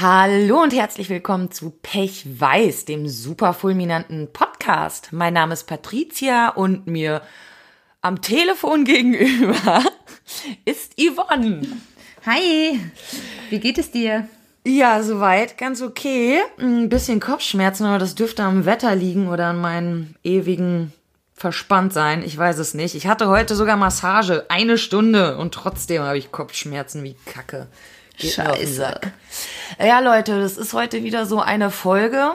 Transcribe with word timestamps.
Hallo 0.00 0.62
und 0.62 0.72
herzlich 0.72 1.10
willkommen 1.10 1.50
zu 1.50 1.68
Pech 1.82 2.24
Weiß, 2.40 2.86
dem 2.86 3.06
super 3.06 3.52
fulminanten 3.52 4.32
Podcast. 4.32 5.08
Mein 5.12 5.34
Name 5.34 5.52
ist 5.52 5.64
Patricia 5.64 6.48
und 6.48 6.86
mir 6.86 7.20
am 8.00 8.22
Telefon 8.22 8.84
gegenüber 8.86 9.84
ist 10.64 10.94
Yvonne. 10.98 11.60
Hi, 12.24 12.80
wie 13.50 13.60
geht 13.60 13.76
es 13.76 13.90
dir? 13.90 14.26
Ja, 14.64 15.02
soweit, 15.02 15.58
ganz 15.58 15.82
okay. 15.82 16.38
Ein 16.58 16.88
bisschen 16.88 17.20
Kopfschmerzen, 17.20 17.84
aber 17.84 17.98
das 17.98 18.14
dürfte 18.14 18.42
am 18.42 18.64
Wetter 18.64 18.96
liegen 18.96 19.28
oder 19.28 19.48
an 19.48 19.60
meinem 19.60 20.14
ewigen 20.24 20.94
verspannt 21.34 21.92
sein. 21.92 22.22
Ich 22.22 22.38
weiß 22.38 22.56
es 22.56 22.72
nicht. 22.72 22.94
Ich 22.94 23.06
hatte 23.06 23.28
heute 23.28 23.54
sogar 23.54 23.76
Massage, 23.76 24.46
eine 24.48 24.78
Stunde 24.78 25.36
und 25.36 25.52
trotzdem 25.52 26.00
habe 26.00 26.16
ich 26.16 26.32
Kopfschmerzen 26.32 27.04
wie 27.04 27.16
Kacke. 27.26 27.68
Geht 28.20 28.32
Scheiße. 28.32 29.00
Ja, 29.78 30.00
Leute, 30.00 30.38
das 30.40 30.58
ist 30.58 30.74
heute 30.74 31.02
wieder 31.02 31.24
so 31.24 31.40
eine 31.40 31.70
Folge, 31.70 32.32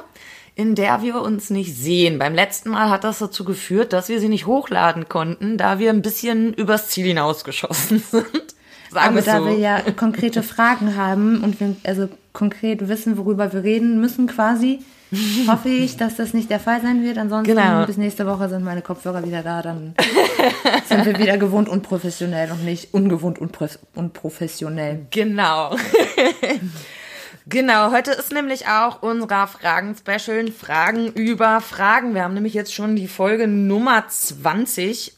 in 0.55 0.73
der 0.73 1.03
wir 1.03 1.21
uns 1.21 1.51
nicht 1.51 1.75
sehen. 1.75 2.17
Beim 2.17 2.33
letzten 2.33 2.69
Mal 2.71 2.89
hat 2.89 3.03
das 3.03 3.19
dazu 3.19 3.45
geführt, 3.45 3.93
dass 3.93 4.09
wir 4.09 4.19
sie 4.19 4.29
nicht 4.29 4.47
hochladen 4.47 5.07
konnten, 5.09 5.57
da 5.57 5.77
wir 5.77 5.91
ein 5.91 6.01
bisschen 6.01 6.53
übers 6.53 6.89
Ziel 6.89 7.05
hinausgeschossen 7.05 7.99
sind. 8.11 8.55
Sagen 8.89 9.07
Aber 9.09 9.21
da 9.21 9.37
so. 9.39 9.45
wir 9.45 9.57
ja 9.57 9.79
konkrete 9.91 10.41
Fragen 10.41 10.95
haben 10.95 11.43
und 11.43 11.59
wir 11.59 11.75
also 11.83 12.09
konkret 12.33 12.87
wissen, 12.87 13.17
worüber 13.17 13.53
wir 13.53 13.63
reden 13.63 14.01
müssen 14.01 14.25
quasi, 14.25 14.79
hoffe 15.47 15.69
ich, 15.69 15.97
dass 15.97 16.15
das 16.15 16.33
nicht 16.33 16.49
der 16.49 16.59
Fall 16.59 16.81
sein 16.81 17.03
wird. 17.03 17.17
Ansonsten 17.17 17.55
Genau. 17.55 17.85
bis 17.85 17.97
nächste 17.97 18.25
Woche 18.25 18.49
sind 18.49 18.63
meine 18.63 18.81
Kopfhörer 18.81 19.25
wieder 19.25 19.43
da, 19.43 19.61
dann 19.61 19.95
sind 20.87 21.05
wir 21.05 21.17
wieder 21.17 21.37
gewohnt 21.37 21.69
und 21.69 21.83
professionell 21.83 22.51
und 22.51 22.65
nicht 22.65 22.93
ungewohnt 22.93 23.39
und 23.39 23.51
pref- 23.51 23.79
und 23.93 24.13
professionell. 24.13 25.05
Genau. 25.11 25.75
genau, 27.47 27.91
heute 27.91 28.11
ist 28.11 28.31
nämlich 28.31 28.67
auch 28.67 29.01
unser 29.01 29.47
Fragen-Special 29.47 30.51
Fragen 30.51 31.07
über 31.13 31.61
Fragen. 31.61 32.13
Wir 32.15 32.23
haben 32.23 32.33
nämlich 32.33 32.53
jetzt 32.53 32.73
schon 32.73 32.95
die 32.95 33.07
Folge 33.07 33.47
Nummer 33.47 34.07
20. 34.07 35.13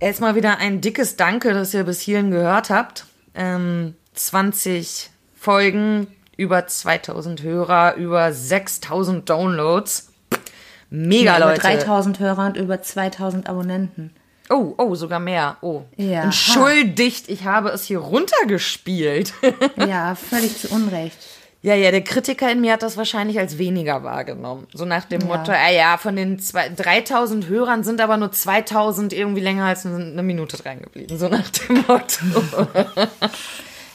Erstmal 0.00 0.34
wieder 0.34 0.58
ein 0.58 0.80
dickes 0.80 1.16
Danke, 1.16 1.54
dass 1.54 1.72
ihr 1.72 1.84
bis 1.84 2.00
hierhin 2.00 2.30
gehört 2.30 2.70
habt. 2.70 3.06
Ähm, 3.34 3.94
20 4.14 5.10
Folgen, 5.36 6.06
über 6.36 6.66
2000 6.66 7.42
Hörer, 7.42 7.94
über 7.94 8.32
6000 8.32 9.28
Downloads. 9.28 10.10
Mega, 10.90 11.36
über 11.38 11.46
Leute. 11.46 11.60
3000 11.60 12.20
Hörer 12.20 12.46
und 12.46 12.56
über 12.56 12.80
2000 12.80 13.48
Abonnenten. 13.48 14.14
Oh, 14.50 14.74
oh, 14.76 14.94
sogar 14.94 15.20
mehr. 15.20 15.56
Oh. 15.62 15.82
Ja. 15.96 16.24
Entschuldigt, 16.24 17.28
ich 17.28 17.44
habe 17.44 17.70
es 17.70 17.84
hier 17.84 17.98
runtergespielt. 17.98 19.32
Ja, 19.76 20.14
völlig 20.14 20.58
zu 20.58 20.68
Unrecht. 20.68 21.16
Ja, 21.62 21.74
ja, 21.74 21.90
der 21.90 22.04
Kritiker 22.04 22.52
in 22.52 22.60
mir 22.60 22.74
hat 22.74 22.82
das 22.82 22.98
wahrscheinlich 22.98 23.38
als 23.38 23.56
weniger 23.56 24.02
wahrgenommen. 24.02 24.66
So 24.74 24.84
nach 24.84 25.06
dem 25.06 25.22
Ja. 25.22 25.26
Motto, 25.26 25.50
ah 25.50 25.70
ja, 25.70 25.96
von 25.96 26.14
den 26.14 26.38
zwei, 26.38 26.68
3000 26.68 27.48
Hörern 27.48 27.82
sind 27.84 28.02
aber 28.02 28.18
nur 28.18 28.32
2000 28.32 29.14
irgendwie 29.14 29.40
länger 29.40 29.64
als 29.64 29.86
eine 29.86 30.22
Minute 30.22 30.58
dran 30.58 30.82
geblieben. 30.82 31.16
So 31.16 31.28
nach 31.28 31.48
dem 31.48 31.84
Motto. 31.88 32.66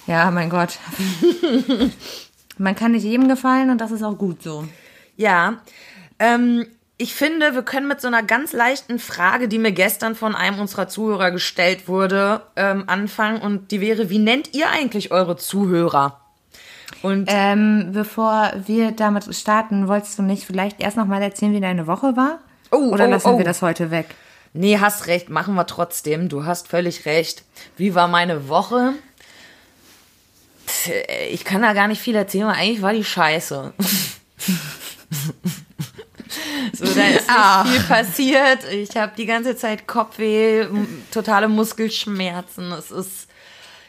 Ja, 0.08 0.32
mein 0.32 0.50
Gott. 0.50 0.80
Man 2.60 2.76
kann 2.76 2.92
nicht 2.92 3.04
jedem 3.04 3.28
gefallen 3.28 3.70
und 3.70 3.80
das 3.80 3.92
ist 3.92 4.04
auch 4.04 4.18
gut 4.18 4.44
so. 4.44 4.66
ja, 5.18 5.60
ähm, 6.20 6.66
ich 7.02 7.14
finde, 7.14 7.54
wir 7.56 7.64
können 7.64 7.88
mit 7.88 8.02
so 8.02 8.08
einer 8.10 8.24
ganz 8.24 8.52
leichten 8.52 9.00
Frage, 9.00 9.48
die 9.48 9.58
mir 9.58 9.72
gestern 9.72 10.16
von 10.16 10.36
einem 10.36 10.60
unserer 10.60 10.90
Zuhörer 10.90 11.32
gestellt 11.32 11.88
wurde, 11.88 12.42
ähm, 12.58 12.84
anfangen. 12.88 13.42
Und 13.42 13.72
die 13.72 13.80
wäre, 13.80 14.10
wie 14.10 14.20
nennt 14.20 14.54
ihr 14.54 14.70
eigentlich 14.70 15.10
eure 15.12 15.38
Zuhörer? 15.38 16.20
Und 17.02 17.30
Ähm, 17.32 17.92
bevor 17.94 18.52
wir 18.66 18.92
damit 18.92 19.34
starten, 19.34 19.88
wolltest 19.88 20.20
du 20.20 20.23
nicht 20.23 20.44
vielleicht 20.44 20.82
erst 20.82 20.98
noch 20.98 21.06
mal 21.06 21.22
erzählen, 21.22 21.54
wie 21.54 21.62
deine 21.62 21.88
Woche 21.88 22.18
war? 22.18 22.40
Oh, 22.70 22.92
Oder 22.92 23.08
oh, 23.08 23.12
lassen 23.12 23.30
oh. 23.30 23.38
wir 23.38 23.46
das 23.46 23.62
heute 23.62 23.92
weg? 23.92 24.08
Nee, 24.52 24.80
hast 24.80 25.08
recht, 25.08 25.30
machen 25.30 25.56
wir 25.56 25.67
trotzdem. 25.67 26.28
Du 26.28 26.44
hast 26.44 26.67
völlig 26.67 27.06
recht. 27.06 27.44
Wie 27.78 27.95
war 27.95 28.10
meine 28.10 28.50
Woche? 28.50 28.94
Ich 31.32 31.44
kann 31.46 31.62
da 31.62 31.74
gar 31.74 31.88
nicht 31.88 32.02
viel 32.02 32.16
erzählen, 32.16 32.48
weil 32.48 32.56
eigentlich 32.56 32.82
war 32.82 32.94
die 32.94 33.04
scheiße. 33.04 33.74
so, 36.74 36.86
da 36.86 36.90
ist 36.90 36.98
nicht 36.98 37.24
Ah. 37.30 37.66
viel 37.66 37.82
passiert. 37.84 38.60
Ich 38.72 38.96
habe 38.96 39.14
die 39.18 39.26
ganze 39.26 39.56
Zeit 39.56 39.88
Kopfweh, 39.88 40.66
totale 41.12 41.48
Muskelschmerzen. 41.48 42.72
Es 42.72 42.92
ist, 42.92 43.28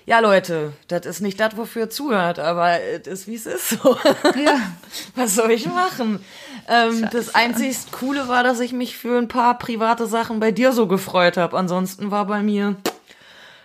ja 0.06 0.20
Leute, 0.20 0.72
das 0.88 1.06
ist 1.06 1.20
nicht 1.20 1.38
das, 1.38 1.56
wofür 1.56 1.82
ihr 1.82 1.90
zuhört, 1.90 2.38
aber 2.38 2.80
es 2.80 3.06
ist, 3.06 3.26
wie 3.26 3.34
es 3.34 3.46
ist. 3.46 3.68
So. 3.70 3.96
Ja. 4.36 4.60
Was 5.14 5.34
soll 5.34 5.50
ich 5.52 5.66
machen? 5.66 6.24
Ähm, 6.68 7.08
das 7.12 7.34
einzig 7.34 7.76
Coole 7.92 8.28
war, 8.28 8.42
dass 8.42 8.60
ich 8.60 8.72
mich 8.72 8.96
für 8.96 9.18
ein 9.18 9.28
paar 9.28 9.58
private 9.58 10.06
Sachen 10.06 10.40
bei 10.40 10.50
dir 10.52 10.72
so 10.72 10.86
gefreut 10.86 11.36
habe. 11.36 11.56
Ansonsten 11.58 12.10
war 12.10 12.26
bei 12.26 12.42
mir, 12.42 12.76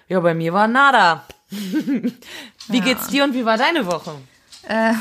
ja, 0.07 0.19
bei 0.19 0.33
mir 0.33 0.53
war 0.53 0.67
nada. 0.67 1.23
wie 2.67 2.81
geht's 2.81 3.07
dir 3.07 3.23
und 3.23 3.33
wie 3.33 3.45
war 3.45 3.57
deine 3.57 3.85
Woche? 3.85 4.15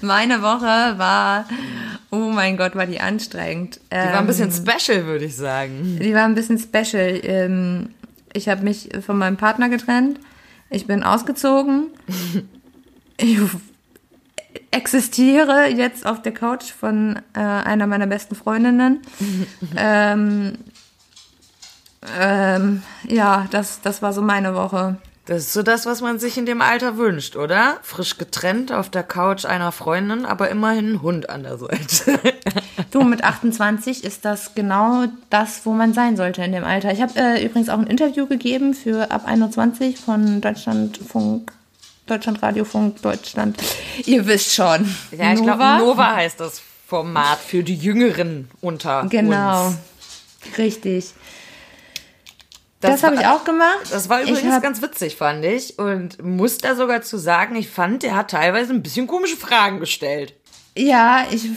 Meine 0.00 0.42
Woche 0.42 0.98
war, 0.98 1.46
oh 2.10 2.30
mein 2.30 2.56
Gott, 2.56 2.74
war 2.76 2.86
die 2.86 3.00
anstrengend. 3.00 3.80
Die 3.90 3.96
war 3.96 4.18
ein 4.18 4.26
bisschen 4.26 4.50
Ähm, 4.50 4.66
special, 4.66 5.06
würde 5.06 5.24
ich 5.24 5.36
sagen. 5.36 5.98
Die 6.00 6.14
war 6.14 6.24
ein 6.24 6.34
bisschen 6.34 6.58
special. 6.58 7.20
Ähm, 7.24 7.90
ich 8.32 8.48
habe 8.48 8.62
mich 8.62 8.90
von 9.04 9.18
meinem 9.18 9.36
Partner 9.36 9.68
getrennt. 9.68 10.18
Ich 10.70 10.86
bin 10.86 11.02
ausgezogen. 11.02 11.88
Ich 13.18 13.38
existiere 14.72 15.68
jetzt 15.68 16.06
auf 16.06 16.22
der 16.22 16.32
Couch 16.32 16.72
von 16.72 17.20
äh, 17.34 17.38
einer 17.38 17.86
meiner 17.86 18.08
besten 18.08 18.34
Freundinnen. 18.34 19.00
Ähm, 22.18 22.82
ja, 23.08 23.46
das, 23.50 23.80
das 23.82 24.02
war 24.02 24.12
so 24.12 24.22
meine 24.22 24.54
Woche. 24.54 24.96
Das 25.26 25.38
ist 25.42 25.52
so 25.52 25.62
das, 25.62 25.86
was 25.86 26.00
man 26.00 26.18
sich 26.18 26.36
in 26.36 26.46
dem 26.46 26.60
Alter 26.60 26.96
wünscht, 26.96 27.36
oder? 27.36 27.76
Frisch 27.82 28.18
getrennt 28.18 28.72
auf 28.72 28.90
der 28.90 29.04
Couch 29.04 29.44
einer 29.44 29.70
Freundin, 29.70 30.24
aber 30.26 30.48
immerhin 30.50 30.94
ein 30.94 31.02
Hund 31.02 31.30
an 31.30 31.44
der 31.44 31.58
Seite. 31.58 32.18
Du, 32.90 33.02
mit 33.04 33.22
28 33.24 34.02
ist 34.02 34.24
das 34.24 34.54
genau 34.56 35.04
das, 35.30 35.60
wo 35.64 35.72
man 35.74 35.94
sein 35.94 36.16
sollte 36.16 36.42
in 36.42 36.50
dem 36.50 36.64
Alter. 36.64 36.90
Ich 36.92 37.00
habe 37.00 37.12
äh, 37.16 37.44
übrigens 37.44 37.68
auch 37.68 37.78
ein 37.78 37.86
Interview 37.86 38.26
gegeben 38.26 38.74
für 38.74 39.12
ab 39.12 39.22
21 39.24 39.96
von 39.96 40.40
Deutschlandfunk, 40.40 41.52
Deutschlandradiofunk, 42.06 43.00
Deutschland. 43.02 43.62
Ihr 44.04 44.26
wisst 44.26 44.52
schon. 44.54 44.92
ja, 45.16 45.34
ich 45.34 45.42
glaube, 45.42 45.62
Nova 45.78 46.16
heißt 46.16 46.40
das 46.40 46.60
Format 46.88 47.38
für 47.38 47.62
die 47.62 47.76
Jüngeren 47.76 48.50
unter 48.60 49.04
Genau. 49.08 49.68
uns. 49.68 49.76
Richtig. 50.58 51.12
Das, 52.82 53.02
habe 53.02 53.14
ich 53.16 53.26
auch 53.26 53.44
gemacht. 53.44 53.86
Das 53.90 54.08
war 54.08 54.22
übrigens 54.22 54.52
hab- 54.54 54.62
ganz 54.62 54.82
witzig, 54.82 55.16
fand 55.16 55.44
ich. 55.44 55.78
Und 55.78 56.22
muss 56.22 56.58
da 56.58 56.74
sogar 56.74 57.02
zu 57.02 57.16
sagen, 57.16 57.56
ich 57.56 57.68
fand, 57.70 58.02
der 58.02 58.16
hat 58.16 58.30
teilweise 58.30 58.72
ein 58.72 58.82
bisschen 58.82 59.06
komische 59.06 59.36
Fragen 59.36 59.80
gestellt. 59.80 60.34
Ja, 60.76 61.26
ich 61.30 61.48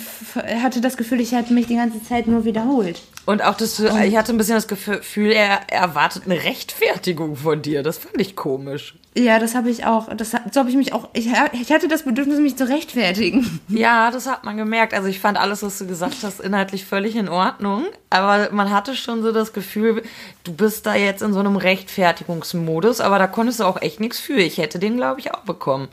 hatte 0.62 0.81
das 0.81 0.97
Gefühl, 0.97 1.22
ich 1.22 1.31
hätte 1.31 1.53
mich 1.53 1.68
die 1.68 1.75
ganze 1.75 2.03
Zeit 2.03 2.28
nur 2.28 2.44
wiederholt. 2.46 3.02
Und 3.25 3.44
auch 3.44 3.56
das, 3.56 3.80
ich 3.80 4.16
hatte 4.16 4.34
ein 4.34 4.38
bisschen 4.38 4.56
das 4.56 4.68
Gefühl, 4.68 5.31
er 5.31 5.72
erwartet 5.72 6.24
eine 6.25 6.44
Rechtfertigung 6.44 7.36
von 7.36 7.62
dir. 7.63 7.81
Das 7.81 7.97
fand 7.97 8.22
ich 8.22 8.36
komisch. 8.36 8.96
Ja, 9.18 9.40
das 9.40 9.56
habe 9.56 9.72
ich 9.72 9.86
auch. 9.86 10.13
Das, 10.16 10.31
so 10.52 10.59
habe 10.59 10.69
ich 10.69 10.75
mich 10.75 10.94
auch. 10.94 11.09
Ich, 11.13 11.30
ich 11.53 11.72
hatte 11.72 11.88
das 11.88 12.03
Bedürfnis, 12.03 12.40
mich 12.40 12.56
zu 12.56 12.68
rechtfertigen. 12.68 13.62
Ja, 13.68 14.12
das 14.12 14.28
hat 14.28 14.44
man 14.44 14.58
gemerkt. 14.58 14.94
Also 14.94 15.08
ich 15.08 15.19
fand 15.19 15.40
alles, 15.40 15.63
was 15.63 15.80
du 15.80 15.88
gesagt 15.88 16.18
hast, 16.22 16.40
inhaltlich 16.40 16.86
völlig 16.86 17.16
in 17.16 17.28
Ordnung. 17.28 17.86
Aber 18.09 18.50
man 18.52 18.72
hatte 18.72 18.96
schon 18.96 19.24
so 19.24 19.31
das 19.31 19.53
Gefühl, 19.53 20.03
du 20.44 20.53
bist 20.53 20.86
da 20.86 20.96
jetzt 20.96 21.24
in 21.24 21.34
so 21.34 21.40
einem 21.40 21.56
Rechtfertigungsmodus. 21.56 23.02
Aber 23.02 23.18
da 23.18 23.28
konntest 23.28 23.59
du 23.59 23.63
auch 23.63 23.81
echt 23.81 24.00
nichts 24.00 24.19
für. 24.19 24.38
Ich 24.38 24.59
hätte 24.59 24.78
den, 24.78 24.97
glaube 24.97 25.19
ich, 25.19 25.34
auch 25.34 25.42
bekommen. 25.42 25.88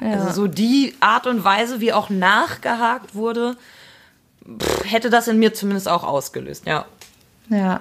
Also 0.00 0.32
so 0.32 0.46
die 0.48 0.94
Art 0.98 1.28
und 1.28 1.44
Weise, 1.44 1.80
wie 1.80 1.92
auch 1.92 2.10
nachgehakt 2.10 3.14
wurde, 3.14 3.56
pff, 4.58 4.84
hätte 4.90 5.10
das 5.10 5.28
in 5.28 5.38
mir 5.38 5.54
zumindest 5.54 5.88
auch 5.88 6.04
ausgelöst. 6.04 6.66
Ja, 6.66 6.84
Ja. 7.48 7.80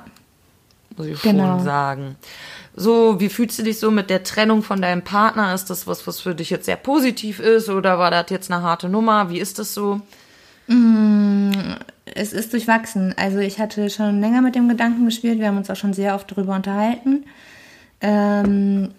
muss 0.98 1.08
ich 1.08 1.22
Genau. 1.22 1.58
schon 1.58 1.64
sagen. 1.66 2.16
So, 2.76 3.20
wie 3.20 3.30
fühlst 3.30 3.60
du 3.60 3.64
dich 3.64 3.80
so 3.80 3.92
mit 3.92 4.10
der 4.10 4.24
Trennung 4.24 4.64
von 4.64 4.82
deinem 4.82 5.02
Partner? 5.04 5.54
Ist 5.54 5.70
das 5.70 5.88
was, 5.88 6.08
was 6.08 6.22
für 6.22 6.34
dich 6.36 6.50
jetzt 6.50 6.66
sehr 6.66 6.78
positiv 6.78 7.40
ist? 7.40 7.70
Oder 7.70 8.00
war 8.00 8.12
das 8.12 8.26
jetzt 8.30 8.50
eine 8.52 8.62
harte 8.64 8.88
Nummer? 8.88 9.30
Wie 9.30 9.40
ist 9.40 9.60
das 9.60 9.74
so? 9.74 10.00
Es 12.06 12.34
ist 12.34 12.54
durchwachsen. 12.54 13.14
Also 13.18 13.40
ich 13.40 13.60
hatte 13.60 13.90
schon 13.90 14.22
länger 14.22 14.42
mit 14.42 14.56
dem 14.56 14.70
Gedanken 14.70 15.06
gespielt. 15.06 15.40
Wir 15.40 15.48
haben 15.48 15.58
uns 15.58 15.70
auch 15.70 15.76
schon 15.76 15.94
sehr 15.94 16.16
oft 16.16 16.32
darüber 16.32 16.56
unterhalten. 16.56 17.26
Ähm, 18.00 18.92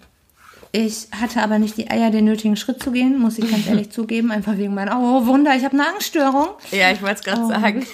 ich 0.75 1.07
hatte 1.11 1.41
aber 1.43 1.59
nicht 1.59 1.77
die 1.77 1.89
Eier, 1.89 2.09
den 2.11 2.25
nötigen 2.25 2.55
Schritt 2.57 2.81
zu 2.83 2.91
gehen, 2.91 3.19
muss 3.19 3.37
ich 3.37 3.49
ganz 3.49 3.67
ehrlich 3.67 3.89
zugeben. 3.91 4.31
Einfach 4.31 4.57
wegen 4.57 4.73
meiner, 4.73 4.99
oh 4.99 5.25
Wunder, 5.27 5.55
ich 5.55 5.63
habe 5.63 5.75
eine 5.75 5.87
Angststörung. 5.87 6.47
Ja, 6.71 6.91
ich 6.91 7.01
wollte 7.01 7.15
es 7.15 7.23
gerade 7.23 7.47
sagen. 7.47 7.85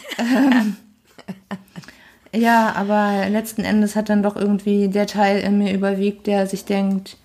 Ja, 2.33 2.73
aber 2.75 3.27
letzten 3.29 3.63
Endes 3.63 3.95
hat 3.95 4.09
dann 4.09 4.21
doch 4.21 4.35
irgendwie 4.35 4.87
der 4.87 5.07
Teil 5.07 5.39
in 5.41 5.57
mir 5.57 5.73
überwiegt, 5.73 6.27
der 6.27 6.45
sich 6.45 6.63
denkt, 6.63 7.17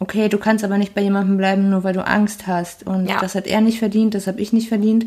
okay, 0.00 0.28
du 0.28 0.38
kannst 0.38 0.64
aber 0.64 0.78
nicht 0.78 0.94
bei 0.94 1.00
jemandem 1.00 1.36
bleiben, 1.36 1.70
nur 1.70 1.84
weil 1.84 1.94
du 1.94 2.04
Angst 2.04 2.46
hast. 2.48 2.84
Und 2.84 3.06
Ja. 3.08 3.20
das 3.20 3.34
hat 3.36 3.46
er 3.46 3.60
nicht 3.60 3.78
verdient, 3.78 4.14
das 4.14 4.26
habe 4.26 4.40
ich 4.40 4.52
nicht 4.52 4.68
verdient. 4.68 5.06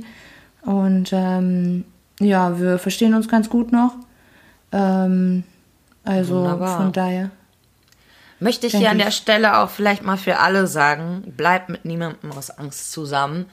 Und 0.63 1.09
ähm, 1.12 1.83
ja, 2.19 2.59
wir 2.59 2.77
verstehen 2.77 3.13
uns 3.13 3.27
ganz 3.27 3.50
gut 3.50 3.71
noch. 3.74 3.95
Ähm, 4.71 5.44
also 6.06 6.36
Wunderbar. 6.38 6.77
von 6.77 6.92
daher. 6.94 7.30
Möchte 8.41 8.65
ich 8.65 8.75
hier 8.75 8.89
an 8.89 8.97
ich. 8.97 9.05
der 9.05 9.11
Stelle 9.11 9.59
auch 9.59 9.69
vielleicht 9.69 10.03
mal 10.03 10.17
für 10.17 10.39
alle 10.39 10.65
sagen, 10.65 11.31
bleibt 11.38 11.69
mit 11.69 11.85
niemandem 11.85 12.31
aus 12.31 12.49
Angst 12.49 12.91
zusammen. 12.91 13.45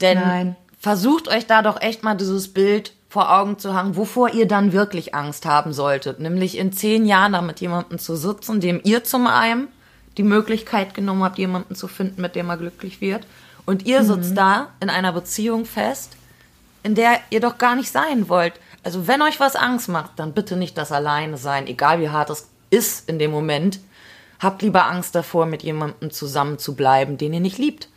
Denn 0.00 0.18
Nein. 0.18 0.56
versucht 0.80 1.28
euch 1.28 1.46
da 1.46 1.62
doch 1.62 1.80
echt 1.80 2.02
mal 2.02 2.16
dieses 2.16 2.52
Bild 2.52 2.92
vor 3.08 3.32
Augen 3.32 3.60
zu 3.60 3.72
haben, 3.72 3.94
wovor 3.96 4.30
ihr 4.30 4.48
dann 4.48 4.72
wirklich 4.72 5.14
Angst 5.14 5.46
haben 5.46 5.72
solltet. 5.72 6.18
Nämlich 6.18 6.58
in 6.58 6.72
zehn 6.72 7.06
Jahren 7.06 7.34
da 7.34 7.40
mit 7.40 7.60
jemandem 7.60 8.00
zu 8.00 8.16
sitzen, 8.16 8.60
dem 8.60 8.80
ihr 8.82 9.04
zum 9.04 9.28
einen 9.28 9.68
die 10.16 10.24
Möglichkeit 10.24 10.92
genommen 10.94 11.22
habt, 11.22 11.38
jemanden 11.38 11.76
zu 11.76 11.86
finden, 11.86 12.20
mit 12.20 12.34
dem 12.34 12.50
er 12.50 12.56
glücklich 12.56 13.00
wird. 13.00 13.24
Und 13.64 13.86
ihr 13.86 14.02
sitzt 14.02 14.36
da 14.36 14.70
in 14.80 14.90
einer 14.90 15.12
Beziehung 15.12 15.66
fest, 15.66 16.16
in 16.82 16.96
der 16.96 17.20
ihr 17.30 17.38
doch 17.38 17.58
gar 17.58 17.76
nicht 17.76 17.92
sein 17.92 18.28
wollt. 18.28 18.54
Also 18.82 19.06
wenn 19.06 19.22
euch 19.22 19.38
was 19.38 19.54
Angst 19.54 19.88
macht, 19.88 20.12
dann 20.16 20.32
bitte 20.32 20.56
nicht 20.56 20.76
das 20.76 20.90
Alleine 20.90 21.36
sein, 21.36 21.68
egal 21.68 22.00
wie 22.00 22.08
hart 22.08 22.30
es 22.30 22.48
ist 22.70 23.08
in 23.08 23.20
dem 23.20 23.30
Moment. 23.30 23.78
Habt 24.42 24.62
lieber 24.62 24.86
Angst 24.86 25.14
davor, 25.14 25.46
mit 25.46 25.62
jemandem 25.62 26.10
zusammen 26.10 26.58
zu 26.58 26.74
bleiben, 26.74 27.16
den 27.16 27.32
ihr 27.32 27.40
nicht 27.40 27.58
liebt, 27.58 27.88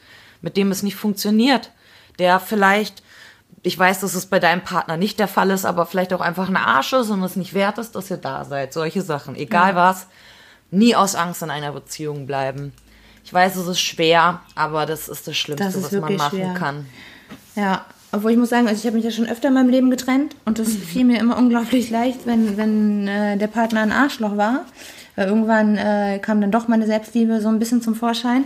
mit 0.42 0.58
dem 0.58 0.70
es 0.70 0.84
nicht 0.84 0.96
funktioniert, 0.96 1.72
der 2.20 2.40
vielleicht, 2.40 3.02
ich 3.64 3.78
weiß, 3.78 4.02
dass 4.02 4.14
es 4.14 4.28
bei 4.28 4.40
deinem 4.40 4.64
Partner 4.64 4.96
nicht 4.96 5.18
der 5.20 5.28
Fall 5.28 5.50
ist, 5.50 5.66
aber 5.66 5.88
vielleicht 5.88 6.14
auch 6.14 6.22
einfach 6.22 6.48
ein 6.48 6.56
Arsch 6.56 6.94
ist 6.94 7.10
und 7.10 7.24
es 7.24 7.36
nicht 7.36 7.56
wert 7.56 7.80
ist, 7.80 7.96
dass 7.96 8.12
ihr 8.12 8.18
da 8.18 8.46
seid. 8.46 8.74
Solche 8.74 9.02
Sachen, 9.02 9.36
egal 9.36 9.76
was, 9.76 10.06
nie 10.70 10.96
aus 10.96 11.16
Angst 11.16 11.42
in 11.42 11.50
einer 11.50 11.72
Beziehung 11.72 12.28
bleiben. 12.28 12.74
Ich 13.24 13.34
weiß, 13.34 13.56
es 13.56 13.68
ist 13.68 13.80
schwer, 13.80 14.42
aber 14.54 14.86
das 14.86 15.10
ist 15.10 15.28
das 15.28 15.36
Schlimmste, 15.36 15.66
Das 15.66 15.76
ist 15.76 15.86
was 15.86 16.00
man 16.00 16.16
machen 16.16 16.38
schwer. 16.38 16.54
kann. 16.54 16.86
Ja, 17.56 17.86
obwohl 18.12 18.32
ich 18.32 18.38
muss 18.38 18.50
sagen, 18.50 18.68
also 18.68 18.80
ich 18.80 18.86
habe 18.86 18.98
mich 18.98 19.04
ja 19.06 19.10
schon 19.12 19.28
öfter 19.28 19.48
in 19.48 19.56
meinem 19.56 19.70
Leben 19.70 19.90
getrennt 19.90 20.36
und 20.46 20.60
das 20.60 20.70
fiel 20.76 21.06
mir 21.06 21.20
immer 21.20 21.38
unglaublich 21.38 21.90
leicht, 21.90 22.28
wenn, 22.28 22.56
wenn 22.56 23.08
äh, 23.08 23.38
der 23.38 23.48
Partner 23.48 23.82
ein 23.82 23.92
Arschloch 23.92 24.38
war. 24.38 24.66
Weil 25.16 25.28
irgendwann 25.28 25.78
äh, 25.78 26.20
kam 26.20 26.42
dann 26.42 26.52
doch 26.52 26.68
meine 26.68 26.86
Selbstliebe 26.86 27.40
so 27.42 27.48
ein 27.50 27.60
bisschen 27.60 27.82
zum 27.82 27.96
Vorschein. 27.96 28.46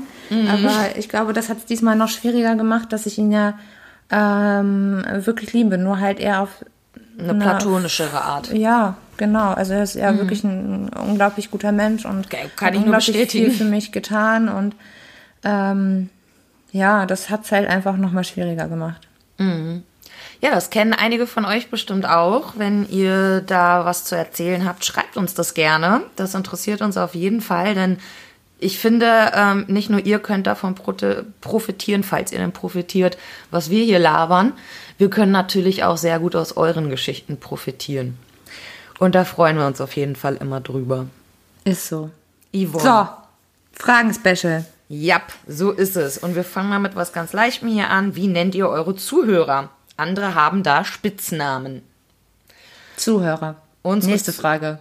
Aber 0.49 0.97
ich 0.97 1.09
glaube, 1.09 1.33
das 1.33 1.49
hat 1.49 1.57
es 1.57 1.65
diesmal 1.65 1.95
noch 1.95 2.09
schwieriger 2.09 2.55
gemacht, 2.55 2.93
dass 2.93 3.05
ich 3.05 3.17
ihn 3.17 3.31
ja 3.31 3.57
ähm, 4.11 5.03
wirklich 5.07 5.53
liebe. 5.53 5.77
Nur 5.77 5.99
halt 5.99 6.19
eher 6.19 6.41
auf 6.41 6.63
Eine 7.17 7.33
Na, 7.33 7.43
platonischere 7.45 8.21
Art. 8.21 8.53
Ja, 8.53 8.97
genau. 9.17 9.51
Also 9.53 9.73
er 9.73 9.83
ist 9.83 9.95
ja 9.95 10.15
wirklich 10.17 10.43
ein 10.43 10.89
unglaublich 10.89 11.49
guter 11.51 11.71
Mensch 11.71 12.05
und 12.05 12.29
kann 12.55 12.73
ich 12.73 12.79
unglaublich 12.81 13.31
viel 13.31 13.51
für 13.51 13.65
mich 13.65 13.91
getan 13.91 14.47
und 14.49 14.75
ähm, 15.43 16.09
ja, 16.71 17.05
das 17.05 17.29
hat 17.29 17.45
es 17.45 17.51
halt 17.51 17.67
einfach 17.67 17.97
nochmal 17.97 18.23
schwieriger 18.23 18.67
gemacht. 18.67 19.07
Ja, 20.41 20.51
das 20.51 20.69
kennen 20.69 20.93
einige 20.93 21.27
von 21.27 21.45
euch 21.45 21.69
bestimmt 21.69 22.07
auch. 22.07 22.53
Wenn 22.55 22.87
ihr 22.89 23.41
da 23.41 23.83
was 23.83 24.05
zu 24.05 24.15
erzählen 24.15 24.65
habt, 24.65 24.85
schreibt 24.85 25.17
uns 25.17 25.33
das 25.33 25.53
gerne. 25.53 26.01
Das 26.15 26.33
interessiert 26.33 26.81
uns 26.81 26.95
auf 26.95 27.13
jeden 27.13 27.41
Fall, 27.41 27.75
denn 27.75 27.97
ich 28.61 28.77
finde, 28.77 29.31
ähm, 29.35 29.65
nicht 29.67 29.89
nur 29.89 30.05
ihr 30.05 30.19
könnt 30.19 30.45
davon 30.47 30.75
profitieren, 30.75 32.03
falls 32.03 32.31
ihr 32.31 32.39
denn 32.39 32.51
profitiert, 32.51 33.17
was 33.51 33.69
wir 33.69 33.83
hier 33.83 33.99
labern. 33.99 34.53
Wir 34.97 35.09
können 35.09 35.31
natürlich 35.31 35.83
auch 35.85 35.97
sehr 35.97 36.19
gut 36.19 36.35
aus 36.35 36.57
euren 36.57 36.89
Geschichten 36.89 37.37
profitieren. 37.37 38.17
Und 38.97 39.15
da 39.15 39.23
freuen 39.23 39.57
wir 39.57 39.65
uns 39.65 39.79
auf 39.79 39.95
jeden 39.95 40.17
Fall 40.17 40.35
immer 40.35 40.59
drüber. 40.59 41.05
Ist 41.63 41.87
so. 41.87 42.09
Yvonne. 42.53 42.83
So, 42.83 43.07
Fragen-Special. 43.73 44.65
Jap, 44.89 45.31
so 45.47 45.71
ist 45.71 45.95
es. 45.95 46.17
Und 46.17 46.35
wir 46.35 46.43
fangen 46.43 46.69
mal 46.69 46.79
mit 46.79 46.95
was 46.95 47.13
ganz 47.13 47.31
Leichtem 47.31 47.69
hier 47.69 47.89
an. 47.89 48.15
Wie 48.15 48.27
nennt 48.27 48.55
ihr 48.55 48.67
eure 48.67 48.95
Zuhörer? 48.95 49.69
Andere 49.99 50.35
haben 50.35 50.63
da 50.63 50.83
Spitznamen. 50.83 51.83
Zuhörer. 52.95 53.55
Unsere 53.81 54.11
Nächste 54.11 54.33
Frage. 54.33 54.79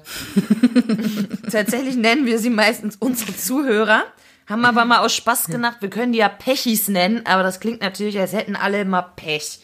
Tatsächlich 1.50 1.96
nennen 1.96 2.26
wir 2.26 2.38
sie 2.38 2.50
meistens 2.50 2.96
unsere 2.96 3.36
Zuhörer. 3.36 4.04
Haben 4.48 4.64
aber 4.64 4.84
mal 4.84 4.98
aus 4.98 5.14
Spaß 5.14 5.46
gedacht, 5.46 5.78
wir 5.80 5.90
können 5.90 6.12
die 6.12 6.20
ja 6.20 6.28
Pechis 6.28 6.88
nennen, 6.88 7.26
aber 7.26 7.42
das 7.42 7.60
klingt 7.60 7.82
natürlich, 7.82 8.18
als 8.18 8.32
hätten 8.32 8.56
alle 8.56 8.80
immer 8.80 9.02
Pech. 9.02 9.60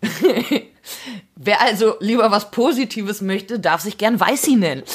Wer 1.36 1.60
also 1.60 1.96
lieber 2.00 2.30
was 2.30 2.50
Positives 2.50 3.20
möchte, 3.20 3.58
darf 3.58 3.82
sich 3.82 3.98
gern 3.98 4.18
Weißi 4.18 4.56
nennen. 4.56 4.82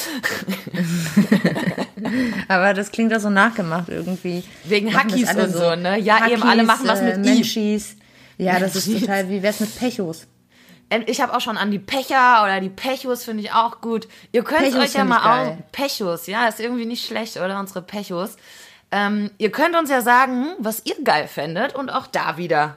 Aber 2.48 2.74
das 2.74 2.90
klingt 2.90 3.12
doch 3.12 3.20
so 3.20 3.30
nachgemacht 3.30 3.88
irgendwie. 3.88 4.42
Wegen 4.64 4.92
Machen 4.92 5.12
Hackis 5.12 5.34
und 5.34 5.52
so, 5.52 5.74
ne? 5.74 5.98
Ja, 6.00 6.28
eben, 6.28 6.42
alle 6.42 6.64
machen 6.64 6.86
was 6.86 7.00
mit 7.00 7.16
I. 7.16 7.20
Menschis. 7.20 7.96
Ja, 8.38 8.58
das 8.58 8.76
ist 8.76 9.00
total, 9.00 9.28
wie 9.28 9.42
wär's 9.42 9.60
mit 9.60 9.76
Pechos? 9.78 10.26
Ähm, 10.90 11.04
Ich 11.06 11.20
habe 11.20 11.34
auch 11.34 11.40
schon 11.40 11.56
an 11.56 11.70
die 11.70 11.78
Pecher 11.78 12.42
oder 12.44 12.60
die 12.60 12.68
Pechos, 12.68 13.24
finde 13.24 13.42
ich 13.42 13.52
auch 13.52 13.80
gut. 13.80 14.08
Ihr 14.32 14.42
könnt 14.44 14.62
Pechos 14.62 14.78
euch 14.80 14.94
ja 14.94 15.04
mal 15.04 15.48
auch. 15.48 15.56
Pechos, 15.72 16.26
ja, 16.26 16.46
ist 16.48 16.60
irgendwie 16.60 16.86
nicht 16.86 17.06
schlecht, 17.06 17.36
oder? 17.36 17.58
Unsere 17.58 17.82
Pechos. 17.82 18.36
Ähm, 18.90 19.30
ihr 19.38 19.50
könnt 19.50 19.76
uns 19.76 19.90
ja 19.90 20.00
sagen, 20.02 20.48
was 20.58 20.82
ihr 20.84 20.96
geil 21.02 21.26
fändet 21.28 21.74
und 21.74 21.90
auch 21.90 22.06
da 22.06 22.36
wieder 22.36 22.76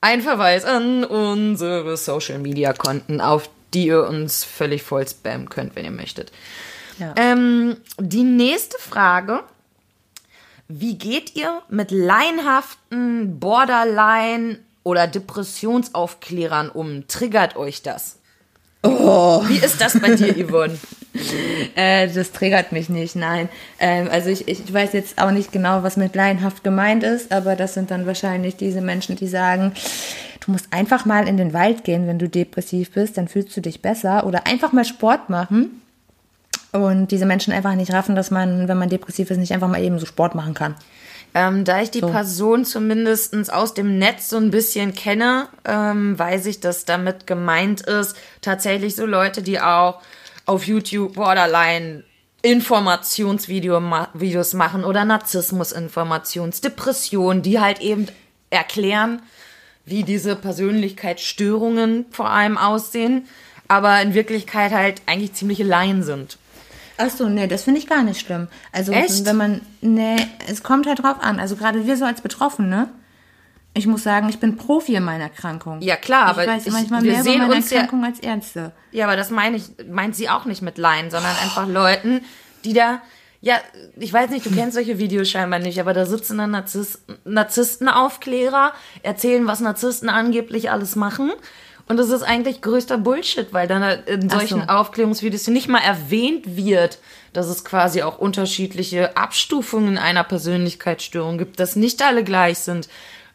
ein 0.00 0.20
Verweis 0.22 0.64
an 0.64 1.04
unsere 1.04 1.96
Social 1.96 2.38
Media 2.38 2.72
Konten, 2.72 3.20
auf 3.20 3.48
die 3.74 3.86
ihr 3.86 4.06
uns 4.06 4.44
völlig 4.44 4.82
voll 4.82 5.06
spammen 5.08 5.48
könnt, 5.48 5.76
wenn 5.76 5.84
ihr 5.84 5.90
möchtet. 5.90 6.32
Ja. 6.98 7.14
Ähm, 7.16 7.76
die 7.98 8.22
nächste 8.24 8.78
Frage. 8.78 9.42
Wie 10.68 10.96
geht 10.96 11.34
ihr 11.36 11.60
mit 11.68 11.90
laienhaften 11.90 13.38
Borderline- 13.40 14.58
oder 14.82 15.06
Depressionsaufklärern 15.06 16.70
um? 16.70 17.06
Triggert 17.08 17.56
euch 17.56 17.82
das? 17.82 18.18
Oh. 18.82 19.42
Wie 19.46 19.58
ist 19.58 19.80
das 19.80 19.98
bei 20.00 20.14
dir, 20.14 20.34
Yvonne? 20.48 20.76
Äh, 21.76 22.08
das 22.08 22.32
triggert 22.32 22.72
mich 22.72 22.88
nicht, 22.88 23.14
nein. 23.14 23.48
Ähm, 23.78 24.08
also 24.10 24.30
ich, 24.30 24.48
ich 24.48 24.72
weiß 24.72 24.92
jetzt 24.92 25.20
auch 25.20 25.30
nicht 25.30 25.52
genau, 25.52 25.82
was 25.82 25.96
mit 25.96 26.14
laienhaft 26.14 26.64
gemeint 26.64 27.04
ist, 27.04 27.32
aber 27.32 27.54
das 27.54 27.74
sind 27.74 27.90
dann 27.90 28.06
wahrscheinlich 28.06 28.56
diese 28.56 28.80
Menschen, 28.80 29.14
die 29.14 29.28
sagen, 29.28 29.72
du 30.40 30.50
musst 30.50 30.66
einfach 30.72 31.04
mal 31.04 31.28
in 31.28 31.36
den 31.36 31.52
Wald 31.52 31.84
gehen, 31.84 32.08
wenn 32.08 32.18
du 32.18 32.28
depressiv 32.28 32.92
bist, 32.92 33.16
dann 33.18 33.28
fühlst 33.28 33.56
du 33.56 33.60
dich 33.60 33.82
besser 33.82 34.26
oder 34.26 34.46
einfach 34.46 34.72
mal 34.72 34.84
Sport 34.84 35.30
machen. 35.30 35.82
Und 36.72 37.08
diese 37.08 37.26
Menschen 37.26 37.52
einfach 37.52 37.74
nicht 37.74 37.92
raffen, 37.92 38.16
dass 38.16 38.30
man, 38.30 38.66
wenn 38.66 38.78
man 38.78 38.88
depressiv 38.88 39.30
ist, 39.30 39.36
nicht 39.36 39.52
einfach 39.52 39.68
mal 39.68 39.82
eben 39.82 39.98
so 39.98 40.06
Sport 40.06 40.34
machen 40.34 40.54
kann. 40.54 40.74
Ähm, 41.34 41.64
da 41.64 41.80
ich 41.80 41.90
die 41.90 42.00
Person 42.00 42.64
zumindest 42.66 43.52
aus 43.52 43.72
dem 43.72 43.98
Netz 43.98 44.28
so 44.28 44.36
ein 44.36 44.50
bisschen 44.50 44.94
kenne, 44.94 45.48
ähm, 45.64 46.18
weiß 46.18 46.46
ich, 46.46 46.60
dass 46.60 46.84
damit 46.84 47.26
gemeint 47.26 47.80
ist, 47.80 48.16
tatsächlich 48.42 48.96
so 48.96 49.06
Leute, 49.06 49.42
die 49.42 49.58
auch 49.58 50.02
auf 50.44 50.66
YouTube 50.66 51.14
Borderline 51.14 52.04
Informationsvideos 52.42 53.80
ma 53.80 54.08
Videos 54.14 54.52
machen 54.52 54.84
oder 54.84 55.04
Narzissmus-Informations, 55.04 56.60
Depressionen, 56.60 57.42
die 57.42 57.60
halt 57.60 57.80
eben 57.80 58.08
erklären, 58.50 59.22
wie 59.86 60.02
diese 60.02 60.36
Persönlichkeitsstörungen 60.36 62.06
vor 62.10 62.28
allem 62.28 62.58
aussehen, 62.58 63.26
aber 63.68 64.02
in 64.02 64.14
Wirklichkeit 64.14 64.72
halt 64.72 65.02
eigentlich 65.06 65.34
ziemliche 65.34 65.64
Laien 65.64 66.02
sind. 66.02 66.36
Ach 66.98 67.10
so, 67.10 67.28
nee, 67.28 67.46
das 67.46 67.64
finde 67.64 67.80
ich 67.80 67.86
gar 67.86 68.02
nicht 68.02 68.20
schlimm. 68.20 68.48
Also, 68.72 68.92
Echt? 68.92 69.24
wenn 69.24 69.36
man, 69.36 69.60
nee, 69.80 70.16
es 70.48 70.62
kommt 70.62 70.86
halt 70.86 71.02
drauf 71.02 71.16
an. 71.20 71.40
Also, 71.40 71.56
gerade 71.56 71.86
wir 71.86 71.96
so 71.96 72.04
als 72.04 72.20
Betroffene, 72.20 72.88
ich 73.74 73.86
muss 73.86 74.02
sagen, 74.02 74.28
ich 74.28 74.38
bin 74.38 74.56
Profi 74.56 74.94
in 74.96 75.02
meiner 75.04 75.24
Erkrankung. 75.24 75.80
Ja, 75.80 75.96
klar, 75.96 76.26
aber 76.26 76.42
ich 76.42 76.48
weiß 76.50 76.66
ich- 76.66 76.72
manchmal 76.72 77.02
wir 77.02 77.12
mehr 77.12 77.20
über 77.22 77.30
sehen 77.30 77.40
meine 77.40 77.54
uns 77.54 77.70
ja- 77.70 77.78
Erkrankung 77.78 78.04
als 78.04 78.20
Ärzte. 78.20 78.72
Ja, 78.90 79.06
aber 79.06 79.16
das 79.16 79.30
meine 79.30 79.56
ich, 79.56 79.64
meint 79.90 80.14
sie 80.14 80.28
auch 80.28 80.44
nicht 80.44 80.60
mit 80.62 80.76
Laien, 80.78 81.10
sondern 81.10 81.32
einfach 81.42 81.66
Leuten, 81.66 82.20
die 82.64 82.74
da, 82.74 83.00
ja, 83.40 83.56
ich 83.96 84.12
weiß 84.12 84.28
nicht, 84.30 84.44
du 84.44 84.50
kennst 84.50 84.74
solche 84.74 84.98
Videos 84.98 85.30
scheinbar 85.30 85.58
nicht, 85.58 85.80
aber 85.80 85.94
da 85.94 86.04
sitzen 86.04 86.36
dann 86.38 86.50
Narzissten, 86.50 87.16
Narzisstenaufklärer, 87.24 88.72
erzählen, 89.02 89.46
was 89.46 89.60
Narzissten 89.60 90.08
angeblich 90.08 90.70
alles 90.70 90.94
machen. 90.96 91.32
Und 91.88 91.96
das 91.96 92.10
ist 92.10 92.22
eigentlich 92.22 92.62
größter 92.62 92.98
Bullshit, 92.98 93.52
weil 93.52 93.66
dann 93.66 93.82
in 94.06 94.28
Ach 94.30 94.38
solchen 94.38 94.60
so. 94.60 94.66
Aufklärungsvideos 94.66 95.48
nicht 95.48 95.68
mal 95.68 95.82
erwähnt 95.82 96.56
wird, 96.56 96.98
dass 97.32 97.48
es 97.48 97.64
quasi 97.64 98.02
auch 98.02 98.18
unterschiedliche 98.18 99.16
Abstufungen 99.16 99.98
einer 99.98 100.24
Persönlichkeitsstörung 100.24 101.38
gibt, 101.38 101.60
dass 101.60 101.76
nicht 101.76 102.02
alle 102.02 102.24
gleich 102.24 102.58
sind. 102.58 102.88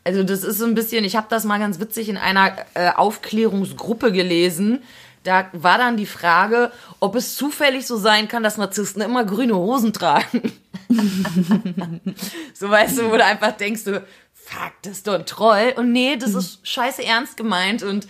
Also 0.04 0.24
das 0.24 0.44
ist 0.44 0.60
so 0.60 0.66
ein 0.66 0.76
bisschen, 0.76 1.04
ich 1.04 1.18
habe 1.18 1.28
das 1.30 1.44
mal 1.44 1.60
ganz 1.60 1.80
witzig 1.80 2.08
in 2.08 2.18
einer 2.18 2.56
äh, 2.76 2.92
Aufklärungsgruppe 2.96 4.12
gelesen. 4.14 4.82
Da 5.24 5.50
war 5.52 5.78
dann 5.78 5.98
die 5.98 6.06
Frage, 6.06 6.72
ob 7.02 7.16
es 7.16 7.36
zufällig 7.36 7.86
so 7.86 7.98
sein 7.98 8.30
kann, 8.30 8.44
dass 8.44 8.56
Narzissten 8.56 9.02
immer 9.02 9.26
grüne 9.26 9.58
Hosen 9.58 9.92
tragen. 9.92 10.54
so 12.54 12.70
weißt 12.70 13.00
du, 13.00 13.12
wo 13.12 13.18
du 13.18 13.26
einfach 13.26 13.52
denkst, 13.52 13.84
du, 13.84 14.02
fuck, 14.34 14.72
das 14.84 14.94
ist 14.94 15.08
doch 15.08 15.16
ein 15.16 15.26
Troll. 15.26 15.74
Und 15.76 15.92
nee, 15.92 16.16
das 16.16 16.34
ist 16.34 16.66
scheiße 16.66 17.04
ernst 17.04 17.36
gemeint. 17.36 17.84
Und 17.84 18.08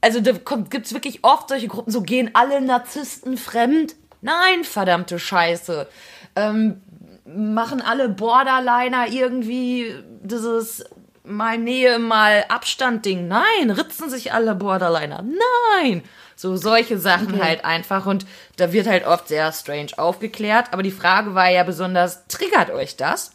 also 0.00 0.20
da 0.20 0.32
kommt, 0.32 0.70
gibt's 0.70 0.92
wirklich 0.92 1.24
oft 1.24 1.48
solche 1.48 1.68
Gruppen, 1.68 1.90
so 1.90 2.02
gehen 2.02 2.30
alle 2.34 2.60
Narzissten 2.60 3.36
fremd. 3.36 3.94
Nein, 4.20 4.64
verdammte 4.64 5.18
Scheiße. 5.18 5.88
Ähm, 6.36 6.80
machen 7.24 7.80
alle 7.80 8.08
Borderliner 8.08 9.08
irgendwie 9.08 9.94
dieses 10.22 10.84
mal 11.24 11.58
Nähe, 11.58 11.98
mal 11.98 12.44
Abstand 12.48 13.04
Ding. 13.04 13.28
Nein, 13.28 13.70
ritzen 13.70 14.10
sich 14.10 14.32
alle 14.32 14.54
Borderliner. 14.54 15.22
Nein. 15.22 16.02
So 16.36 16.56
solche 16.56 16.98
Sachen 16.98 17.34
okay. 17.34 17.42
halt 17.42 17.64
einfach 17.64 18.06
und 18.06 18.24
da 18.56 18.72
wird 18.72 18.86
halt 18.86 19.04
oft 19.06 19.28
sehr 19.28 19.52
strange 19.52 19.90
aufgeklärt. 19.96 20.66
Aber 20.72 20.82
die 20.82 20.92
Frage 20.92 21.34
war 21.34 21.50
ja 21.50 21.64
besonders, 21.64 22.26
triggert 22.28 22.70
euch 22.70 22.96
das? 22.96 23.32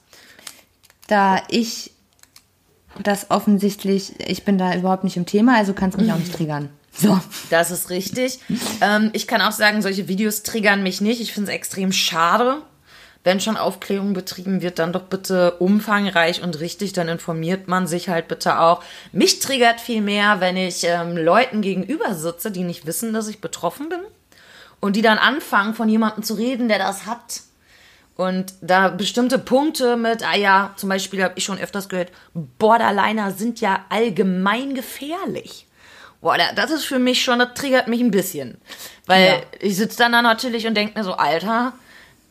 Da 1.08 1.43
ich 1.50 1.92
das 3.01 3.31
offensichtlich, 3.31 4.13
ich 4.19 4.43
bin 4.43 4.57
da 4.57 4.75
überhaupt 4.75 5.03
nicht 5.03 5.17
im 5.17 5.25
Thema, 5.25 5.57
also 5.57 5.73
kann 5.73 5.89
es 5.89 5.97
mich 5.97 6.12
auch 6.12 6.17
nicht 6.17 6.33
triggern. 6.33 6.69
So. 6.95 7.19
Das 7.50 7.71
ist 7.71 7.89
richtig. 7.89 8.39
Ähm, 8.81 9.09
ich 9.13 9.27
kann 9.27 9.41
auch 9.41 9.51
sagen, 9.51 9.81
solche 9.81 10.07
Videos 10.07 10.43
triggern 10.43 10.83
mich 10.83 11.01
nicht. 11.01 11.21
Ich 11.21 11.33
finde 11.33 11.50
es 11.50 11.55
extrem 11.55 11.91
schade. 11.91 12.62
Wenn 13.23 13.39
schon 13.39 13.57
Aufklärung 13.57 14.13
betrieben 14.13 14.62
wird, 14.62 14.79
dann 14.79 14.93
doch 14.93 15.03
bitte 15.03 15.53
umfangreich 15.53 16.43
und 16.43 16.59
richtig, 16.59 16.91
dann 16.91 17.07
informiert 17.07 17.67
man 17.69 17.88
sich 17.88 18.09
halt 18.09 18.27
bitte 18.27 18.59
auch. 18.59 18.83
Mich 19.13 19.39
triggert 19.39 19.79
viel 19.79 20.01
mehr, 20.01 20.41
wenn 20.41 20.57
ich 20.57 20.83
ähm, 20.83 21.15
Leuten 21.15 21.62
gegenüber 21.62 22.13
sitze, 22.15 22.51
die 22.51 22.63
nicht 22.63 22.85
wissen, 22.85 23.13
dass 23.13 23.29
ich 23.29 23.39
betroffen 23.39 23.88
bin 23.88 24.01
und 24.81 24.97
die 24.97 25.01
dann 25.01 25.17
anfangen, 25.17 25.73
von 25.73 25.88
jemandem 25.88 26.23
zu 26.23 26.33
reden, 26.33 26.67
der 26.67 26.79
das 26.79 27.05
hat. 27.05 27.41
Und 28.15 28.53
da 28.62 28.89
bestimmte 28.89 29.39
Punkte 29.39 29.98
mit, 29.98 30.24
ah 30.27 30.36
ja, 30.36 30.74
zum 30.75 30.89
Beispiel 30.89 31.24
habe 31.24 31.34
ich 31.36 31.43
schon 31.43 31.58
öfters 31.58 31.89
gehört, 31.89 32.12
Borderliner 32.34 33.32
sind 33.32 33.60
ja 33.60 33.86
allgemein 33.89 34.75
gefährlich. 34.75 35.67
Boah, 36.22 36.38
das 36.55 36.72
ist 36.72 36.86
für 36.86 37.00
mich 37.00 37.24
schon, 37.24 37.39
das 37.39 37.53
triggert 37.55 37.88
mich 37.88 38.00
ein 38.00 38.12
bisschen. 38.12 38.58
Weil 39.08 39.25
ja. 39.25 39.41
ich 39.60 39.75
sitze 39.75 39.98
dann 39.98 40.13
da 40.13 40.22
natürlich 40.22 40.67
und 40.67 40.75
denke 40.75 40.98
mir 40.98 41.03
so, 41.03 41.13
Alter, 41.13 41.74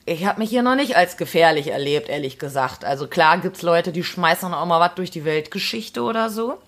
ich 0.05 0.25
habe 0.25 0.41
mich 0.41 0.51
hier 0.51 0.63
noch 0.63 0.77
nicht 0.77 0.97
als 0.97 1.17
gefährlich 1.17 1.69
erlebt, 1.69 2.09
ehrlich 2.09 2.39
gesagt. 2.39 2.85
Also 2.85 3.07
klar 3.07 3.39
gibt's 3.39 3.63
Leute, 3.63 3.93
die 3.93 4.03
schmeißen 4.03 4.53
auch 4.55 4.67
mal 4.67 4.81
was 4.81 4.95
durch 4.95 5.11
die 5.11 5.25
Weltgeschichte 5.25 6.03
oder 6.03 6.31
so. 6.31 6.59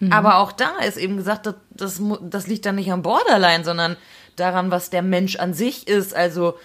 Mhm. 0.00 0.12
Aber 0.12 0.38
auch 0.38 0.52
da 0.52 0.78
ist 0.78 0.96
eben 0.96 1.16
gesagt, 1.16 1.46
das, 1.46 1.54
das, 1.70 2.00
das 2.22 2.46
liegt 2.46 2.66
dann 2.66 2.76
nicht 2.76 2.90
am 2.90 3.02
Borderline, 3.02 3.64
sondern 3.64 3.96
daran, 4.36 4.70
was 4.70 4.90
der 4.90 5.02
Mensch 5.02 5.36
an 5.36 5.54
sich 5.54 5.86
ist. 5.86 6.14
Also 6.14 6.58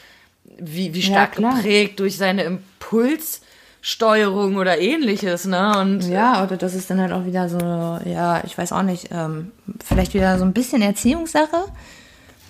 wie, 0.57 0.93
wie 0.93 1.01
stark 1.01 1.39
ja, 1.39 1.51
geprägt 1.51 1.99
durch 1.99 2.17
seine 2.17 2.43
Impuls. 2.43 3.41
Steuerung 3.87 4.55
oder 4.55 4.79
ähnliches, 4.79 5.45
ne? 5.45 5.77
Und 5.77 6.09
ja, 6.09 6.43
oder 6.43 6.57
das 6.57 6.73
ist 6.73 6.89
dann 6.89 6.99
halt 6.99 7.11
auch 7.11 7.23
wieder 7.25 7.47
so, 7.49 7.59
ja, 8.09 8.43
ich 8.43 8.57
weiß 8.57 8.71
auch 8.71 8.81
nicht, 8.81 9.09
ähm, 9.11 9.51
vielleicht 9.85 10.15
wieder 10.15 10.39
so 10.39 10.43
ein 10.43 10.53
bisschen 10.53 10.81
Erziehungssache. 10.81 11.65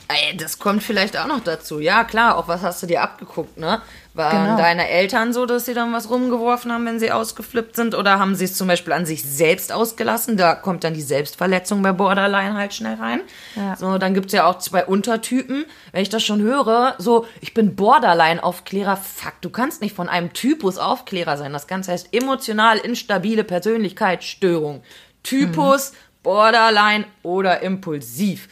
Ey, 0.08 0.38
das 0.38 0.60
kommt 0.60 0.82
vielleicht 0.82 1.18
auch 1.18 1.28
noch 1.28 1.42
dazu. 1.44 1.82
Ja, 1.82 2.06
klar, 2.06 2.38
auch 2.38 2.48
was 2.48 2.62
hast 2.62 2.84
du 2.84 2.88
dir 2.88 3.02
abgeguckt, 3.02 3.58
ne? 3.58 3.82
Waren 4.16 4.46
genau. 4.46 4.58
deine 4.58 4.88
Eltern 4.88 5.34
so, 5.34 5.46
dass 5.46 5.66
sie 5.66 5.74
dann 5.74 5.92
was 5.92 6.10
rumgeworfen 6.10 6.72
haben, 6.72 6.86
wenn 6.86 7.00
sie 7.00 7.12
ausgeflippt 7.12 7.76
sind? 7.76 7.96
Oder 7.96 8.18
haben 8.18 8.34
sie 8.36 8.46
es 8.46 8.56
zum 8.56 8.70
Beispiel 8.70 8.94
an 8.94 9.06
sich 9.06 9.24
selbst 9.24 9.74
ausgelassen? 9.74 10.38
Da 10.38 10.56
kommt 10.56 10.86
dann 10.86 10.94
die 10.94 11.02
Selbstverletzung 11.02 11.82
bei 11.82 11.92
Borderline 11.92 12.54
halt 12.54 12.74
schnell 12.74 12.96
rein. 12.96 13.20
Ja. 13.58 13.76
So, 13.76 13.98
dann 13.98 14.14
gibt's 14.14 14.32
ja 14.32 14.46
auch 14.46 14.60
zwei 14.60 14.86
Untertypen. 14.86 15.66
Wenn 15.92 16.02
ich 16.02 16.08
das 16.08 16.24
schon 16.24 16.42
höre, 16.42 16.96
so, 16.98 17.26
ich 17.42 17.54
bin 17.54 17.76
Borderline-Aufklärer. 17.76 18.96
Fuck, 18.96 19.34
du 19.42 19.50
kannst 19.50 19.82
nicht 19.82 19.94
von 19.94 20.08
einem 20.08 20.32
Typus 20.32 20.78
Aufklärer 20.78 21.36
sein. 21.36 21.52
Das 21.52 21.68
Ganze 21.68 21.92
heißt 21.92 22.14
emotional 22.14 22.78
instabile 22.78 23.44
Persönlichkeitsstörung. 23.44 24.82
Typus, 25.24 25.92
mhm. 25.92 25.96
Borderline 26.24 27.06
oder 27.22 27.62
impulsiv. 27.64 28.48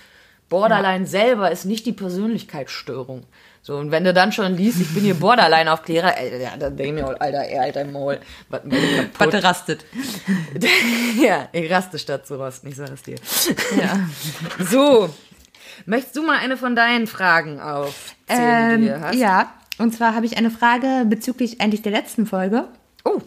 Borderline 0.49 1.05
ja. 1.05 1.09
selber 1.09 1.51
ist 1.51 1.63
nicht 1.63 1.85
die 1.85 1.93
Persönlichkeitsstörung. 1.93 3.23
So, 3.65 3.77
und 3.77 3.91
wenn 3.91 4.03
du 4.03 4.13
dann 4.13 4.33
schon 4.33 4.57
liest, 4.57 4.81
ich 4.81 4.93
bin 4.93 5.03
hier 5.03 5.13
Borderline-Aufklärer, 5.13 6.21
ja, 6.37 6.57
dann 6.59 6.75
denke 6.75 6.99
ich 6.99 7.05
mir, 7.05 7.21
Alter, 7.21 7.43
er, 7.45 7.61
Alter, 7.61 7.85
Maul. 7.85 8.19
Was 8.49 9.43
rastet. 9.43 9.85
ja, 11.21 11.47
ich 11.53 11.71
raste 11.71 11.97
statt 11.97 12.27
zu 12.27 12.35
rosten, 12.35 12.67
ich 12.67 12.75
sag 12.75 12.89
es 12.91 13.03
dir. 13.03 13.15
Ja. 13.79 13.99
So, 14.69 15.09
möchtest 15.85 16.17
du 16.17 16.23
mal 16.23 16.39
eine 16.39 16.57
von 16.57 16.75
deinen 16.75 17.07
Fragen 17.07 17.61
aufzählen, 17.61 18.73
ähm, 18.73 18.81
die 18.81 18.87
du 18.87 19.01
hast? 19.01 19.15
Ja, 19.15 19.53
und 19.77 19.95
zwar 19.95 20.13
habe 20.13 20.25
ich 20.25 20.35
eine 20.37 20.51
Frage 20.51 21.05
bezüglich 21.05 21.61
eigentlich 21.61 21.81
der 21.81 21.93
letzten 21.93 22.25
Folge. 22.25 22.67
Oh. 23.05 23.21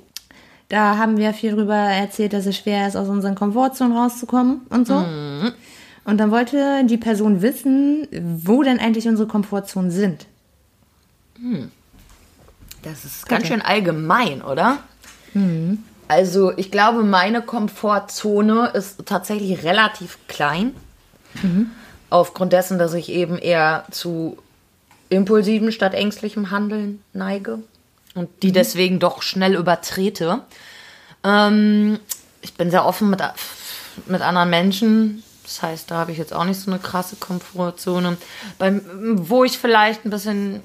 Da 0.68 0.98
haben 0.98 1.16
wir 1.16 1.32
viel 1.32 1.52
drüber 1.52 1.76
erzählt, 1.76 2.34
dass 2.34 2.44
es 2.44 2.58
schwer 2.58 2.86
ist, 2.86 2.96
aus 2.96 3.08
unseren 3.08 3.36
Komfortzonen 3.36 3.96
rauszukommen 3.96 4.66
und 4.68 4.86
so. 4.86 4.96
Mhm. 4.96 5.52
Und 6.06 6.18
dann 6.18 6.30
wollte 6.30 6.84
die 6.86 6.96
Person 6.96 7.42
wissen, 7.42 8.06
wo 8.12 8.62
denn 8.62 8.78
eigentlich 8.78 9.08
unsere 9.08 9.28
Komfortzonen 9.28 9.90
sind. 9.90 10.26
Hm. 11.38 11.72
Das 12.82 13.04
ist 13.04 13.28
ganz 13.28 13.44
okay. 13.44 13.54
schön 13.54 13.62
allgemein, 13.62 14.40
oder? 14.40 14.78
Mhm. 15.34 15.82
Also 16.06 16.56
ich 16.56 16.70
glaube, 16.70 17.02
meine 17.02 17.42
Komfortzone 17.42 18.68
ist 18.68 19.04
tatsächlich 19.06 19.64
relativ 19.64 20.18
klein. 20.28 20.74
Mhm. 21.42 21.72
Aufgrund 22.08 22.52
dessen, 22.52 22.78
dass 22.78 22.94
ich 22.94 23.08
eben 23.10 23.36
eher 23.36 23.84
zu 23.90 24.38
impulsiven 25.08 25.72
statt 25.72 25.94
ängstlichem 25.94 26.52
Handeln 26.52 27.02
neige 27.12 27.58
und 28.14 28.28
die 28.44 28.48
mhm. 28.48 28.54
deswegen 28.54 28.98
doch 29.00 29.22
schnell 29.22 29.56
übertrete. 29.56 30.42
Ähm, 31.24 31.98
ich 32.42 32.54
bin 32.54 32.70
sehr 32.70 32.86
offen 32.86 33.10
mit, 33.10 33.20
mit 34.06 34.20
anderen 34.20 34.50
Menschen. 34.50 35.24
Das 35.46 35.62
heißt, 35.62 35.90
da 35.90 35.98
habe 35.98 36.10
ich 36.10 36.18
jetzt 36.18 36.34
auch 36.34 36.44
nicht 36.44 36.60
so 36.60 36.70
eine 36.70 36.80
krasse 36.80 37.14
Komfortzone. 37.14 38.16
Beim, 38.58 38.82
wo 39.28 39.44
ich 39.44 39.58
vielleicht 39.58 40.04
ein 40.04 40.10
bisschen, 40.10 40.60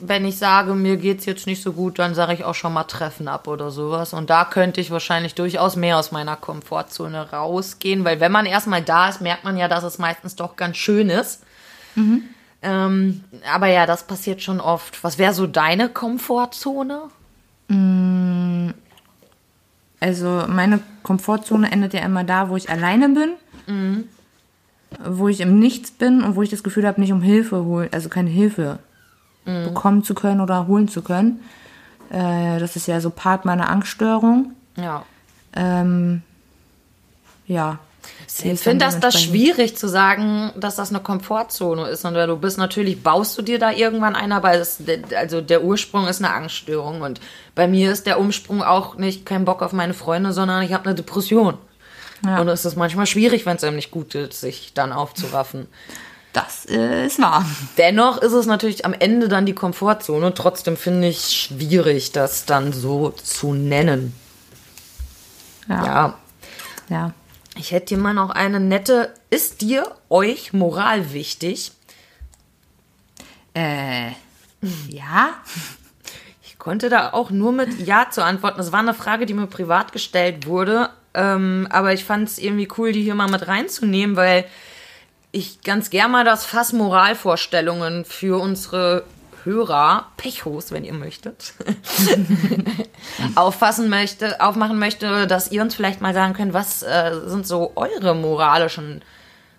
wenn 0.00 0.24
ich 0.24 0.36
sage, 0.36 0.74
mir 0.74 0.96
geht 0.96 1.20
es 1.20 1.26
jetzt 1.26 1.46
nicht 1.46 1.62
so 1.62 1.72
gut, 1.72 2.00
dann 2.00 2.16
sage 2.16 2.34
ich 2.34 2.42
auch 2.42 2.56
schon 2.56 2.72
mal 2.72 2.84
Treffen 2.84 3.28
ab 3.28 3.46
oder 3.46 3.70
sowas. 3.70 4.12
Und 4.12 4.28
da 4.28 4.44
könnte 4.44 4.80
ich 4.80 4.90
wahrscheinlich 4.90 5.36
durchaus 5.36 5.76
mehr 5.76 5.96
aus 5.96 6.10
meiner 6.10 6.34
Komfortzone 6.34 7.30
rausgehen, 7.30 8.04
weil 8.04 8.18
wenn 8.18 8.32
man 8.32 8.46
erstmal 8.46 8.82
da 8.82 9.08
ist, 9.08 9.20
merkt 9.20 9.44
man 9.44 9.56
ja, 9.56 9.68
dass 9.68 9.84
es 9.84 9.98
meistens 9.98 10.34
doch 10.34 10.56
ganz 10.56 10.76
schön 10.76 11.08
ist. 11.08 11.44
Mhm. 11.94 12.24
Ähm, 12.62 13.22
aber 13.54 13.68
ja, 13.68 13.86
das 13.86 14.08
passiert 14.08 14.42
schon 14.42 14.60
oft. 14.60 15.04
Was 15.04 15.18
wäre 15.18 15.34
so 15.34 15.46
deine 15.46 15.88
Komfortzone? 15.88 17.02
Mm, 17.68 18.70
also 20.00 20.44
meine 20.48 20.80
Komfortzone 21.04 21.70
endet 21.70 21.94
ja 21.94 22.00
immer 22.00 22.24
da, 22.24 22.48
wo 22.48 22.56
ich 22.56 22.68
alleine 22.68 23.08
bin. 23.08 23.34
Mhm 23.68 24.08
wo 25.04 25.28
ich 25.28 25.40
im 25.40 25.58
Nichts 25.58 25.90
bin 25.90 26.22
und 26.22 26.36
wo 26.36 26.42
ich 26.42 26.50
das 26.50 26.62
Gefühl 26.62 26.86
habe, 26.86 27.00
nicht 27.00 27.12
um 27.12 27.22
Hilfe 27.22 27.64
holen, 27.64 27.88
also 27.92 28.08
keine 28.08 28.30
Hilfe 28.30 28.78
mhm. 29.44 29.64
bekommen 29.64 30.04
zu 30.04 30.14
können 30.14 30.40
oder 30.40 30.66
holen 30.66 30.88
zu 30.88 31.02
können. 31.02 31.40
Äh, 32.10 32.58
das 32.58 32.76
ist 32.76 32.86
ja 32.86 33.00
so 33.00 33.10
Part 33.10 33.44
meiner 33.44 33.70
Angststörung. 33.70 34.52
Ja. 34.76 35.04
Ähm, 35.54 36.22
ja. 37.46 37.78
Ich 38.42 38.60
finde 38.60 38.84
das, 38.84 39.00
das 39.00 39.20
schwierig 39.20 39.76
zu 39.76 39.88
sagen, 39.88 40.52
dass 40.56 40.76
das 40.76 40.90
eine 40.90 41.00
Komfortzone 41.00 41.88
ist. 41.88 42.04
Und 42.04 42.14
du 42.14 42.36
bist 42.36 42.58
natürlich, 42.58 43.02
baust 43.02 43.36
du 43.38 43.42
dir 43.42 43.58
da 43.58 43.72
irgendwann 43.72 44.14
ein, 44.14 44.32
aber 44.32 44.54
es, 44.54 44.82
also 45.16 45.40
der 45.40 45.64
Ursprung 45.64 46.06
ist 46.06 46.22
eine 46.22 46.32
Angststörung. 46.32 47.00
Und 47.00 47.20
bei 47.54 47.66
mir 47.66 47.90
ist 47.90 48.06
der 48.06 48.20
Umsprung 48.20 48.62
auch 48.62 48.96
nicht 48.96 49.26
kein 49.26 49.44
Bock 49.44 49.62
auf 49.62 49.72
meine 49.72 49.94
Freunde, 49.94 50.32
sondern 50.32 50.62
ich 50.62 50.72
habe 50.72 50.84
eine 50.84 50.94
Depression. 50.94 51.54
Ja. 52.24 52.40
Und 52.40 52.48
es 52.48 52.64
ist 52.64 52.76
manchmal 52.76 53.06
schwierig, 53.06 53.46
wenn 53.46 53.56
es 53.56 53.64
einem 53.64 53.76
nicht 53.76 53.90
gut 53.90 54.14
ist, 54.14 54.40
sich 54.40 54.72
dann 54.74 54.92
aufzuraffen. 54.92 55.66
Das 56.32 56.66
äh, 56.66 57.06
ist 57.06 57.18
wahr. 57.18 57.46
Dennoch 57.78 58.18
ist 58.18 58.32
es 58.32 58.46
natürlich 58.46 58.84
am 58.84 58.92
Ende 58.92 59.28
dann 59.28 59.46
die 59.46 59.54
Komfortzone. 59.54 60.34
Trotzdem 60.34 60.76
finde 60.76 61.08
ich 61.08 61.16
es 61.16 61.34
schwierig, 61.34 62.12
das 62.12 62.44
dann 62.44 62.72
so 62.74 63.10
zu 63.10 63.54
nennen. 63.54 64.14
Ja. 65.68 65.86
ja. 65.86 66.18
Ja. 66.88 67.12
Ich 67.56 67.72
hätte 67.72 67.94
hier 67.94 67.98
mal 67.98 68.12
noch 68.12 68.30
eine 68.30 68.60
nette. 68.60 69.14
Ist 69.30 69.62
dir, 69.62 69.90
euch 70.10 70.52
Moral 70.52 71.12
wichtig? 71.12 71.72
Äh, 73.54 74.10
ja. 74.88 75.30
Ich 76.42 76.58
konnte 76.58 76.90
da 76.90 77.14
auch 77.14 77.30
nur 77.30 77.52
mit 77.52 77.80
Ja 77.80 78.10
zu 78.10 78.22
antworten. 78.22 78.58
Das 78.58 78.72
war 78.72 78.80
eine 78.80 78.92
Frage, 78.92 79.24
die 79.24 79.34
mir 79.34 79.46
privat 79.46 79.92
gestellt 79.92 80.46
wurde. 80.46 80.90
Ähm, 81.16 81.66
aber 81.70 81.94
ich 81.94 82.04
fand 82.04 82.28
es 82.28 82.38
irgendwie 82.38 82.68
cool, 82.76 82.92
die 82.92 83.02
hier 83.02 83.14
mal 83.14 83.28
mit 83.28 83.48
reinzunehmen, 83.48 84.16
weil 84.16 84.44
ich 85.32 85.62
ganz 85.62 85.90
gern 85.90 86.10
mal 86.10 86.24
das 86.24 86.44
Fass 86.44 86.72
Moralvorstellungen 86.72 88.04
für 88.04 88.40
unsere 88.40 89.04
Hörer, 89.44 90.08
Pechos, 90.16 90.72
wenn 90.72 90.84
ihr 90.84 90.92
möchtet, 90.92 91.54
auffassen 93.34 93.88
möchte, 93.88 94.40
aufmachen 94.40 94.78
möchte, 94.78 95.26
dass 95.26 95.50
ihr 95.52 95.62
uns 95.62 95.74
vielleicht 95.74 96.00
mal 96.00 96.14
sagen 96.14 96.34
könnt, 96.34 96.52
was 96.52 96.82
äh, 96.82 97.12
sind 97.26 97.46
so 97.46 97.72
eure 97.76 98.14
moralischen 98.14 99.02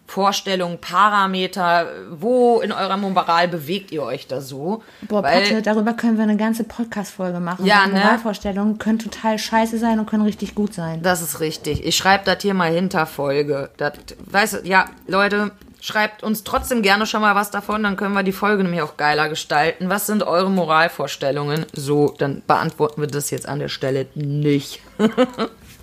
Vorstellungen, 0.08 0.80
Parameter, 0.80 1.88
wo 2.12 2.62
in 2.62 2.72
eurer 2.72 2.98
Moral 2.98 3.48
bewegt 3.48 3.92
ihr 3.92 4.04
euch 4.04 4.26
da 4.26 4.42
so? 4.42 4.82
Boah, 5.02 5.22
Weil, 5.22 5.42
Patte, 5.42 5.62
darüber 5.62 5.94
können 5.94 6.18
wir 6.18 6.24
eine 6.24 6.38
ganze 6.38 6.64
Podcast-Folge 6.64 7.40
machen. 7.40 7.66
Ja, 7.66 7.86
ne? 7.86 7.94
Moralvorstellungen 7.94 8.78
können 8.78 9.00
total 9.00 9.38
scheiße 9.38 9.78
sein 9.78 10.00
und 10.00 10.10
können 10.10 10.24
richtig 10.24 10.56
gut 10.56 10.74
sein. 10.74 11.02
Das 11.04 11.22
ist 11.22 11.42
richtig. 11.42 11.86
Ich 11.86 11.98
schreibe 11.98 12.24
das 12.26 12.42
hier 12.42 12.54
mal 12.54 12.72
hinter 12.72 13.06
Folge. 13.06 13.70
Das, 13.78 13.94
weißt 14.26 14.54
du, 14.54 14.68
ja, 14.68 14.86
Leute, 15.08 15.52
Schreibt 15.80 16.24
uns 16.24 16.44
trotzdem 16.44 16.82
gerne 16.82 17.06
schon 17.06 17.22
mal 17.22 17.36
was 17.36 17.52
davon, 17.52 17.84
dann 17.84 17.98
können 17.98 18.16
wir 18.16 18.24
die 18.24 18.32
Folge 18.32 18.64
nämlich 18.64 18.82
auch 18.82 18.98
geiler 18.98 19.30
gestalten. 19.30 19.90
Was 19.90 20.08
sind 20.08 20.24
eure 20.24 20.50
Moralvorstellungen? 20.50 21.68
So, 21.72 22.16
dann 22.18 22.42
beantworten 22.48 23.02
wir 23.02 23.08
das 23.08 23.30
jetzt 23.30 23.48
an 23.48 23.60
der 23.60 23.70
Stelle 23.70 24.08
nicht. 24.16 24.82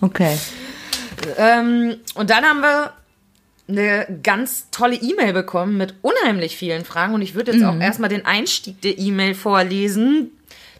Okay. 0.00 0.37
Ähm, 1.38 1.97
und 2.14 2.28
dann 2.28 2.45
haben 2.45 2.61
wir 2.61 2.93
eine 3.66 4.06
ganz 4.23 4.68
tolle 4.71 4.97
E-Mail 4.97 5.33
bekommen 5.33 5.76
mit 5.76 5.94
unheimlich 6.02 6.56
vielen 6.56 6.85
Fragen. 6.85 7.14
Und 7.14 7.23
ich 7.23 7.35
würde 7.35 7.52
jetzt 7.52 7.64
auch 7.64 7.78
erstmal 7.78 8.11
den 8.11 8.26
Einstieg 8.26 8.80
der 8.83 8.99
E-Mail 8.99 9.35
vorlesen, 9.35 10.33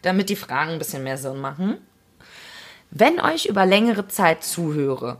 damit 0.03 0.29
die 0.29 0.37
Fragen 0.37 0.73
ein 0.73 0.79
bisschen 0.79 1.03
mehr 1.03 1.17
Sinn 1.17 1.41
machen. 1.41 1.79
Wenn 2.91 3.21
euch 3.21 3.47
über 3.47 3.67
längere 3.67 4.07
Zeit 4.09 4.45
zuhöre, 4.45 5.19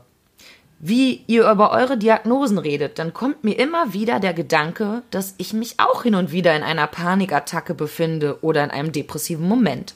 wie 0.79 1.23
ihr 1.27 1.49
über 1.49 1.71
eure 1.71 1.97
Diagnosen 1.97 2.57
redet, 2.57 2.99
dann 2.99 3.13
kommt 3.13 3.43
mir 3.43 3.57
immer 3.57 3.93
wieder 3.93 4.19
der 4.19 4.33
Gedanke, 4.33 5.01
dass 5.09 5.33
ich 5.37 5.53
mich 5.53 5.79
auch 5.79 6.03
hin 6.03 6.15
und 6.15 6.31
wieder 6.31 6.55
in 6.55 6.63
einer 6.63 6.87
Panikattacke 6.87 7.73
befinde 7.73 8.43
oder 8.43 8.63
in 8.63 8.71
einem 8.71 8.91
depressiven 8.91 9.47
Moment. 9.47 9.95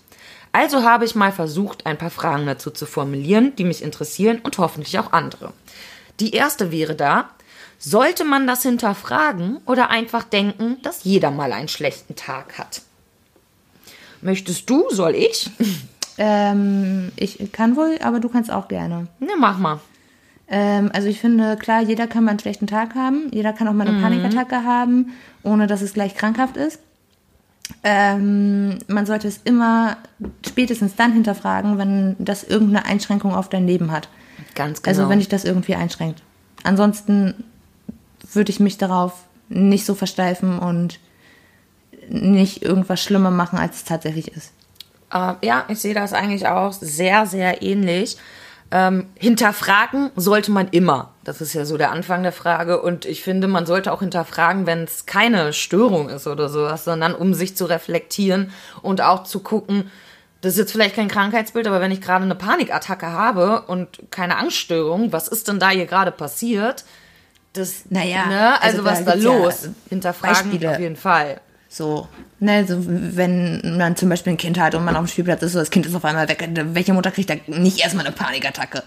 Also 0.51 0.83
habe 0.83 1.05
ich 1.05 1.15
mal 1.15 1.31
versucht, 1.31 1.85
ein 1.85 1.97
paar 1.97 2.09
Fragen 2.09 2.47
dazu 2.47 2.71
zu 2.71 2.85
formulieren, 2.85 3.55
die 3.55 3.65
mich 3.65 3.83
interessieren 3.83 4.39
und 4.41 4.57
hoffentlich 4.57 4.97
auch 4.97 5.13
andere. 5.13 5.53
Die 6.19 6.33
erste 6.33 6.71
wäre 6.71 6.95
da, 6.95 7.29
sollte 7.79 8.25
man 8.25 8.45
das 8.45 8.61
hinterfragen 8.61 9.57
oder 9.65 9.89
einfach 9.89 10.23
denken, 10.23 10.77
dass 10.83 11.03
jeder 11.03 11.31
mal 11.31 11.53
einen 11.53 11.69
schlechten 11.69 12.15
Tag 12.15 12.59
hat? 12.59 12.81
Möchtest 14.21 14.69
du, 14.69 14.85
soll 14.89 15.15
ich? 15.15 15.49
Ähm, 16.21 17.13
ich 17.15 17.49
kann 17.53 17.77
wohl, 17.77 17.97
aber 18.03 18.19
du 18.19 18.27
kannst 18.27 18.51
auch 18.51 18.67
gerne. 18.67 19.07
Ne, 19.21 19.29
mach 19.39 19.57
mal. 19.57 19.79
Ähm, 20.49 20.91
also 20.93 21.07
ich 21.07 21.21
finde, 21.21 21.55
klar, 21.55 21.81
jeder 21.81 22.07
kann 22.07 22.25
mal 22.25 22.31
einen 22.31 22.39
schlechten 22.39 22.67
Tag 22.67 22.93
haben. 22.93 23.29
Jeder 23.31 23.53
kann 23.53 23.69
auch 23.69 23.73
mal 23.73 23.87
eine 23.87 24.01
Panikattacke 24.01 24.65
haben, 24.65 25.13
ohne 25.43 25.65
dass 25.65 25.81
es 25.81 25.93
gleich 25.93 26.15
krankhaft 26.15 26.57
ist. 26.57 26.81
Ähm, 27.83 28.79
man 28.87 29.05
sollte 29.05 29.29
es 29.29 29.39
immer 29.45 29.95
spätestens 30.45 30.97
dann 30.97 31.13
hinterfragen, 31.13 31.77
wenn 31.77 32.17
das 32.19 32.43
irgendeine 32.43 32.85
Einschränkung 32.85 33.33
auf 33.33 33.47
dein 33.47 33.65
Leben 33.65 33.91
hat. 33.91 34.09
Ganz 34.55 34.81
genau. 34.81 34.89
Also 34.89 35.09
wenn 35.09 35.19
dich 35.19 35.29
das 35.29 35.45
irgendwie 35.45 35.75
einschränkt. 35.75 36.21
Ansonsten 36.63 37.45
würde 38.33 38.51
ich 38.51 38.59
mich 38.59 38.77
darauf 38.77 39.13
nicht 39.49 39.85
so 39.85 39.95
versteifen 39.95 40.59
und 40.59 40.99
nicht 42.07 42.63
irgendwas 42.63 43.01
schlimmer 43.01 43.31
machen, 43.31 43.59
als 43.59 43.77
es 43.77 43.83
tatsächlich 43.83 44.29
ist. 44.29 44.53
Äh, 45.13 45.33
ja, 45.41 45.65
ich 45.67 45.79
sehe 45.79 45.93
das 45.93 46.13
eigentlich 46.13 46.47
auch 46.47 46.73
sehr, 46.73 47.25
sehr 47.25 47.61
ähnlich. 47.61 48.17
Ähm, 48.71 49.07
hinterfragen 49.15 50.11
sollte 50.15 50.51
man 50.51 50.67
immer. 50.67 51.11
Das 51.23 51.41
ist 51.41 51.53
ja 51.53 51.65
so 51.65 51.77
der 51.77 51.91
Anfang 51.91 52.21
der 52.21 52.31
Frage. 52.31 52.81
Und 52.81 53.05
ich 53.05 53.23
finde, 53.23 53.47
man 53.47 53.65
sollte 53.65 53.91
auch 53.91 54.01
hinterfragen, 54.01 54.67
wenn 54.67 54.83
es 54.83 55.07
keine 55.07 55.53
Störung 55.53 56.09
ist 56.09 56.27
oder 56.27 56.49
sowas, 56.49 56.83
sondern 56.83 57.15
um 57.15 57.33
sich 57.33 57.57
zu 57.57 57.65
reflektieren 57.65 58.51
und 58.83 59.01
auch 59.01 59.23
zu 59.23 59.39
gucken, 59.39 59.89
das 60.41 60.53
ist 60.53 60.59
jetzt 60.59 60.71
vielleicht 60.71 60.95
kein 60.95 61.09
Krankheitsbild, 61.09 61.67
aber 61.67 61.81
wenn 61.81 61.91
ich 61.91 61.99
gerade 61.99 62.23
eine 62.23 62.35
Panikattacke 62.35 63.07
habe 63.11 63.63
und 63.63 63.99
keine 64.09 64.37
Angststörung, 64.37 65.11
was 65.11 65.27
ist 65.27 65.47
denn 65.49 65.59
da 65.59 65.69
hier 65.69 65.85
gerade 65.85 66.11
passiert? 66.11 66.85
Das, 67.53 67.83
Naja, 67.89 68.27
ne? 68.27 68.61
also, 68.61 68.79
also 68.79 68.85
was 68.85 69.05
da 69.05 69.11
gibt's 69.13 69.25
ja 69.25 69.31
los? 69.37 69.69
Hinterfragen 69.89 70.49
Beispiele. 70.51 70.71
auf 70.71 70.79
jeden 70.79 70.95
Fall. 70.95 71.41
So, 71.67 72.07
ne, 72.39 72.65
so 72.65 72.77
wenn 72.79 73.77
man 73.77 73.95
zum 73.95 74.09
Beispiel 74.09 74.33
ein 74.33 74.37
Kind 74.37 74.59
hat 74.59 74.73
und 74.75 74.83
man 74.85 74.95
auf 74.95 75.03
dem 75.05 75.07
Spielplatz 75.07 75.41
ist, 75.43 75.53
so 75.53 75.59
das 75.59 75.69
Kind 75.69 75.85
ist 75.85 75.93
auf 75.95 76.03
einmal 76.05 76.27
weg, 76.27 76.47
welche 76.73 76.93
Mutter 76.93 77.11
kriegt 77.11 77.29
da 77.29 77.35
nicht 77.47 77.79
erstmal 77.79 78.05
eine 78.05 78.15
Panikattacke? 78.15 78.83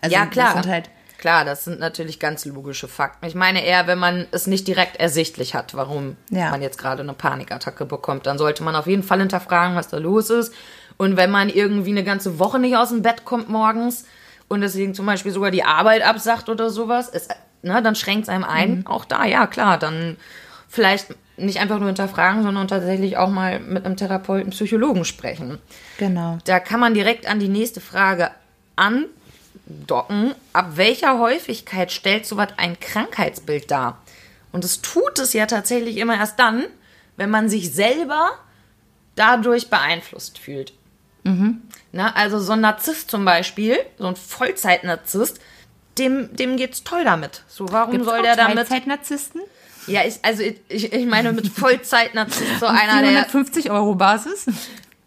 Also 0.00 0.14
Ja, 0.14 0.26
klar. 0.26 0.54
Das 0.54 0.62
sind 0.62 0.72
halt, 0.72 0.90
Klar, 1.18 1.44
das 1.44 1.62
sind 1.64 1.78
natürlich 1.78 2.18
ganz 2.18 2.46
logische 2.46 2.88
Fakten. 2.88 3.24
Ich 3.26 3.36
meine 3.36 3.64
eher, 3.64 3.86
wenn 3.86 3.98
man 3.98 4.26
es 4.32 4.48
nicht 4.48 4.66
direkt 4.66 4.96
ersichtlich 4.96 5.54
hat, 5.54 5.74
warum 5.76 6.16
Ja. 6.30 6.50
man 6.50 6.62
jetzt 6.62 6.78
gerade 6.78 7.02
eine 7.02 7.12
Panikattacke 7.12 7.84
bekommt, 7.86 8.26
dann 8.26 8.38
sollte 8.38 8.64
man 8.64 8.74
auf 8.74 8.88
jeden 8.88 9.04
Fall 9.04 9.20
hinterfragen, 9.20 9.76
was 9.76 9.86
da 9.86 9.98
los 9.98 10.30
ist. 10.30 10.52
Und 10.96 11.16
wenn 11.16 11.30
man 11.30 11.48
irgendwie 11.48 11.90
eine 11.92 12.02
ganze 12.02 12.40
Woche 12.40 12.58
nicht 12.58 12.76
aus 12.76 12.88
dem 12.88 13.02
Bett 13.02 13.24
kommt 13.24 13.48
morgens 13.48 14.04
und 14.48 14.62
deswegen 14.62 14.94
zum 14.94 15.06
Beispiel 15.06 15.30
sogar 15.30 15.52
die 15.52 15.62
Arbeit 15.62 16.02
absagt 16.02 16.48
oder 16.48 16.70
sowas, 16.70 17.08
ist, 17.08 17.30
ne, 17.62 17.82
dann 17.82 17.94
schränkt 17.94 18.24
es 18.24 18.28
einem 18.28 18.44
ein. 18.44 18.78
Mhm. 18.78 18.86
Auch 18.86 19.04
da, 19.04 19.24
ja, 19.24 19.46
klar, 19.46 19.78
dann 19.78 20.16
vielleicht 20.68 21.14
nicht 21.36 21.60
einfach 21.60 21.78
nur 21.78 21.88
hinterfragen, 21.88 22.42
sondern 22.42 22.68
tatsächlich 22.68 23.16
auch 23.16 23.30
mal 23.30 23.58
mit 23.60 23.84
einem 23.84 23.96
Therapeuten, 23.96 24.50
Psychologen 24.50 25.04
sprechen. 25.04 25.58
genau. 25.98 26.38
Da 26.44 26.60
kann 26.60 26.80
man 26.80 26.94
direkt 26.94 27.26
an 27.26 27.40
die 27.40 27.48
nächste 27.48 27.80
Frage 27.80 28.30
andocken. 28.76 30.34
Ab 30.52 30.72
welcher 30.74 31.18
Häufigkeit 31.18 31.90
stellt 31.90 32.26
sowas 32.26 32.48
ein 32.56 32.78
Krankheitsbild 32.78 33.70
dar? 33.70 33.98
Und 34.52 34.64
es 34.64 34.82
tut 34.82 35.18
es 35.18 35.32
ja 35.32 35.46
tatsächlich 35.46 35.96
immer 35.96 36.16
erst 36.16 36.38
dann, 36.38 36.64
wenn 37.16 37.30
man 37.30 37.48
sich 37.48 37.72
selber 37.72 38.32
dadurch 39.16 39.70
beeinflusst 39.70 40.38
fühlt. 40.38 40.72
Na, 41.92 42.14
also 42.14 42.38
so 42.38 42.52
ein 42.52 42.60
Narzisst 42.60 43.10
zum 43.10 43.24
Beispiel, 43.24 43.78
so 43.98 44.06
ein 44.06 44.16
Vollzeit-Narzisst, 44.16 45.40
dem, 45.98 46.34
dem 46.34 46.56
geht's 46.56 46.84
toll 46.84 47.04
damit. 47.04 47.42
So, 47.48 47.70
warum 47.70 47.92
Gibt's 47.92 48.06
soll 48.06 48.22
der 48.22 48.36
damit? 48.36 48.56
Teilzeitnarzissten? 48.56 49.42
Ja, 49.86 50.02
ich, 50.06 50.20
also 50.22 50.42
ich, 50.42 50.92
ich 50.92 51.06
meine 51.06 51.32
mit 51.32 51.48
Vollzeit-Narzisst 51.48 52.60
so 52.60 52.66
einer, 52.66 53.02
der 53.02 53.24
450 53.24 53.70
Euro 53.70 53.94
Basis? 53.94 54.46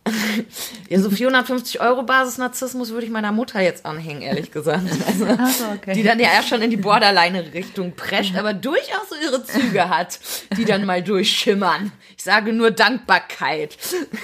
Ja, 0.89 0.99
so 0.99 1.09
450 1.09 1.81
Euro 1.81 2.03
Basis-Narzissmus 2.03 2.91
würde 2.91 3.05
ich 3.05 3.11
meiner 3.11 3.31
Mutter 3.31 3.59
jetzt 3.59 3.85
anhängen, 3.85 4.21
ehrlich 4.21 4.51
gesagt. 4.51 4.83
Also, 5.07 5.25
so, 5.25 5.65
okay. 5.73 5.93
Die 5.93 6.03
dann 6.03 6.19
ja 6.19 6.29
erst 6.33 6.49
schon 6.49 6.61
in 6.61 6.69
die 6.69 6.77
Borderline-Richtung 6.77 7.93
prescht, 7.93 8.35
aber 8.35 8.53
durchaus 8.53 9.09
so 9.09 9.15
ihre 9.15 9.43
Züge 9.43 9.89
hat, 9.89 10.19
die 10.57 10.65
dann 10.65 10.85
mal 10.85 11.01
durchschimmern. 11.01 11.91
Ich 12.17 12.23
sage 12.23 12.53
nur 12.53 12.71
Dankbarkeit. 12.71 13.77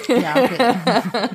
Ja, 0.08 0.36
okay. 0.36 1.30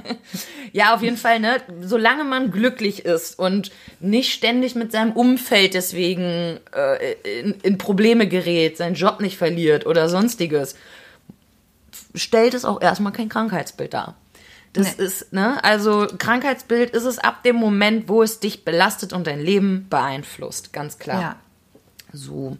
Ja, 0.73 0.93
auf 0.93 1.01
jeden 1.01 1.17
Fall, 1.17 1.39
ne? 1.39 1.61
Solange 1.81 2.23
man 2.23 2.51
glücklich 2.51 3.05
ist 3.05 3.39
und 3.39 3.71
nicht 3.99 4.33
ständig 4.33 4.75
mit 4.75 4.91
seinem 4.91 5.13
Umfeld 5.13 5.73
deswegen 5.73 6.59
äh, 6.73 7.39
in, 7.39 7.55
in 7.63 7.77
Probleme 7.77 8.27
gerät, 8.27 8.77
seinen 8.77 8.95
Job 8.95 9.19
nicht 9.19 9.37
verliert 9.37 9.85
oder 9.85 10.09
sonstiges, 10.09 10.75
stellt 12.15 12.53
es 12.53 12.65
auch 12.65 12.81
erstmal 12.81 13.13
kein 13.13 13.29
Krankheitsbild 13.29 13.93
dar. 13.93 14.15
Das 14.77 14.97
Nee. 14.97 15.03
ist, 15.05 15.33
ne? 15.33 15.63
Also 15.63 16.07
Krankheitsbild 16.17 16.91
ist 16.91 17.03
es 17.05 17.19
ab 17.19 17.43
dem 17.43 17.55
Moment, 17.55 18.07
wo 18.07 18.21
es 18.23 18.39
dich 18.39 18.63
belastet 18.63 19.11
und 19.13 19.27
dein 19.27 19.39
Leben 19.39 19.87
beeinflusst. 19.89 20.71
Ganz 20.73 20.99
klar. 20.99 21.21
ja. 21.21 21.35
So. 22.13 22.57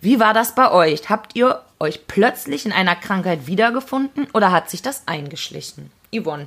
Wie 0.00 0.20
war 0.20 0.34
das 0.34 0.54
bei 0.54 0.70
euch? 0.70 1.08
Habt 1.08 1.34
ihr 1.36 1.60
euch 1.80 2.06
plötzlich 2.06 2.66
in 2.66 2.72
einer 2.72 2.94
Krankheit 2.94 3.46
wiedergefunden 3.46 4.26
oder 4.34 4.52
hat 4.52 4.68
sich 4.68 4.82
das 4.82 5.04
eingeschlichen? 5.06 5.90
Yvonne, 6.14 6.46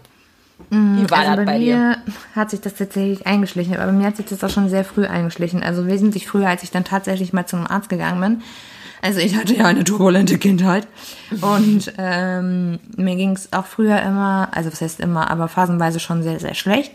wie 0.69 1.09
war 1.09 1.19
also 1.19 1.29
das 1.31 1.37
bei, 1.37 1.45
bei 1.45 1.59
dir? 1.59 1.75
mir 1.77 2.01
hat 2.35 2.51
sich 2.51 2.61
das 2.61 2.75
tatsächlich 2.75 3.25
eingeschlichen, 3.27 3.75
aber 3.75 3.87
bei 3.87 3.91
mir 3.91 4.05
hat 4.07 4.17
sich 4.17 4.27
das 4.27 4.43
auch 4.43 4.49
schon 4.49 4.69
sehr 4.69 4.85
früh 4.85 5.05
eingeschlichen. 5.05 5.63
Also 5.63 5.87
wesentlich 5.87 6.27
früher, 6.27 6.47
als 6.47 6.63
ich 6.63 6.71
dann 6.71 6.83
tatsächlich 6.83 7.33
mal 7.33 7.45
zu 7.47 7.55
einem 7.57 7.67
Arzt 7.67 7.89
gegangen 7.89 8.21
bin. 8.21 8.43
Also 9.07 9.21
ich 9.21 9.37
hatte 9.37 9.55
ja 9.55 9.63
eine 9.63 9.85
turbulente 9.85 10.37
Kindheit 10.37 10.85
und 11.39 11.93
ähm, 11.97 12.77
mir 12.97 13.15
ging 13.15 13.31
es 13.31 13.53
auch 13.53 13.65
früher 13.65 14.01
immer, 14.01 14.49
also 14.51 14.69
was 14.69 14.81
heißt 14.81 14.99
immer, 14.99 15.31
aber 15.31 15.47
phasenweise 15.47 16.01
schon 16.01 16.23
sehr, 16.23 16.41
sehr 16.41 16.55
schlecht. 16.55 16.91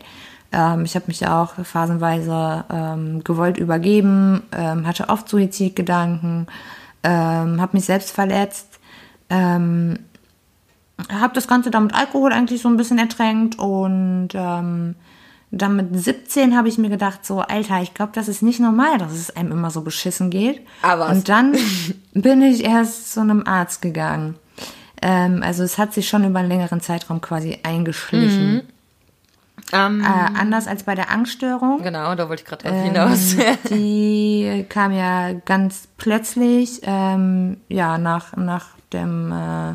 Ähm, 0.53 0.85
ich 0.85 0.94
habe 0.94 1.07
mich 1.09 1.20
ja 1.20 1.42
auch 1.42 1.55
phasenweise 1.64 2.66
ähm, 2.70 3.25
gewollt 3.25 3.57
übergeben, 3.57 4.42
ähm, 4.53 4.87
hatte 4.87 5.09
oft 5.09 5.27
Suizidgedanken, 5.27 6.48
ähm, 7.03 7.62
habe 7.62 7.79
mich 7.79 7.87
selbst 7.87 8.11
verletzt. 8.11 8.79
Ähm, 9.31 9.98
habe 11.11 11.33
das 11.33 11.48
Ganze 11.48 11.70
dann 11.70 11.85
mit 11.85 11.94
Alkohol 11.94 12.35
eigentlich 12.35 12.61
so 12.61 12.68
ein 12.68 12.77
bisschen 12.77 12.98
ertränkt 12.98 13.59
und 13.59 14.29
ähm, 14.35 14.96
dann 15.55 15.77
mit 15.77 15.88
17 15.95 16.57
habe 16.57 16.69
ich 16.69 16.79
mir 16.79 16.88
gedacht, 16.88 17.27
so, 17.27 17.41
Alter, 17.41 17.83
ich 17.83 17.93
glaube, 17.93 18.12
das 18.15 18.27
ist 18.27 18.43
nicht 18.43 18.59
normal, 18.59 18.97
dass 18.99 19.12
es 19.12 19.37
einem 19.37 19.53
immer 19.53 19.71
so 19.71 19.83
beschissen 19.83 20.31
geht. 20.31 20.62
Aber 20.81 21.09
was? 21.09 21.19
und 21.19 21.29
dann 21.29 21.55
bin 22.15 22.41
ich 22.43 22.65
erst 22.65 23.12
zu 23.12 23.21
einem 23.21 23.47
Arzt 23.47 23.83
gegangen. 23.83 24.37
Ähm, 25.03 25.43
also 25.45 25.62
es 25.62 25.77
hat 25.77 25.93
sich 25.93 26.09
schon 26.09 26.25
über 26.25 26.38
einen 26.38 26.49
längeren 26.49 26.81
Zeitraum 26.81 27.21
quasi 27.21 27.59
eingeschlichen. 27.62 28.62
Ähm, 29.73 30.01
Äh, 30.03 30.38
anders 30.38 30.67
als 30.67 30.85
bei 30.85 30.95
der 30.95 31.11
Angststörung. 31.11 31.83
genau, 31.83 32.15
da 32.15 32.29
wollte 32.29 32.43
ich 32.43 32.49
gerade 32.49 32.65
drauf 32.65 32.83
hinaus. 32.83 33.35
Ähm, 33.35 33.57
die 33.71 34.67
kam 34.69 34.93
ja 34.93 35.33
ganz 35.33 35.87
plötzlich, 35.99 36.81
ähm, 36.85 37.59
ja, 37.69 37.99
nach, 37.99 38.37
nach 38.37 38.69
dem, 38.93 39.31
äh, 39.33 39.75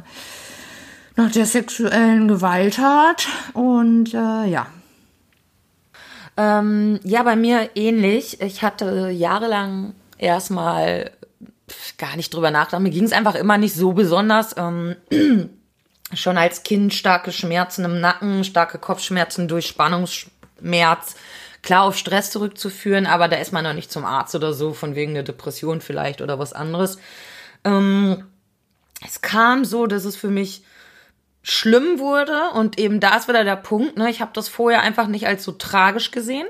nach 1.16 1.32
der 1.34 1.46
sexuellen 1.46 2.28
Gewalttat 2.28 3.28
und 3.54 4.14
äh, 4.14 4.46
ja. 4.46 4.68
Ähm, 6.38 7.00
ja, 7.04 7.24
bei 7.24 7.36
mir 7.36 7.72
ähnlich. 7.76 8.42
Ich 8.42 8.62
hatte 8.62 9.10
jahrelang 9.10 9.94
erstmal 10.18 11.12
gar 11.98 12.16
nicht 12.16 12.34
drüber 12.34 12.52
nachgedacht. 12.52 12.82
Mir 12.82 12.92
ging 12.92 13.04
es 13.04 13.12
einfach 13.12 13.36
immer 13.36 13.58
nicht 13.58 13.74
so 13.74 13.94
besonders. 13.94 14.56
Ähm, 14.56 14.96
schon 16.14 16.38
als 16.38 16.64
Kind 16.64 16.94
starke 16.94 17.32
Schmerzen 17.32 17.86
im 17.86 18.00
Nacken, 18.00 18.44
starke 18.44 18.78
Kopfschmerzen 18.78 19.48
durch 19.48 19.68
Spannungsschmerz. 19.68 21.16
Klar 21.64 21.84
auf 21.84 21.98
Stress 21.98 22.32
zurückzuführen, 22.32 23.08
aber 23.08 23.28
da 23.28 23.38
ist 23.38 23.52
man 23.52 23.64
noch 23.64 23.74
nicht 23.74 23.92
zum 23.92 24.06
Arzt 24.06 24.36
oder 24.36 24.54
so, 24.54 24.74
von 24.74 24.96
wegen 24.96 25.16
der 25.16 25.24
Depression 25.24 25.82
vielleicht 25.82 26.22
oder 26.22 26.40
was 26.40 26.54
anderes. 26.54 26.98
Ähm, 27.64 28.24
es 29.06 29.22
kam 29.22 29.66
so, 29.66 29.88
dass 29.88 30.06
es 30.06 30.16
für 30.16 30.30
mich 30.30 30.64
schlimm 31.50 31.98
wurde 31.98 32.50
und 32.56 32.78
eben 32.78 33.00
da 33.00 33.16
ist 33.16 33.30
wieder 33.30 33.46
der 33.46 33.56
Punkt, 33.56 33.98
ne? 33.98 34.10
Ich 34.10 34.20
habe 34.20 34.32
das 34.34 34.50
vorher 34.50 34.82
einfach 34.82 35.08
nicht 35.08 35.28
als 35.28 35.46
so 35.46 35.54
tragisch 35.54 36.12
gesehen. 36.12 36.46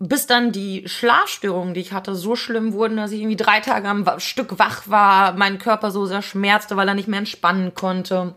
Bis 0.00 0.26
dann 0.26 0.50
die 0.50 0.88
Schlafstörungen, 0.88 1.72
die 1.72 1.80
ich 1.80 1.92
hatte, 1.92 2.16
so 2.16 2.34
schlimm 2.34 2.72
wurden, 2.72 2.96
dass 2.96 3.12
ich 3.12 3.20
irgendwie 3.20 3.36
drei 3.36 3.60
Tage 3.60 3.88
am 3.88 4.04
Stück 4.18 4.58
wach 4.58 4.88
war, 4.88 5.34
mein 5.34 5.58
Körper 5.58 5.92
so 5.92 6.04
sehr 6.04 6.20
schmerzte, 6.20 6.76
weil 6.76 6.88
er 6.88 6.94
nicht 6.94 7.06
mehr 7.06 7.20
entspannen 7.20 7.74
konnte. 7.74 8.34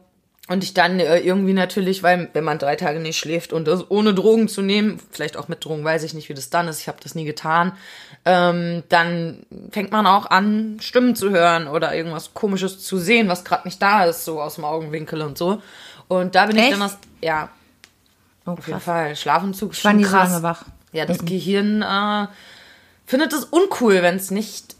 Und 0.49 0.63
ich 0.63 0.73
dann 0.73 0.99
äh, 1.01 1.19
irgendwie 1.19 1.53
natürlich, 1.53 2.03
weil 2.03 2.29
wenn 2.31 2.43
man 2.45 2.57
drei 2.57 2.77
Tage 2.77 2.99
nicht 2.99 3.17
schläft 3.17 3.51
und 3.51 3.67
das 3.67 3.91
ohne 3.91 4.13
Drogen 4.13 4.47
zu 4.47 4.62
nehmen, 4.62 4.99
vielleicht 5.12 5.36
auch 5.36 5.49
mit 5.49 5.63
Drogen, 5.65 5.83
weiß 5.83 6.03
ich 6.03 6.13
nicht, 6.13 6.29
wie 6.29 6.33
das 6.33 6.49
dann 6.49 6.69
ist, 6.69 6.79
ich 6.79 6.88
habe 6.88 6.99
das 7.03 7.15
nie 7.15 7.25
getan, 7.25 7.73
ähm, 8.23 8.83
dann 8.88 9.45
fängt 9.71 9.91
man 9.91 10.07
auch 10.07 10.25
an, 10.27 10.77
Stimmen 10.79 11.17
zu 11.17 11.31
hören 11.31 11.67
oder 11.67 11.93
irgendwas 11.93 12.33
Komisches 12.33 12.79
zu 12.81 12.97
sehen, 12.97 13.27
was 13.27 13.43
gerade 13.43 13.67
nicht 13.67 13.81
da 13.81 14.05
ist, 14.05 14.23
so 14.23 14.41
aus 14.41 14.55
dem 14.55 14.63
Augenwinkel 14.63 15.21
und 15.21 15.38
so. 15.38 15.62
Und 16.07 16.36
da 16.36 16.45
bin 16.45 16.55
Echt? 16.55 16.67
ich 16.67 16.71
dann 16.71 16.79
das, 16.79 16.97
ja, 17.21 17.49
oh, 18.45 18.51
auf 18.51 18.67
jeden 18.67 18.79
Fall. 18.79 19.17
Schlafentzug 19.17 19.71
ist 19.71 19.81
schon 19.81 20.01
krass. 20.01 20.29
So 20.29 20.33
lange 20.36 20.43
wach. 20.43 20.63
Ja, 20.93 21.05
das 21.05 21.21
mhm. 21.21 21.25
Gehirn 21.25 21.81
äh, 21.81 22.27
findet 23.05 23.33
es 23.33 23.43
uncool, 23.43 24.01
wenn 24.01 24.15
es 24.15 24.31
nicht 24.31 24.76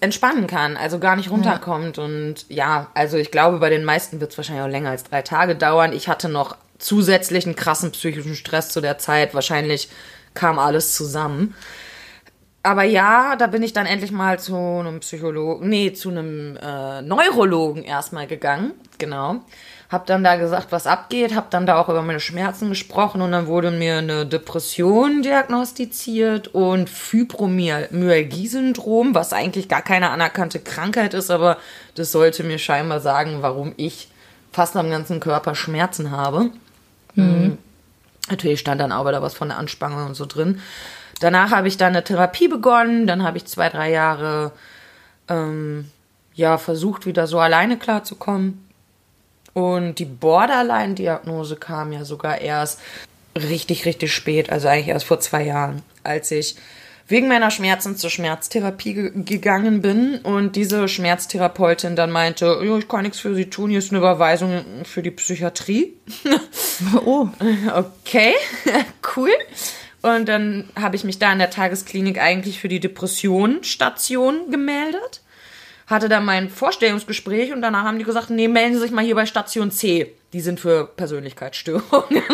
entspannen 0.00 0.46
kann, 0.46 0.76
also 0.76 0.98
gar 0.98 1.16
nicht 1.16 1.30
runterkommt. 1.30 1.96
Ja. 1.96 2.04
Und 2.04 2.46
ja, 2.48 2.90
also 2.94 3.16
ich 3.16 3.30
glaube, 3.30 3.58
bei 3.58 3.70
den 3.70 3.84
meisten 3.84 4.20
wird 4.20 4.32
es 4.32 4.36
wahrscheinlich 4.36 4.64
auch 4.64 4.70
länger 4.70 4.90
als 4.90 5.04
drei 5.04 5.22
Tage 5.22 5.56
dauern. 5.56 5.92
Ich 5.92 6.08
hatte 6.08 6.28
noch 6.28 6.56
zusätzlichen 6.78 7.56
krassen 7.56 7.92
psychischen 7.92 8.34
Stress 8.34 8.68
zu 8.68 8.80
der 8.80 8.98
Zeit. 8.98 9.34
Wahrscheinlich 9.34 9.88
kam 10.34 10.58
alles 10.58 10.94
zusammen. 10.94 11.54
Aber 12.62 12.82
ja, 12.82 13.36
da 13.36 13.46
bin 13.46 13.62
ich 13.62 13.72
dann 13.72 13.86
endlich 13.86 14.10
mal 14.10 14.40
zu 14.40 14.56
einem 14.56 14.98
Psychologen, 15.00 15.68
nee, 15.68 15.92
zu 15.92 16.10
einem 16.10 16.56
äh, 16.56 17.00
Neurologen 17.00 17.84
erstmal 17.84 18.26
gegangen. 18.26 18.72
Genau. 18.98 19.36
Hab 19.88 20.04
dann 20.06 20.24
da 20.24 20.34
gesagt, 20.34 20.72
was 20.72 20.88
abgeht, 20.88 21.36
hab 21.36 21.48
dann 21.50 21.64
da 21.64 21.80
auch 21.80 21.88
über 21.88 22.02
meine 22.02 22.18
Schmerzen 22.18 22.70
gesprochen 22.70 23.22
und 23.22 23.30
dann 23.30 23.46
wurde 23.46 23.70
mir 23.70 23.98
eine 23.98 24.26
Depression 24.26 25.22
diagnostiziert 25.22 26.48
und 26.48 26.90
Fibromyalgie-Syndrom, 26.90 29.14
was 29.14 29.32
eigentlich 29.32 29.68
gar 29.68 29.82
keine 29.82 30.10
anerkannte 30.10 30.58
Krankheit 30.58 31.14
ist, 31.14 31.30
aber 31.30 31.58
das 31.94 32.10
sollte 32.10 32.42
mir 32.42 32.58
scheinbar 32.58 32.98
sagen, 32.98 33.42
warum 33.42 33.74
ich 33.76 34.08
fast 34.50 34.76
am 34.76 34.90
ganzen 34.90 35.20
Körper 35.20 35.54
Schmerzen 35.54 36.10
habe. 36.10 36.50
Mhm. 37.14 37.58
Natürlich 38.28 38.58
stand 38.58 38.80
dann 38.80 38.90
auch 38.90 39.06
wieder 39.06 39.22
was 39.22 39.34
von 39.34 39.48
der 39.48 39.58
Anspannung 39.58 40.06
und 40.06 40.14
so 40.14 40.26
drin. 40.26 40.60
Danach 41.20 41.52
habe 41.52 41.68
ich 41.68 41.76
dann 41.76 41.94
eine 41.94 42.02
Therapie 42.02 42.48
begonnen, 42.48 43.06
dann 43.06 43.22
habe 43.22 43.38
ich 43.38 43.46
zwei, 43.46 43.68
drei 43.68 43.90
Jahre 43.90 44.52
ähm, 45.28 45.90
ja 46.34 46.58
versucht, 46.58 47.06
wieder 47.06 47.26
so 47.26 47.38
alleine 47.38 47.78
klarzukommen. 47.78 48.65
Und 49.56 50.00
die 50.00 50.04
Borderline-Diagnose 50.04 51.56
kam 51.56 51.90
ja 51.90 52.04
sogar 52.04 52.42
erst 52.42 52.78
richtig, 53.34 53.86
richtig 53.86 54.12
spät, 54.12 54.50
also 54.50 54.68
eigentlich 54.68 54.88
erst 54.88 55.06
vor 55.06 55.18
zwei 55.18 55.44
Jahren, 55.44 55.80
als 56.02 56.30
ich 56.30 56.56
wegen 57.08 57.26
meiner 57.26 57.50
Schmerzen 57.50 57.96
zur 57.96 58.10
Schmerztherapie 58.10 58.92
ge 58.92 59.12
gegangen 59.14 59.80
bin 59.80 60.18
und 60.18 60.56
diese 60.56 60.88
Schmerztherapeutin 60.88 61.96
dann 61.96 62.10
meinte, 62.10 62.60
jo, 62.62 62.76
ich 62.76 62.86
kann 62.86 63.04
nichts 63.04 63.18
für 63.18 63.34
Sie 63.34 63.48
tun, 63.48 63.70
hier 63.70 63.78
ist 63.78 63.92
eine 63.92 64.00
Überweisung 64.00 64.62
für 64.84 65.02
die 65.02 65.10
Psychiatrie. 65.10 65.94
Oh. 67.06 67.28
Okay, 67.74 68.34
cool. 69.16 69.32
Und 70.02 70.28
dann 70.28 70.68
habe 70.78 70.96
ich 70.96 71.04
mich 71.04 71.18
da 71.18 71.32
in 71.32 71.38
der 71.38 71.48
Tagesklinik 71.48 72.20
eigentlich 72.20 72.60
für 72.60 72.68
die 72.68 72.80
Depressionsstation 72.80 74.50
gemeldet 74.50 75.22
hatte 75.86 76.08
dann 76.08 76.24
mein 76.24 76.50
Vorstellungsgespräch 76.50 77.52
und 77.52 77.62
danach 77.62 77.84
haben 77.84 77.98
die 77.98 78.04
gesagt, 78.04 78.30
nee, 78.30 78.48
melden 78.48 78.74
Sie 78.74 78.80
sich 78.80 78.90
mal 78.90 79.04
hier 79.04 79.14
bei 79.14 79.26
Station 79.26 79.70
C. 79.70 80.14
Die 80.32 80.40
sind 80.40 80.58
für 80.58 80.86
Persönlichkeitsstörungen. 80.86 82.22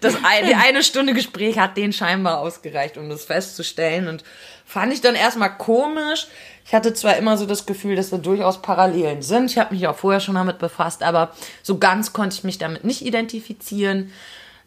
Das 0.00 0.14
eine, 0.22 0.46
die 0.46 0.54
eine 0.54 0.84
Stunde 0.84 1.12
Gespräch 1.12 1.58
hat 1.58 1.76
denen 1.76 1.92
scheinbar 1.92 2.38
ausgereicht, 2.38 2.96
um 2.96 3.08
das 3.08 3.24
festzustellen. 3.24 4.06
Und 4.06 4.22
fand 4.64 4.92
ich 4.92 5.00
dann 5.00 5.16
erstmal 5.16 5.58
komisch. 5.58 6.28
Ich 6.64 6.72
hatte 6.72 6.94
zwar 6.94 7.16
immer 7.16 7.36
so 7.36 7.46
das 7.46 7.66
Gefühl, 7.66 7.96
dass 7.96 8.10
da 8.10 8.16
durchaus 8.16 8.62
Parallelen 8.62 9.22
sind. 9.22 9.50
Ich 9.50 9.58
habe 9.58 9.74
mich 9.74 9.88
auch 9.88 9.96
vorher 9.96 10.20
schon 10.20 10.36
damit 10.36 10.58
befasst, 10.58 11.02
aber 11.02 11.32
so 11.64 11.78
ganz 11.78 12.12
konnte 12.12 12.36
ich 12.36 12.44
mich 12.44 12.58
damit 12.58 12.84
nicht 12.84 13.04
identifizieren. 13.04 14.12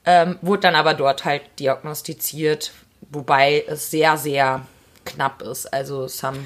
Ähm, 0.05 0.37
wurde 0.41 0.63
dann 0.63 0.75
aber 0.75 0.95
dort 0.95 1.23
halt 1.23 1.43
diagnostiziert, 1.59 2.71
wobei 3.09 3.63
es 3.67 3.89
sehr, 3.89 4.17
sehr 4.17 4.65
knapp 5.05 5.41
ist. 5.43 5.71
Also 5.73 6.03
es 6.03 6.23
haben 6.23 6.45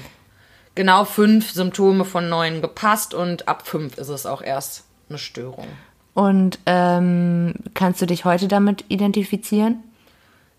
genau 0.76 1.04
fünf 1.04 1.50
Symptome 1.50 2.04
von 2.04 2.28
neun 2.28 2.62
gepasst 2.62 3.14
und 3.14 3.48
ab 3.48 3.66
fünf 3.66 3.98
ist 3.98 4.08
es 4.08 4.26
auch 4.26 4.42
erst 4.42 4.84
eine 5.08 5.18
Störung. 5.18 5.66
Und 6.14 6.60
ähm, 6.66 7.54
kannst 7.74 8.00
du 8.00 8.06
dich 8.06 8.24
heute 8.24 8.46
damit 8.46 8.84
identifizieren? 8.88 9.82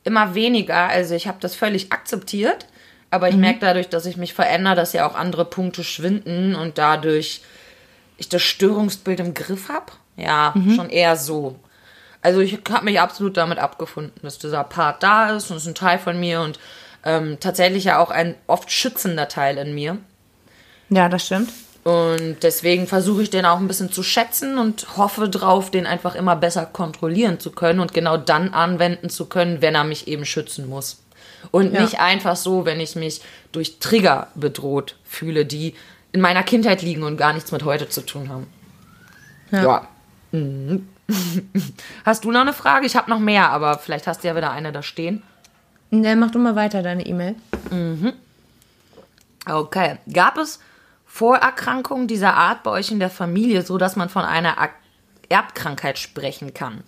Immer 0.04 0.36
weniger. 0.36 0.88
Also 0.88 1.16
ich 1.16 1.28
habe 1.28 1.38
das 1.40 1.56
völlig 1.56 1.92
akzeptiert, 1.92 2.68
aber 3.10 3.30
ich 3.30 3.36
mhm. 3.36 3.42
merke 3.42 3.60
dadurch, 3.62 3.90
dass 3.90 4.06
ich 4.06 4.18
mich 4.18 4.34
verändere, 4.34 4.76
dass 4.76 4.94
ja 4.94 5.10
auch 5.10 5.16
andere 5.16 5.46
Punkte 5.46 5.84
schwinden 5.84 6.56
und 6.56 6.78
dadurch 6.78 7.42
ich 8.18 8.30
das 8.30 8.42
Störungsbild 8.42 9.20
im 9.20 9.34
Griff 9.34 9.70
habe. 9.70 9.94
Ja, 10.18 10.54
mhm. 10.56 10.76
schon 10.76 10.90
eher 10.90 11.16
so. 11.16 11.60
Also 12.22 12.40
ich 12.40 12.60
habe 12.70 12.86
mich 12.86 13.00
absolut 13.00 13.38
damit 13.38 13.60
abgefunden, 13.60 14.20
dass 14.24 14.40
dieser 14.40 14.64
Part 14.64 15.04
da 15.04 15.36
ist 15.36 15.52
und 15.52 15.58
es 15.58 15.64
ist 15.64 15.70
ein 15.70 15.76
Teil 15.76 16.00
von 16.00 16.20
mir 16.20 16.42
und 16.42 16.60
ähm, 17.04 17.38
tatsächlich 17.40 17.86
ja 17.86 18.00
auch 18.00 18.12
ein 18.12 18.36
oft 18.48 18.72
schützender 18.72 19.28
Teil 19.28 19.58
in 19.58 19.74
mir. 19.76 19.98
Ja, 20.90 21.10
das 21.10 21.26
stimmt. 21.26 21.52
Und 21.84 22.38
deswegen 22.42 22.86
versuche 22.86 23.24
ich 23.24 23.30
den 23.30 23.46
auch 23.46 23.60
ein 23.60 23.68
bisschen 23.68 23.92
zu 23.92 24.04
schätzen 24.04 24.58
und 24.58 24.98
hoffe 24.98 25.30
drauf, 25.30 25.72
den 25.72 25.86
einfach 25.86 26.16
immer 26.16 26.36
besser 26.36 26.66
kontrollieren 26.66 27.40
zu 27.40 27.52
können 27.52 27.80
und 27.80 27.94
genau 27.94 28.18
dann 28.18 28.54
anwenden 28.54 29.10
zu 29.10 29.28
können, 29.28 29.62
wenn 29.62 29.74
er 29.74 29.86
mich 29.86 30.08
eben 30.08 30.26
schützen 30.26 30.68
muss. 30.68 31.02
Und 31.52 31.74
ja. 31.74 31.82
nicht 31.82 32.02
einfach 32.02 32.36
so, 32.36 32.66
wenn 32.66 32.82
ich 32.82 32.98
mich 32.98 33.22
durch 33.54 33.80
Trigger 33.80 34.28
bedroht 34.36 34.96
fühle, 35.06 35.46
die 35.46 35.76
in 36.12 36.20
meiner 36.20 36.44
Kindheit 36.44 36.82
liegen 36.82 37.04
und 37.04 37.16
gar 37.16 37.32
nichts 37.32 37.54
mit 37.54 37.64
heute 37.64 37.88
zu 37.88 38.02
tun 38.02 38.28
haben. 38.28 38.48
Ja. 39.52 39.64
ja. 39.64 39.88
Mhm. 40.32 40.90
Hast 42.06 42.26
du 42.26 42.32
noch 42.32 42.42
eine 42.42 42.54
Frage? 42.54 42.86
Ich 42.86 42.98
habe 42.98 43.10
noch 43.10 43.20
mehr, 43.20 43.50
aber 43.50 43.78
vielleicht 43.78 44.08
hast 44.08 44.24
du 44.24 44.28
ja 44.28 44.36
wieder 44.36 44.52
eine 44.52 44.74
da 44.74 44.84
stehen. 44.84 45.24
Ne, 45.90 46.16
mach 46.16 46.32
du 46.32 46.40
mal 46.40 46.56
weiter 46.56 46.84
deine 46.84 47.06
E-Mail. 47.06 47.36
Mhm. 47.72 48.14
Okay. 49.46 49.98
Gab 50.12 50.38
es 50.38 50.60
Vorerkrankungen 51.06 52.08
dieser 52.08 52.36
Art 52.36 52.64
bei 52.64 52.72
euch 52.72 52.92
in 52.92 53.00
der 53.00 53.10
Familie, 53.10 53.62
so 53.62 53.78
dass 53.78 53.96
man 53.96 54.10
von 54.10 54.24
einer 54.24 54.56
Erbkrankheit 55.30 55.98
sprechen 55.98 56.54
kann? 56.54 56.84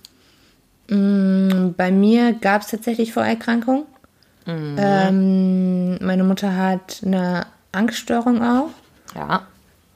Mm, 0.89 1.73
bei 1.77 1.91
mir 1.91 2.33
gab 2.33 2.61
es 2.61 2.67
tatsächlich 2.67 3.13
Vorerkrankungen. 3.13 3.85
Mhm. 4.45 4.75
Ähm, 4.77 6.05
meine 6.05 6.23
Mutter 6.23 6.55
hat 6.55 7.01
eine 7.05 7.45
Angststörung 7.71 8.41
auch. 8.41 8.69
Ja. 9.15 9.47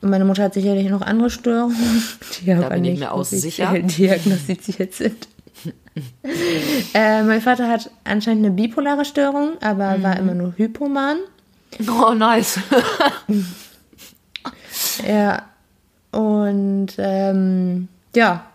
Meine 0.02 0.26
Mutter 0.26 0.44
hat 0.44 0.54
sicherlich 0.54 0.90
noch 0.90 1.02
andere 1.02 1.30
Störungen, 1.30 2.04
die 2.42 2.46
da 2.46 2.66
aber 2.66 2.78
nicht 2.78 3.00
mehr 3.00 3.14
aus 3.14 3.32
sicher. 3.32 3.74
diagnostiziert 3.80 4.94
sind. 4.94 5.28
äh, 6.94 7.24
mein 7.24 7.42
Vater 7.42 7.70
hat 7.70 7.90
anscheinend 8.04 8.46
eine 8.46 8.56
bipolare 8.56 9.06
Störung, 9.06 9.54
aber 9.62 9.98
mhm. 9.98 10.04
war 10.04 10.18
immer 10.18 10.34
nur 10.34 10.54
Hypoman. 10.58 11.18
Oh, 11.88 12.14
nice. 12.14 12.60
ja. 15.08 15.44
Und 16.12 16.94
ähm, 16.98 17.88
ja. 18.16 18.46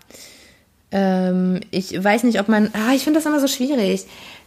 Ähm, 0.90 1.60
ich 1.70 2.02
weiß 2.02 2.22
nicht, 2.22 2.40
ob 2.40 2.48
man. 2.48 2.70
Ah, 2.72 2.94
ich 2.94 3.04
finde 3.04 3.18
das 3.18 3.26
immer 3.26 3.40
so 3.40 3.48
schwierig 3.48 4.06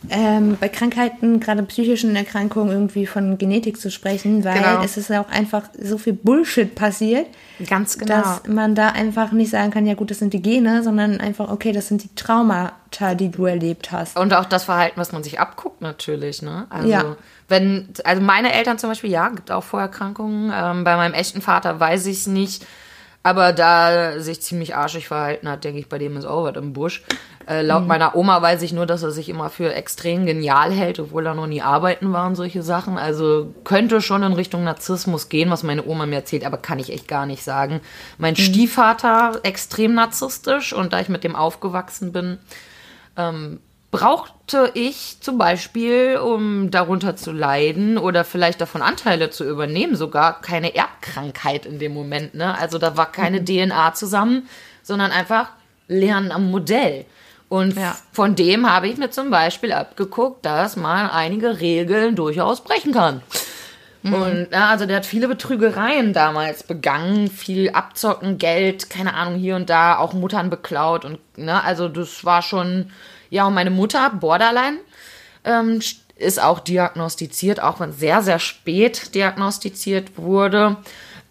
ähm, 0.09 0.57
bei 0.59 0.67
Krankheiten, 0.67 1.39
gerade 1.39 1.61
psychischen 1.63 2.15
Erkrankungen, 2.15 2.71
irgendwie 2.71 3.05
von 3.05 3.37
Genetik 3.37 3.79
zu 3.79 3.91
sprechen, 3.91 4.43
weil 4.43 4.55
genau. 4.55 4.81
es 4.83 4.97
ist 4.97 5.09
ja 5.09 5.21
auch 5.21 5.29
einfach 5.29 5.63
so 5.79 5.97
viel 5.97 6.13
Bullshit 6.13 6.73
passiert. 6.73 7.27
Ganz 7.67 7.97
genau. 7.97 8.15
Dass 8.15 8.47
man 8.47 8.73
da 8.73 8.89
einfach 8.89 9.31
nicht 9.31 9.51
sagen 9.51 9.71
kann, 9.71 9.85
ja 9.85 9.93
gut, 9.93 10.09
das 10.09 10.19
sind 10.19 10.33
die 10.33 10.41
Gene, 10.41 10.81
sondern 10.81 11.19
einfach, 11.19 11.49
okay, 11.49 11.71
das 11.71 11.87
sind 11.87 12.03
die 12.03 12.15
Traumata, 12.15 13.13
die 13.13 13.29
du 13.29 13.45
erlebt 13.45 13.91
hast. 13.91 14.17
Und 14.17 14.33
auch 14.33 14.45
das 14.45 14.63
Verhalten, 14.63 14.99
was 14.99 15.11
man 15.11 15.23
sich 15.23 15.39
abguckt, 15.39 15.81
natürlich, 15.81 16.41
ne? 16.41 16.65
Also, 16.69 16.87
ja. 16.87 17.15
wenn, 17.47 17.89
also 18.03 18.21
meine 18.21 18.53
Eltern 18.53 18.79
zum 18.79 18.89
Beispiel, 18.89 19.11
ja, 19.11 19.29
gibt 19.29 19.51
auch 19.51 19.63
Vorerkrankungen. 19.63 20.51
Ähm, 20.53 20.83
bei 20.83 20.95
meinem 20.95 21.13
echten 21.13 21.41
Vater 21.41 21.79
weiß 21.79 22.07
ich 22.07 22.17
es 22.17 22.27
nicht. 22.27 22.65
Aber 23.23 23.53
da 23.53 24.19
sich 24.19 24.41
ziemlich 24.41 24.75
arschig 24.75 25.07
verhalten 25.07 25.47
hat, 25.47 25.63
denke 25.63 25.79
ich, 25.79 25.87
bei 25.87 25.99
dem 25.99 26.17
ist 26.17 26.25
auch 26.25 26.43
was 26.43 26.55
im 26.55 26.73
Busch. 26.73 27.03
Äh, 27.47 27.61
laut 27.61 27.83
mhm. 27.83 27.87
meiner 27.87 28.15
Oma 28.15 28.41
weiß 28.41 28.61
ich 28.63 28.73
nur, 28.73 28.87
dass 28.87 29.03
er 29.03 29.11
sich 29.11 29.29
immer 29.29 29.49
für 29.49 29.73
extrem 29.73 30.25
genial 30.25 30.71
hält, 30.71 30.99
obwohl 30.99 31.25
er 31.25 31.35
noch 31.35 31.45
nie 31.45 31.61
arbeiten 31.61 32.13
war 32.13 32.25
und 32.25 32.35
solche 32.35 32.63
Sachen. 32.63 32.97
Also 32.97 33.53
könnte 33.63 34.01
schon 34.01 34.23
in 34.23 34.33
Richtung 34.33 34.63
Narzissmus 34.63 35.29
gehen, 35.29 35.51
was 35.51 35.61
meine 35.61 35.85
Oma 35.85 36.07
mir 36.07 36.15
erzählt, 36.15 36.45
aber 36.45 36.57
kann 36.57 36.79
ich 36.79 36.91
echt 36.91 37.07
gar 37.07 37.27
nicht 37.27 37.43
sagen. 37.43 37.81
Mein 38.17 38.33
mhm. 38.33 38.37
Stiefvater 38.41 39.39
extrem 39.43 39.93
narzisstisch 39.93 40.73
und 40.73 40.93
da 40.93 40.99
ich 40.99 41.09
mit 41.09 41.23
dem 41.23 41.35
aufgewachsen 41.35 42.11
bin, 42.11 42.39
ähm, 43.17 43.59
brauchte 43.91 44.71
ich 44.73 45.17
zum 45.19 45.37
Beispiel, 45.37 46.17
um 46.17 46.71
darunter 46.71 47.15
zu 47.15 47.31
leiden 47.31 47.97
oder 47.97 48.23
vielleicht 48.23 48.61
davon 48.61 48.81
Anteile 48.81 49.29
zu 49.29 49.43
übernehmen, 49.43 49.95
sogar 49.95 50.41
keine 50.41 50.73
Erbkrankheit 50.75 51.65
in 51.65 51.77
dem 51.77 51.93
Moment. 51.93 52.33
Ne? 52.33 52.57
Also 52.57 52.77
da 52.77 52.95
war 52.97 53.11
keine 53.11 53.43
DNA 53.43 53.93
zusammen, 53.93 54.47
sondern 54.81 55.11
einfach 55.11 55.49
Lernen 55.87 56.31
am 56.31 56.49
Modell. 56.49 57.05
Und 57.49 57.75
Ja. 57.75 57.97
von 58.13 58.35
dem 58.35 58.69
habe 58.71 58.87
ich 58.87 58.95
mir 58.97 59.09
zum 59.09 59.29
Beispiel 59.29 59.73
abgeguckt, 59.73 60.45
dass 60.45 60.77
man 60.77 61.09
einige 61.09 61.59
Regeln 61.59 62.15
durchaus 62.15 62.61
brechen 62.63 62.93
kann. 62.93 63.21
Und 64.03 64.47
ja, 64.51 64.69
also 64.69 64.87
der 64.87 64.97
hat 64.97 65.05
viele 65.05 65.27
Betrügereien 65.27 66.11
damals 66.11 66.63
begangen, 66.63 67.29
viel 67.29 67.69
Abzocken, 67.69 68.39
Geld, 68.39 68.89
keine 68.89 69.13
Ahnung, 69.13 69.35
hier 69.35 69.55
und 69.55 69.69
da, 69.69 69.97
auch 69.99 70.13
Muttern 70.13 70.49
beklaut 70.49 71.05
und 71.05 71.19
ne, 71.37 71.63
also 71.63 71.87
das 71.87 72.25
war 72.25 72.41
schon, 72.41 72.91
ja, 73.31 73.47
und 73.47 73.55
meine 73.55 73.71
Mutter, 73.71 74.11
Borderline, 74.11 74.77
ähm, 75.43 75.79
ist 76.15 76.39
auch 76.39 76.59
diagnostiziert, 76.59 77.59
auch 77.59 77.79
wenn 77.79 77.93
sehr, 77.93 78.21
sehr 78.21 78.37
spät 78.37 79.15
diagnostiziert 79.15 80.17
wurde. 80.17 80.77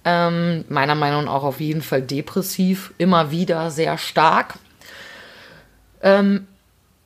Ähm, 0.04 0.64
meiner 0.68 0.94
Meinung 0.96 1.26
nach 1.26 1.32
auch 1.34 1.44
auf 1.44 1.60
jeden 1.60 1.82
Fall 1.82 2.02
depressiv, 2.02 2.92
immer 2.98 3.30
wieder 3.30 3.70
sehr 3.70 3.98
stark. 3.98 4.54
Ähm, 6.02 6.48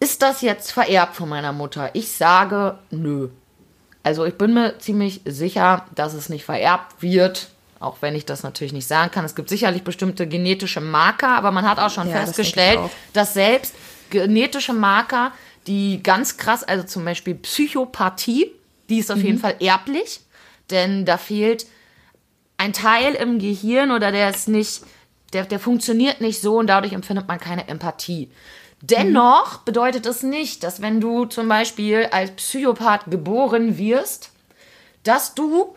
ist 0.00 0.22
das 0.22 0.40
jetzt 0.42 0.70
vererbt 0.70 1.16
von 1.16 1.28
meiner 1.28 1.52
Mutter? 1.52 1.90
Ich 1.94 2.12
sage, 2.12 2.78
nö. 2.90 3.28
Also 4.04 4.24
ich 4.24 4.38
bin 4.38 4.54
mir 4.54 4.78
ziemlich 4.78 5.22
sicher, 5.24 5.86
dass 5.94 6.14
es 6.14 6.28
nicht 6.28 6.44
vererbt 6.44 7.02
wird, 7.02 7.48
auch 7.80 7.96
wenn 8.00 8.14
ich 8.14 8.26
das 8.26 8.42
natürlich 8.42 8.72
nicht 8.72 8.86
sagen 8.86 9.10
kann. 9.10 9.24
Es 9.24 9.34
gibt 9.34 9.48
sicherlich 9.48 9.82
bestimmte 9.82 10.26
genetische 10.28 10.80
Marker, 10.80 11.30
aber 11.36 11.50
man 11.50 11.68
hat 11.68 11.78
auch 11.78 11.90
schon 11.90 12.08
Ja, 12.08 12.16
das 12.20 12.26
festgestellt, 12.26 12.74
ich 12.74 12.78
auch. 12.78 12.90
dass 13.12 13.34
selbst 13.34 13.74
genetische 14.10 14.72
Marker, 14.72 15.32
die 15.66 16.02
ganz 16.02 16.36
krass, 16.36 16.62
also 16.62 16.84
zum 16.84 17.04
Beispiel 17.04 17.34
Psychopathie, 17.34 18.50
die 18.88 18.98
ist 18.98 19.10
auf 19.10 19.22
jeden 19.22 19.38
Fall 19.38 19.56
erblich, 19.60 20.20
denn 20.70 21.04
da 21.04 21.16
fehlt 21.16 21.66
ein 22.56 22.72
Teil 22.72 23.14
im 23.14 23.38
Gehirn 23.38 23.90
oder 23.90 24.12
der 24.12 24.30
ist 24.30 24.48
nicht, 24.48 24.82
der, 25.32 25.44
der 25.44 25.58
funktioniert 25.58 26.20
nicht 26.20 26.40
so 26.40 26.58
und 26.58 26.66
dadurch 26.66 26.92
empfindet 26.92 27.28
man 27.28 27.40
keine 27.40 27.68
Empathie. 27.68 28.30
Dennoch 28.80 29.58
bedeutet 29.58 30.04
es 30.04 30.22
nicht, 30.22 30.62
dass 30.62 30.82
wenn 30.82 31.00
du 31.00 31.24
zum 31.24 31.48
Beispiel 31.48 32.08
als 32.10 32.32
Psychopath 32.32 33.10
geboren 33.10 33.78
wirst, 33.78 34.30
dass 35.04 35.34
du 35.34 35.74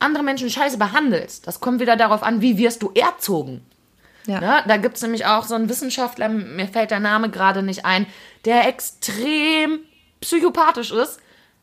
andere 0.00 0.22
Menschen 0.24 0.50
scheiße 0.50 0.78
behandelst. 0.78 1.46
Das 1.46 1.60
kommt 1.60 1.80
wieder 1.80 1.96
darauf 1.96 2.22
an, 2.22 2.40
wie 2.40 2.58
wirst 2.58 2.82
du 2.82 2.90
erzogen. 2.94 3.64
Ja. 4.28 4.40
Ne? 4.40 4.62
Da 4.68 4.76
gibt 4.76 4.96
es 4.96 5.02
nämlich 5.02 5.26
auch 5.26 5.44
so 5.44 5.54
einen 5.54 5.68
Wissenschaftler, 5.68 6.28
mir 6.28 6.68
fällt 6.68 6.90
der 6.90 7.00
Name 7.00 7.30
gerade 7.30 7.62
nicht 7.62 7.84
ein, 7.84 8.06
der 8.44 8.68
extrem 8.68 9.80
psychopathisch 10.20 10.92
ist, 10.92 11.18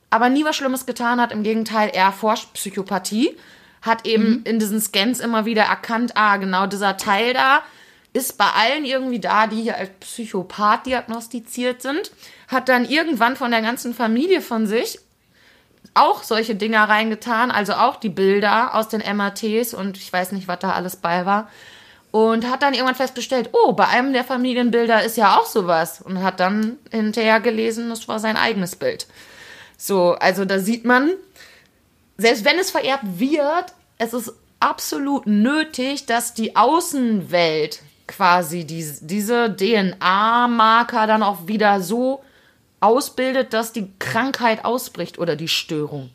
aber 0.10 0.30
nie 0.30 0.44
was 0.44 0.56
Schlimmes 0.56 0.86
getan 0.86 1.22
hat. 1.22 1.32
Im 1.32 1.44
Gegenteil, 1.44 1.90
er 1.94 2.12
forscht 2.12 2.54
Psychopathie, 2.54 3.38
hat 3.82 4.08
eben 4.08 4.42
in 4.44 4.58
diesen 4.58 4.82
Scans 4.82 5.20
immer 5.20 5.46
wieder 5.46 5.64
erkannt, 5.64 6.14
ah, 6.16 6.38
genau 6.38 6.66
dieser 6.66 6.98
Teil 6.98 7.34
da 7.34 7.62
ist 8.14 8.38
bei 8.38 8.46
allen 8.46 8.86
irgendwie 8.86 9.20
da, 9.20 9.46
die 9.46 9.62
hier 9.62 9.76
als 9.76 9.90
Psychopath 10.00 10.86
diagnostiziert 10.86 11.82
sind, 11.82 12.12
hat 12.48 12.70
dann 12.70 12.86
irgendwann 12.86 13.36
von 13.36 13.52
der 13.52 13.62
ganzen 13.62 13.94
Familie 13.94 14.40
von 14.40 14.68
sich 14.68 15.00
auch 15.94 16.24
solche 16.24 16.56
Dinger 16.56 16.88
reingetan, 16.88 17.52
also 17.52 17.74
auch 17.74 17.98
die 17.98 18.10
Bilder 18.10 18.74
aus 18.74 18.88
den 18.88 19.02
MRTs 19.02 19.74
und 19.74 19.98
ich 19.98 20.12
weiß 20.12 20.32
nicht, 20.32 20.48
was 20.48 20.60
da 20.60 20.72
alles 20.72 20.96
bei 20.96 21.26
war. 21.26 21.50
Und 22.16 22.50
hat 22.50 22.64
dann 22.64 22.74
irgendwann 22.74 22.96
festgestellt, 22.96 23.50
oh, 23.52 23.74
bei 23.74 23.90
einem 23.90 24.14
der 24.14 24.24
Familienbilder 24.24 25.04
ist 25.04 25.18
ja 25.18 25.36
auch 25.38 25.46
sowas. 25.46 26.02
Und 26.02 26.24
hat 26.24 26.40
dann 26.40 26.78
hinterher 26.90 27.42
gelesen, 27.42 27.90
das 27.90 28.08
war 28.08 28.20
sein 28.20 28.38
eigenes 28.38 28.78
Bild. 28.78 29.06
So, 29.78 30.14
also 30.14 30.46
da 30.46 30.60
sieht 30.60 30.86
man, 30.86 31.12
selbst 32.18 32.46
wenn 32.46 32.58
es 32.58 32.72
vererbt 32.72 33.04
wird, 33.20 33.74
es 33.98 34.14
ist 34.14 34.32
absolut 34.62 35.28
nötig, 35.28 36.06
dass 36.06 36.34
die 36.34 36.56
Außenwelt 36.56 37.82
quasi 38.08 38.64
die, 38.64 38.90
diese 39.02 39.54
DNA-Marker 39.54 41.08
dann 41.08 41.22
auch 41.22 41.48
wieder 41.48 41.82
so 41.82 42.24
ausbildet, 42.80 43.52
dass 43.52 43.74
die 43.74 43.92
Krankheit 44.00 44.64
ausbricht 44.64 45.20
oder 45.20 45.36
die 45.36 45.50
Störung. 45.50 46.12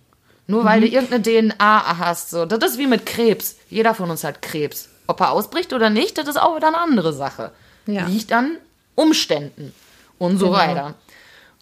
Nur 0.47 0.65
weil 0.65 0.81
du 0.81 0.87
irgendeine 0.87 1.53
DNA 1.53 1.99
hast. 1.99 2.31
So. 2.31 2.47
Das 2.47 2.71
ist 2.71 2.79
wie 2.79 2.87
mit 2.87 3.05
Krebs. 3.05 3.57
Jeder 3.69 3.93
von 3.93 4.11
uns 4.11 4.25
hat 4.25 4.41
Krebs. 4.41 4.90
Ob 5.11 5.21
er 5.21 5.33
ausbricht 5.33 5.73
oder 5.73 5.91
nicht, 5.91 6.19
das 6.19 6.29
ist 6.29 6.41
auch 6.41 6.55
wieder 6.57 6.69
eine 6.69 6.79
andere 6.79 7.13
Sache. 7.13 7.51
Ja. 7.87 8.07
Liegt 8.07 8.33
an 8.33 8.59
Umständen 8.95 9.75
und 10.19 10.39
so 10.39 10.47
Genau. 10.47 10.57
weiter. 10.59 10.95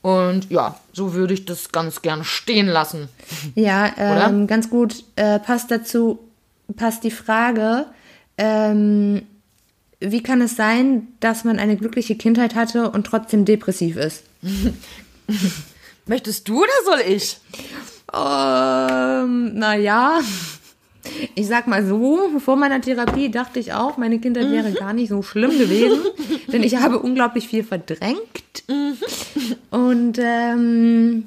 Und 0.03 0.51
ja, 0.51 0.79
so 0.93 1.15
würde 1.15 1.33
ich 1.33 1.47
das 1.47 1.73
ganz 1.73 2.03
gern 2.03 2.25
stehen 2.25 2.67
lassen. 2.67 3.09
Ja, 3.55 3.91
ähm, 3.97 4.47
ganz 4.47 4.69
gut 4.69 5.03
äh, 5.17 5.39
passt 5.39 5.71
dazu, 5.71 6.19
passt 6.77 7.05
die 7.05 7.11
Frage, 7.11 7.87
ähm, 8.37 9.23
wie 9.99 10.23
kann 10.23 10.43
es 10.43 10.55
sein, 10.57 11.09
dass 11.21 11.45
man 11.45 11.59
eine 11.59 11.77
glückliche 11.77 12.17
Kindheit 12.17 12.55
hatte 12.55 12.91
und 12.91 13.07
trotzdem 13.07 13.47
depressiv 13.47 13.97
ist? 13.97 14.25
Möchtest 16.07 16.49
du 16.49 16.63
oder 16.63 16.73
soll 16.85 17.01
ich? 17.01 17.39
Ähm, 18.15 19.55
naja, 19.59 20.21
ich 21.35 21.47
sag 21.47 21.67
mal 21.67 21.85
so, 21.87 22.19
vor 22.39 22.57
meiner 22.57 22.81
Therapie 22.81 23.31
dachte 23.31 23.59
ich 23.61 23.73
auch, 23.73 23.97
meine 23.97 24.19
Kindheit 24.19 24.51
wäre 24.51 24.73
gar 24.73 24.93
nicht 24.93 25.09
so 25.09 25.23
schlimm 25.23 25.51
gewesen, 25.59 25.99
denn 26.53 26.63
ich 26.63 26.77
habe 26.77 26.99
unglaublich 26.99 27.49
viel 27.49 27.65
verdrängt. 27.65 28.65
Und 29.71 30.19
ähm, 30.23 31.25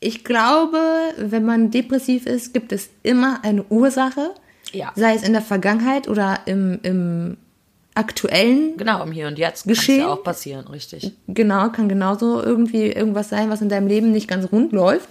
ich 0.00 0.24
glaube, 0.24 0.78
wenn 1.18 1.44
man 1.44 1.70
depressiv 1.70 2.26
ist, 2.26 2.52
gibt 2.52 2.72
es 2.72 2.90
immer 3.02 3.40
eine 3.44 3.64
Ursache, 3.64 4.30
Ja. 4.72 4.92
sei 4.94 5.14
es 5.14 5.22
in 5.22 5.32
der 5.32 5.42
Vergangenheit 5.42 6.08
oder 6.08 6.40
im, 6.46 6.78
im 6.82 7.36
aktuellen 7.94 8.76
Genau, 8.76 9.02
im 9.02 9.10
Hier 9.12 9.26
und 9.26 9.38
Jetzt 9.38 9.64
kann 9.64 9.74
Geschehen? 9.74 10.00
ja 10.00 10.08
auch 10.08 10.22
passieren, 10.22 10.66
richtig. 10.68 11.12
Genau, 11.28 11.70
kann 11.70 11.88
genauso 11.88 12.42
irgendwie 12.42 12.86
irgendwas 12.92 13.30
sein, 13.30 13.48
was 13.50 13.62
in 13.62 13.68
deinem 13.70 13.86
Leben 13.86 14.12
nicht 14.12 14.28
ganz 14.28 14.50
rund 14.52 14.72
läuft. 14.72 15.08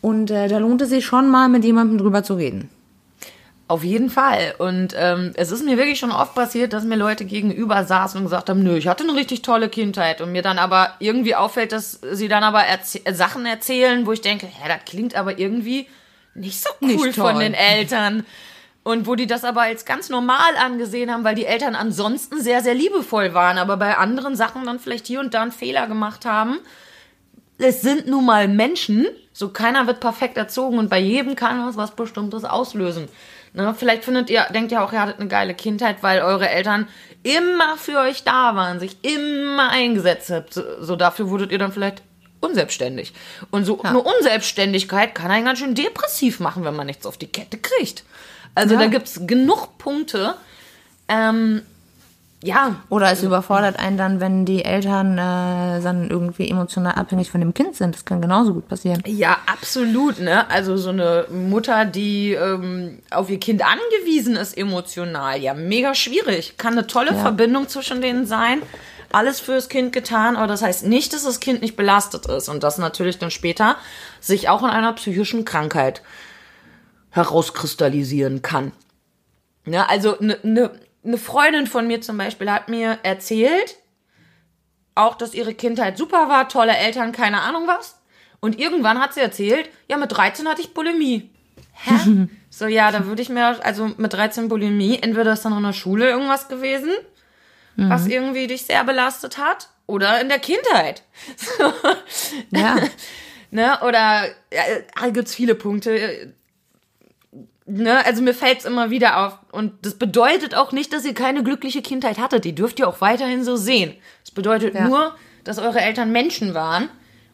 Und 0.00 0.30
äh, 0.30 0.48
da 0.48 0.58
lohnt 0.58 0.80
es 0.82 0.90
sich 0.90 1.04
schon 1.04 1.28
mal, 1.28 1.48
mit 1.48 1.64
jemandem 1.64 1.98
drüber 1.98 2.22
zu 2.22 2.34
reden. 2.34 2.68
Auf 3.68 3.82
jeden 3.82 4.10
Fall. 4.10 4.54
Und 4.58 4.94
ähm, 4.96 5.32
es 5.34 5.50
ist 5.50 5.64
mir 5.64 5.76
wirklich 5.76 5.98
schon 5.98 6.12
oft 6.12 6.36
passiert, 6.36 6.72
dass 6.72 6.84
mir 6.84 6.94
Leute 6.94 7.24
gegenüber 7.24 7.84
saßen 7.84 8.18
und 8.18 8.26
gesagt 8.26 8.48
haben, 8.48 8.62
nö, 8.62 8.76
ich 8.76 8.86
hatte 8.86 9.02
eine 9.02 9.14
richtig 9.14 9.42
tolle 9.42 9.68
Kindheit. 9.68 10.20
Und 10.20 10.30
mir 10.30 10.42
dann 10.42 10.58
aber 10.58 10.94
irgendwie 11.00 11.34
auffällt, 11.34 11.72
dass 11.72 12.00
sie 12.12 12.28
dann 12.28 12.44
aber 12.44 12.62
erzäh 12.62 13.00
äh, 13.04 13.12
Sachen 13.12 13.44
erzählen, 13.44 14.06
wo 14.06 14.12
ich 14.12 14.20
denke, 14.20 14.46
hä, 14.46 14.68
das 14.68 14.84
klingt 14.86 15.16
aber 15.16 15.38
irgendwie 15.38 15.88
nicht 16.34 16.62
so 16.62 16.70
cool 16.80 16.88
Nicht 16.88 17.16
von 17.16 17.40
den 17.40 17.54
Eltern. 17.54 18.24
Und 18.84 19.08
wo 19.08 19.16
die 19.16 19.26
das 19.26 19.42
aber 19.42 19.62
als 19.62 19.84
ganz 19.84 20.10
normal 20.10 20.54
angesehen 20.60 21.10
haben, 21.10 21.24
weil 21.24 21.34
die 21.34 21.46
Eltern 21.46 21.74
ansonsten 21.74 22.40
sehr, 22.40 22.62
sehr 22.62 22.74
liebevoll 22.74 23.34
waren, 23.34 23.58
aber 23.58 23.76
bei 23.76 23.96
anderen 23.96 24.36
Sachen 24.36 24.64
dann 24.64 24.78
vielleicht 24.78 25.08
hier 25.08 25.18
und 25.18 25.34
da 25.34 25.42
einen 25.42 25.50
Fehler 25.50 25.88
gemacht 25.88 26.24
haben. 26.24 26.60
Es 27.58 27.82
sind 27.82 28.06
nun 28.06 28.26
mal 28.26 28.46
Menschen, 28.46 29.08
so 29.32 29.48
keiner 29.48 29.88
wird 29.88 29.98
perfekt 29.98 30.36
erzogen 30.36 30.78
und 30.78 30.88
bei 30.88 31.00
jedem 31.00 31.34
kann 31.34 31.66
was 31.66 31.76
was 31.76 31.96
Bestimmtes 31.96 32.44
auslösen. 32.44 33.08
Ne, 33.56 33.74
vielleicht 33.74 34.04
findet 34.04 34.28
ihr, 34.28 34.44
denkt 34.52 34.70
ihr 34.70 34.82
auch, 34.82 34.92
ihr 34.92 35.00
hattet 35.00 35.18
eine 35.18 35.28
geile 35.28 35.54
Kindheit, 35.54 36.02
weil 36.02 36.20
eure 36.20 36.46
Eltern 36.48 36.88
immer 37.22 37.78
für 37.78 37.98
euch 38.00 38.22
da 38.22 38.54
waren, 38.54 38.78
sich 38.80 38.98
immer 39.02 39.70
eingesetzt 39.70 40.28
habt. 40.28 40.52
So, 40.52 40.62
so 40.80 40.94
dafür 40.94 41.30
wurdet 41.30 41.50
ihr 41.52 41.58
dann 41.58 41.72
vielleicht 41.72 42.02
unselbstständig. 42.40 43.14
Und 43.50 43.64
so 43.64 43.82
eine 43.82 44.00
Unselbstständigkeit 44.02 45.14
kann 45.14 45.30
einen 45.30 45.46
ganz 45.46 45.58
schön 45.58 45.74
depressiv 45.74 46.38
machen, 46.38 46.64
wenn 46.64 46.76
man 46.76 46.86
nichts 46.86 47.06
auf 47.06 47.16
die 47.16 47.28
Kette 47.28 47.56
kriegt. 47.56 48.04
Also 48.54 48.74
Ja. 48.74 48.80
da 48.80 48.86
gibt's 48.88 49.20
genug 49.26 49.78
Punkte. 49.78 50.34
Ähm, 51.08 51.62
ja, 52.44 52.76
Oder 52.90 53.10
es 53.10 53.22
überfordert 53.22 53.78
einen 53.78 53.96
dann, 53.96 54.20
wenn 54.20 54.44
die 54.44 54.64
Eltern 54.64 55.14
äh, 55.16 55.82
dann 55.82 56.10
irgendwie 56.10 56.48
emotional 56.50 56.94
abhängig 56.94 57.30
von 57.30 57.40
dem 57.40 57.54
Kind 57.54 57.74
sind. 57.74 57.94
Das 57.94 58.04
kann 58.04 58.20
genauso 58.20 58.52
gut 58.52 58.68
passieren. 58.68 59.02
Ja, 59.06 59.38
absolut, 59.46 60.20
ne? 60.20 60.48
Also 60.50 60.76
so 60.76 60.90
eine 60.90 61.26
Mutter, 61.30 61.86
die 61.86 62.32
ähm, 62.34 62.98
auf 63.10 63.30
ihr 63.30 63.40
Kind 63.40 63.62
angewiesen 63.64 64.36
ist 64.36 64.56
emotional, 64.56 65.40
ja, 65.40 65.54
mega 65.54 65.94
schwierig. 65.94 66.58
Kann 66.58 66.74
eine 66.74 66.86
tolle 66.86 67.12
Ja. 67.12 67.20
Verbindung 67.22 67.68
zwischen 67.68 68.02
denen 68.02 68.26
sein. 68.26 68.60
Alles 69.12 69.40
fürs 69.40 69.68
Kind 69.68 69.92
getan, 69.92 70.36
aber 70.36 70.46
das 70.46 70.62
heißt 70.62 70.84
nicht, 70.86 71.14
dass 71.14 71.24
das 71.24 71.40
Kind 71.40 71.62
nicht 71.62 71.76
belastet 71.76 72.26
ist 72.26 72.48
und 72.48 72.62
das 72.62 72.76
natürlich 72.76 73.18
dann 73.18 73.30
später 73.30 73.76
sich 74.20 74.48
auch 74.50 74.62
in 74.62 74.68
einer 74.68 74.92
psychischen 74.92 75.44
Krankheit 75.44 76.02
herauskristallisieren 77.10 78.42
kann. 78.42 78.72
Ja, 79.64 79.86
also 79.86 80.18
eine 80.18 80.38
ne, 80.42 80.70
ne 81.06 81.18
Freundin 81.18 81.66
von 81.66 81.86
mir 81.86 82.00
zum 82.00 82.18
Beispiel 82.18 82.50
hat 82.50 82.68
mir 82.68 82.98
erzählt, 83.02 83.76
auch, 84.94 85.14
dass 85.14 85.34
ihre 85.34 85.54
Kindheit 85.54 85.98
super 85.98 86.28
war, 86.28 86.48
tolle 86.48 86.76
Eltern, 86.76 87.12
keine 87.12 87.42
Ahnung 87.42 87.66
was. 87.66 88.00
Und 88.40 88.58
irgendwann 88.58 89.00
hat 89.00 89.14
sie 89.14 89.20
erzählt, 89.20 89.68
ja, 89.88 89.96
mit 89.96 90.12
13 90.12 90.48
hatte 90.48 90.62
ich 90.62 90.74
Bulimie. 90.74 91.30
Hä? 91.72 92.28
so, 92.50 92.66
ja, 92.66 92.90
da 92.90 93.06
würde 93.06 93.22
ich 93.22 93.28
mir, 93.28 93.62
also 93.64 93.90
mit 93.96 94.12
13 94.12 94.48
Bulimie, 94.48 94.98
entweder 95.00 95.32
ist 95.32 95.44
dann 95.44 95.56
in 95.56 95.62
der 95.62 95.72
Schule 95.72 96.08
irgendwas 96.08 96.48
gewesen, 96.48 96.90
was 97.76 98.06
irgendwie 98.06 98.46
dich 98.46 98.64
sehr 98.64 98.84
belastet 98.84 99.36
hat. 99.36 99.68
Oder 99.86 100.20
in 100.20 100.28
der 100.28 100.38
Kindheit. 100.38 101.02
Ja. 102.50 102.76
ne? 103.50 103.78
Oder 103.82 104.26
ja, 104.52 104.62
da 105.00 105.10
gibt's 105.10 105.34
viele 105.34 105.54
Punkte. 105.54 106.34
Ne? 107.66 108.04
Also 108.06 108.22
mir 108.22 108.34
fällt's 108.34 108.64
immer 108.64 108.90
wieder 108.90 109.26
auf. 109.26 109.38
Und 109.52 109.72
das 109.84 109.94
bedeutet 109.94 110.54
auch 110.54 110.72
nicht, 110.72 110.92
dass 110.92 111.04
ihr 111.04 111.14
keine 111.14 111.42
glückliche 111.42 111.82
Kindheit 111.82 112.18
hattet. 112.18 112.44
Die 112.44 112.54
dürft 112.54 112.78
ihr 112.78 112.86
auch 112.88 113.00
weiterhin 113.00 113.42
so 113.44 113.56
sehen. 113.56 113.94
Es 114.24 114.30
bedeutet 114.30 114.74
Ja. 114.74 114.86
nur, 114.88 115.14
dass 115.44 115.58
eure 115.58 115.80
Eltern 115.80 116.12
Menschen 116.12 116.54
waren 116.54 116.88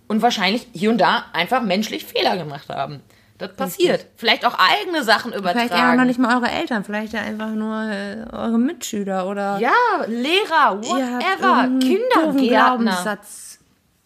und 0.08 0.22
wahrscheinlich 0.22 0.66
hier 0.72 0.90
und 0.90 0.98
da 0.98 1.24
einfach 1.32 1.62
menschlich 1.62 2.04
Fehler 2.04 2.36
gemacht 2.36 2.68
haben. 2.68 3.00
Das 3.38 3.56
passiert. 3.56 4.06
Vielleicht 4.16 4.46
auch 4.46 4.56
eigene 4.56 5.02
Sachen 5.02 5.32
übertragen. 5.32 5.68
Vielleicht 5.68 5.82
ja 5.82 5.94
noch 5.96 6.04
nicht 6.04 6.18
mal 6.18 6.36
eure 6.36 6.50
Eltern, 6.50 6.84
vielleicht 6.84 7.12
ja 7.12 7.20
einfach 7.22 7.48
nur 7.48 7.82
äh, 7.90 8.24
eure 8.30 8.58
Mitschüler 8.58 9.26
oder 9.26 9.58
Ja, 9.58 9.72
Lehrer, 10.06 10.78
whatever, 10.82 11.68
Kindergärtner. 11.80 12.92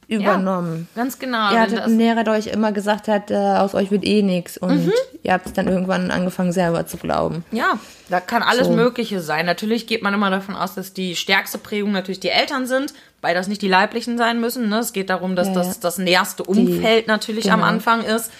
Übernommen. 0.08 0.88
Ganz 0.94 1.18
genau. 1.18 1.50
Ihr 1.52 1.60
hattet 1.60 1.78
das- 1.78 1.86
einen 1.86 1.98
Lehrer, 1.98 2.22
der 2.22 2.34
euch 2.34 2.46
immer 2.46 2.70
gesagt 2.70 3.08
hat, 3.08 3.30
äh, 3.32 3.34
aus 3.34 3.74
euch 3.74 3.90
wird 3.90 4.04
eh 4.04 4.22
nichts. 4.22 4.56
Und 4.56 4.92
ihr 5.24 5.32
habt 5.32 5.46
es 5.46 5.52
dann 5.52 5.66
irgendwann 5.66 6.10
angefangen, 6.12 6.52
selber 6.52 6.86
zu 6.86 6.96
glauben. 6.96 7.44
Ja, 7.50 7.78
da 8.08 8.20
kann 8.20 8.42
alles 8.44 8.68
So. 8.68 8.72
Mögliche 8.74 9.20
sein. 9.20 9.46
Natürlich 9.46 9.88
geht 9.88 10.02
man 10.02 10.14
immer 10.14 10.30
davon 10.30 10.54
aus, 10.54 10.74
dass 10.74 10.92
die 10.92 11.16
stärkste 11.16 11.58
Prägung 11.58 11.90
natürlich 11.90 12.20
die 12.20 12.28
Eltern 12.28 12.66
sind, 12.68 12.94
weil 13.20 13.34
das 13.34 13.48
nicht 13.48 13.62
die 13.62 13.68
leiblichen 13.68 14.16
sein 14.16 14.40
müssen. 14.40 14.68
Ne? 14.68 14.78
Es 14.78 14.92
geht 14.92 15.10
darum, 15.10 15.34
dass 15.34 15.48
Ja, 15.48 15.54
das 15.54 15.66
ja. 15.66 15.74
das 15.80 15.98
näherste 15.98 16.44
Umfeld 16.44 17.08
natürlich 17.08 17.50
am 17.50 17.58
genau. 17.60 17.72
Anfang 17.72 18.04
ist. 18.04 18.30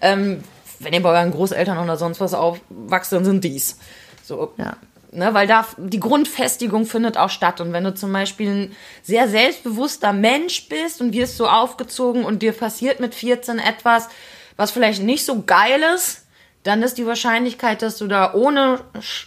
Ähm, 0.00 0.42
wenn 0.80 0.92
ihr 0.92 1.02
bei 1.02 1.10
euren 1.10 1.30
Großeltern 1.30 1.78
oder 1.78 1.96
sonst 1.96 2.20
was 2.20 2.34
aufwachst, 2.34 3.12
dann 3.12 3.24
sind 3.24 3.44
dies. 3.44 3.78
So. 4.24 4.52
Ja. 4.56 4.76
Ne, 5.14 5.34
weil 5.34 5.46
da 5.46 5.66
die 5.76 6.00
Grundfestigung 6.00 6.86
findet 6.86 7.18
auch 7.18 7.28
statt. 7.28 7.60
Und 7.60 7.74
wenn 7.74 7.84
du 7.84 7.94
zum 7.94 8.14
Beispiel 8.14 8.48
ein 8.48 8.76
sehr 9.02 9.28
selbstbewusster 9.28 10.14
Mensch 10.14 10.70
bist 10.70 11.02
und 11.02 11.12
wirst 11.12 11.36
so 11.36 11.46
aufgezogen 11.46 12.24
und 12.24 12.40
dir 12.40 12.52
passiert 12.52 12.98
mit 12.98 13.14
14 13.14 13.58
etwas, 13.58 14.08
was 14.56 14.70
vielleicht 14.70 15.02
nicht 15.02 15.26
so 15.26 15.42
geil 15.42 15.82
ist, 15.94 16.24
dann 16.62 16.82
ist 16.82 16.96
die 16.96 17.06
Wahrscheinlichkeit, 17.06 17.82
dass 17.82 17.98
du 17.98 18.06
da 18.06 18.32
ohne 18.32 18.80
sch- 19.00 19.26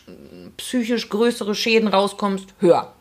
psychisch 0.57 1.07
größere 1.09 1.53
Schäden 1.53 1.87
rauskommst, 1.87 2.47
höher. 2.59 2.91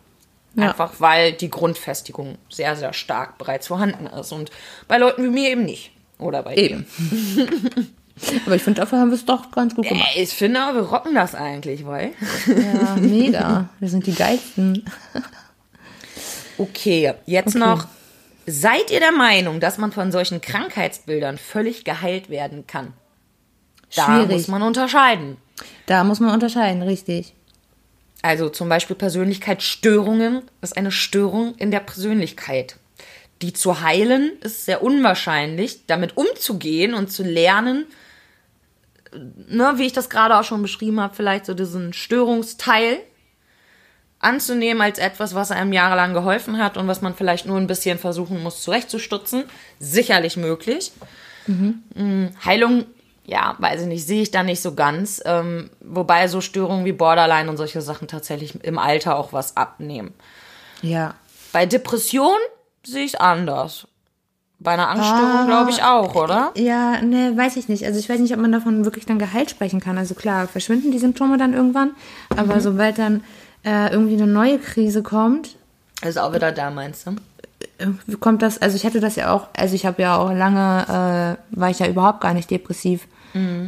Ja. 0.54 0.68
Einfach 0.68 0.92
weil 0.98 1.32
die 1.32 1.48
Grundfestigung 1.50 2.36
sehr, 2.50 2.76
sehr 2.76 2.92
stark 2.92 3.38
bereits 3.38 3.68
vorhanden 3.68 4.06
ist. 4.08 4.30
Und 4.30 4.50
bei 4.88 4.98
Leuten 4.98 5.24
wie 5.24 5.28
mir 5.30 5.48
eben 5.50 5.64
nicht. 5.64 5.90
Oder 6.18 6.42
bei. 6.42 6.54
Eben. 6.56 6.86
Aber 8.46 8.54
ich 8.54 8.62
finde, 8.62 8.80
dafür 8.80 9.00
haben 9.00 9.10
wir 9.10 9.16
es 9.16 9.24
doch 9.24 9.50
ganz 9.50 9.74
gut 9.74 9.88
gemacht. 9.88 10.10
Ich 10.16 10.30
finde, 10.30 10.60
wir 10.72 10.82
rocken 10.82 11.14
das 11.14 11.34
eigentlich, 11.34 11.84
weil. 11.84 12.12
Ja, 12.46 12.96
mega. 12.96 13.68
Wir 13.80 13.88
sind 13.88 14.06
die 14.06 14.14
geilsten. 14.14 14.84
Okay, 16.56 17.12
jetzt 17.26 17.56
noch. 17.56 17.88
Seid 18.46 18.90
ihr 18.92 19.00
der 19.00 19.10
Meinung, 19.10 19.58
dass 19.58 19.76
man 19.76 19.90
von 19.90 20.12
solchen 20.12 20.40
Krankheitsbildern 20.40 21.36
völlig 21.36 21.84
geheilt 21.84 22.28
werden 22.28 22.66
kann? 22.68 22.92
Da 23.94 24.04
Schwierig. 24.04 24.36
muss 24.36 24.48
man 24.48 24.62
unterscheiden. 24.62 25.36
Da 25.86 26.04
muss 26.04 26.20
man 26.20 26.32
unterscheiden, 26.32 26.82
richtig. 26.82 27.34
Also 28.22 28.48
zum 28.48 28.68
Beispiel 28.68 28.96
Persönlichkeitsstörungen 28.96 30.42
ist 30.62 30.76
eine 30.76 30.90
Störung 30.90 31.54
in 31.56 31.70
der 31.70 31.80
Persönlichkeit. 31.80 32.76
Die 33.42 33.52
zu 33.52 33.80
heilen 33.80 34.32
ist 34.40 34.64
sehr 34.64 34.82
unwahrscheinlich. 34.82 35.86
Damit 35.86 36.16
umzugehen 36.16 36.94
und 36.94 37.10
zu 37.10 37.22
lernen, 37.22 37.86
ne, 39.48 39.74
wie 39.76 39.86
ich 39.86 39.92
das 39.92 40.10
gerade 40.10 40.36
auch 40.38 40.44
schon 40.44 40.62
beschrieben 40.62 41.00
habe, 41.00 41.14
vielleicht 41.14 41.46
so 41.46 41.54
diesen 41.54 41.92
Störungsteil 41.92 42.98
anzunehmen 44.18 44.80
als 44.80 44.98
etwas, 44.98 45.34
was 45.34 45.50
einem 45.50 45.72
jahrelang 45.72 46.14
geholfen 46.14 46.58
hat 46.58 46.76
und 46.76 46.88
was 46.88 47.02
man 47.02 47.14
vielleicht 47.14 47.46
nur 47.46 47.58
ein 47.58 47.66
bisschen 47.66 47.98
versuchen 47.98 48.42
muss 48.42 48.62
zurechtzustutzen. 48.62 49.44
Sicherlich 49.78 50.36
möglich. 50.36 50.92
Mm, 51.46 52.28
Heilung, 52.44 52.86
ja, 53.26 53.56
weiß 53.58 53.82
ich 53.82 53.86
nicht, 53.86 54.06
sehe 54.06 54.22
ich 54.22 54.30
da 54.30 54.42
nicht 54.42 54.62
so 54.62 54.74
ganz. 54.74 55.22
Ähm, 55.24 55.70
wobei 55.80 56.28
so 56.28 56.40
Störungen 56.40 56.84
wie 56.84 56.92
Borderline 56.92 57.50
und 57.50 57.56
solche 57.56 57.82
Sachen 57.82 58.08
tatsächlich 58.08 58.64
im 58.64 58.78
Alter 58.78 59.16
auch 59.16 59.32
was 59.32 59.56
abnehmen. 59.56 60.14
Ja. 60.82 61.14
Bei 61.52 61.66
Depression 61.66 62.38
sehe 62.84 63.04
ich 63.04 63.14
es 63.14 63.20
anders. 63.20 63.86
Bei 64.64 64.72
einer 64.72 64.88
Angststörung 64.88 65.30
Ah. 65.42 65.44
glaube 65.46 65.70
ich 65.70 65.82
auch, 65.84 66.14
oder? 66.16 66.50
Ja, 66.56 67.00
ne, 67.02 67.32
weiß 67.36 67.56
ich 67.56 67.68
nicht. 67.68 67.84
Also 67.86 68.00
ich 68.00 68.08
weiß 68.08 68.18
nicht, 68.18 68.34
ob 68.34 68.40
man 68.40 68.50
davon 68.50 68.84
wirklich 68.84 69.06
dann 69.06 69.18
geheilt 69.20 69.50
sprechen 69.50 69.78
kann. 69.78 69.96
Also 69.98 70.14
klar, 70.14 70.48
verschwinden 70.48 70.90
die 70.90 70.98
Symptome 70.98 71.38
dann 71.38 71.52
irgendwann. 71.54 71.90
Aber 72.36 72.60
sobald 72.60 72.98
dann 72.98 73.22
äh, 73.64 73.92
irgendwie 73.92 74.14
eine 74.14 74.26
neue 74.26 74.58
Krise 74.58 75.02
kommt, 75.02 75.54
Ist 76.02 76.18
auch 76.18 76.32
wieder 76.34 76.50
da, 76.50 76.70
meinst 76.70 77.06
du? 77.06 77.12
irgendwie 77.78 78.16
kommt 78.16 78.42
das, 78.42 78.60
also 78.60 78.76
ich 78.76 78.84
hatte 78.86 79.00
das 79.00 79.16
ja 79.16 79.32
auch, 79.32 79.48
also 79.56 79.74
ich 79.74 79.84
habe 79.86 80.00
ja 80.02 80.16
auch 80.16 80.32
lange, 80.32 81.38
äh, 81.52 81.58
war 81.58 81.70
ich 81.70 81.78
ja 81.80 81.86
überhaupt 81.86 82.20
gar 82.20 82.34
nicht 82.34 82.50
depressiv. 82.50 83.06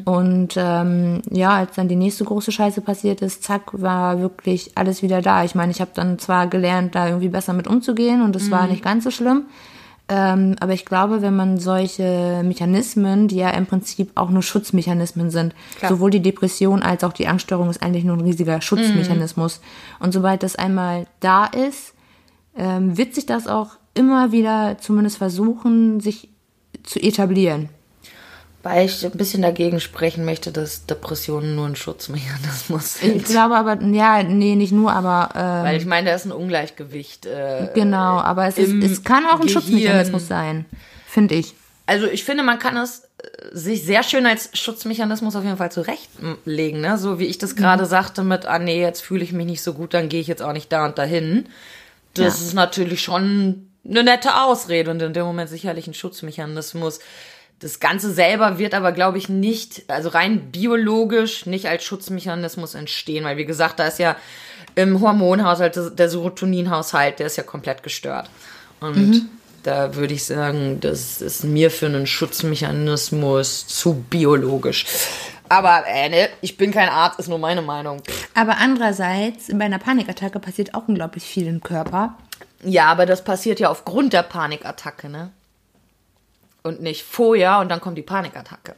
Und 0.05 0.51
ähm, 0.57 1.23
ja, 1.29 1.51
als 1.57 1.75
dann 1.75 1.89
die 1.89 1.97
nächste 1.97 2.23
große 2.23 2.53
Scheiße 2.53 2.83
passiert 2.83 3.21
ist, 3.21 3.43
zack, 3.43 3.63
war 3.73 4.21
wirklich 4.21 4.71
alles 4.77 5.03
wieder 5.03 5.23
da. 5.23 5.43
Ich 5.43 5.57
meine, 5.57 5.73
ich 5.73 5.81
habe 5.81 5.91
dann 5.93 6.21
zwar 6.21 6.47
gelernt, 6.47 6.95
da 6.95 7.09
irgendwie 7.09 7.29
besser 7.31 7.53
mit 7.53 7.67
umzugehen 7.67 8.23
und 8.23 8.37
es 8.37 8.49
war 8.53 8.69
nicht 8.69 8.85
ganz 8.85 9.03
so 9.03 9.11
schlimm. 9.11 9.47
Ähm, 10.09 10.55
aber 10.61 10.73
ich 10.73 10.85
glaube, 10.85 11.21
wenn 11.21 11.35
man 11.35 11.59
solche 11.59 12.43
Mechanismen, 12.45 13.27
die 13.27 13.37
ja 13.37 13.51
im 13.51 13.67
Prinzip 13.67 14.13
auch 14.15 14.31
nur 14.31 14.43
Schutzmechanismen 14.43 15.31
sind, 15.31 15.55
Klar. 15.79 15.91
sowohl 15.91 16.11
die 16.11 16.23
Depression 16.23 16.83
als 16.83 17.03
auch 17.03 17.13
die 17.13 17.27
Angststörung 17.27 17.71
ist 17.71 17.83
eigentlich 17.83 18.05
nur 18.05 18.17
ein 18.17 18.21
riesiger 18.21 18.61
Schutzmechanismus. 18.61 19.61
Und 19.99 20.13
sobald 20.13 20.45
das 20.45 20.55
einmal 20.55 21.07
da 21.19 21.47
ist, 21.47 21.95
ähm, 22.57 22.97
wird 22.97 23.15
sich 23.15 23.27
das 23.27 23.49
auch 23.49 23.71
immer 23.95 24.31
wieder 24.31 24.79
zumindest 24.79 25.19
versuchen, 25.19 25.99
sich 26.01 26.29
zu 26.85 27.01
etablieren. 27.01 27.69
Weil 28.69 28.87
ich 28.87 29.05
ein 29.05 29.13
bisschen 29.13 29.43
dagegen 29.43 29.81
sprechen 29.81 30.25
möchte, 30.25 30.51
dass 30.53 30.87
Depressionen 30.87 31.55
nur 31.55 31.67
ein 31.67 31.77
Schutzmechanismus 31.77 32.97
Ich 33.03 33.03
sind. 33.03 33.25
glaube 33.27 33.57
aber, 33.57 33.81
ja, 33.83 34.23
nee, 34.23 34.55
nicht 34.57 34.73
nur, 34.73 34.93
aber 34.93 35.31
ähm, 35.35 35.65
Weil 35.65 35.77
ich 35.77 35.87
meine, 35.87 36.11
da 36.11 36.17
ist 36.17 36.25
ein 36.27 36.33
Ungleichgewicht. 36.33 37.27
Äh, 37.27 37.69
genau, 37.75 38.19
aber 38.19 38.47
es, 38.47 38.59
ist, 38.59 38.73
es 38.83 39.05
kann 39.05 39.25
auch 39.27 39.41
ein 39.41 39.47
Gehirn. 39.47 39.63
Schutzmechanismus 39.63 40.29
sein, 40.29 40.65
finde 41.07 41.37
ich. 41.37 41.55
Also 41.87 42.07
ich 42.07 42.25
finde, 42.25 42.43
man 42.43 42.59
kann 42.59 42.77
es 42.77 43.05
äh, 43.23 43.29
sich 43.53 43.85
sehr 43.85 44.03
schön 44.03 44.27
als 44.27 44.51
Schutzmechanismus 44.55 45.37
auf 45.37 45.45
jeden 45.45 45.57
Fall 45.57 45.71
zurechtlegen, 45.71 46.81
ne? 46.81 46.99
So 46.99 47.19
wie 47.21 47.27
ich 47.27 47.39
das 47.39 47.55
gerade 47.55 47.87
sagte 47.87 48.25
mit, 48.25 48.47
ah 48.47 48.59
nee, 48.59 48.81
jetzt 48.81 49.03
fühle 49.03 49.23
ich 49.23 49.33
mich 49.33 49.47
nicht 49.47 49.63
so 49.63 49.73
gut, 49.75 49.95
dann 49.95 50.09
gehe 50.09 50.21
ich 50.21 50.27
jetzt 50.27 50.43
auch 50.43 50.53
nicht 50.53 50.73
da 50.73 50.85
und 50.85 50.99
dahin. 50.99 51.47
Das 52.15 52.41
Ja. 52.41 52.47
ist 52.47 52.55
natürlich 52.55 53.03
schon 53.03 53.69
eine 53.89 54.03
nette 54.03 54.35
Ausrede 54.43 54.91
und 54.91 55.01
in 55.01 55.13
dem 55.13 55.25
Moment 55.27 55.49
sicherlich 55.49 55.87
ein 55.87 55.95
Schutzmechanismus. 55.95 56.99
Das 57.61 57.81
Ganze 57.81 58.13
selber 58.13 58.59
wird 58.59 58.75
aber, 58.75 58.93
glaube 58.93 59.17
ich, 59.17 59.31
nicht, 59.31 59.85
also 59.89 60.11
rein 60.11 60.51
biologisch 60.51 61.47
nicht 61.47 61.67
als 61.67 61.85
Schutzmechanismus 61.85 62.75
entstehen, 62.75 63.25
weil 63.25 63.39
wie 63.39 63.47
gesagt, 63.47 63.79
da 63.79 63.87
ist 63.87 63.99
ja 63.99 64.17
im 64.75 65.01
Hormonhaushalt, 65.01 65.99
der 65.99 66.09
Serotoninhaushalt, 66.09 67.19
der 67.19 67.29
ist 67.29 67.37
ja 67.37 67.43
komplett 67.43 67.83
gestört. 67.83 68.29
Und 68.81 69.31
da 69.63 69.95
würde 69.95 70.13
ich 70.13 70.25
sagen, 70.25 70.81
das 70.81 71.23
ist 71.23 71.45
mir 71.45 71.71
für 71.71 71.87
einen 71.87 72.07
Schutzmechanismus 72.07 73.67
zu 73.67 73.95
biologisch. 73.95 74.85
Aber 75.49 75.85
äh, 75.87 76.09
ne, 76.09 76.29
ich 76.41 76.57
bin 76.57 76.73
kein 76.73 76.89
Arzt, 76.89 77.19
ist 77.19 77.29
nur 77.29 77.39
meine 77.39 77.63
Meinung. 77.63 78.03
Aber 78.35 78.59
andererseits, 78.59 79.49
bei 79.53 79.65
einer 79.65 79.79
Panikattacke 79.79 80.41
passiert 80.41 80.75
auch 80.75 80.89
unglaublich 80.89 81.25
viel 81.25 81.47
im 81.47 81.63
Körper. 81.63 82.17
Ja, 82.65 82.87
aber 82.87 83.07
das 83.07 83.25
passiert 83.25 83.61
ja 83.61 83.71
aufgrund 83.71 84.13
der 84.13 84.23
Panikattacke, 84.23 85.09
ne? 85.09 85.31
Und 86.67 86.83
nicht 86.83 87.03
vorher 87.05 87.59
und 87.61 87.69
dann 87.71 87.81
kommt 87.81 87.97
die 87.97 88.03
Panikattacke. 88.03 88.75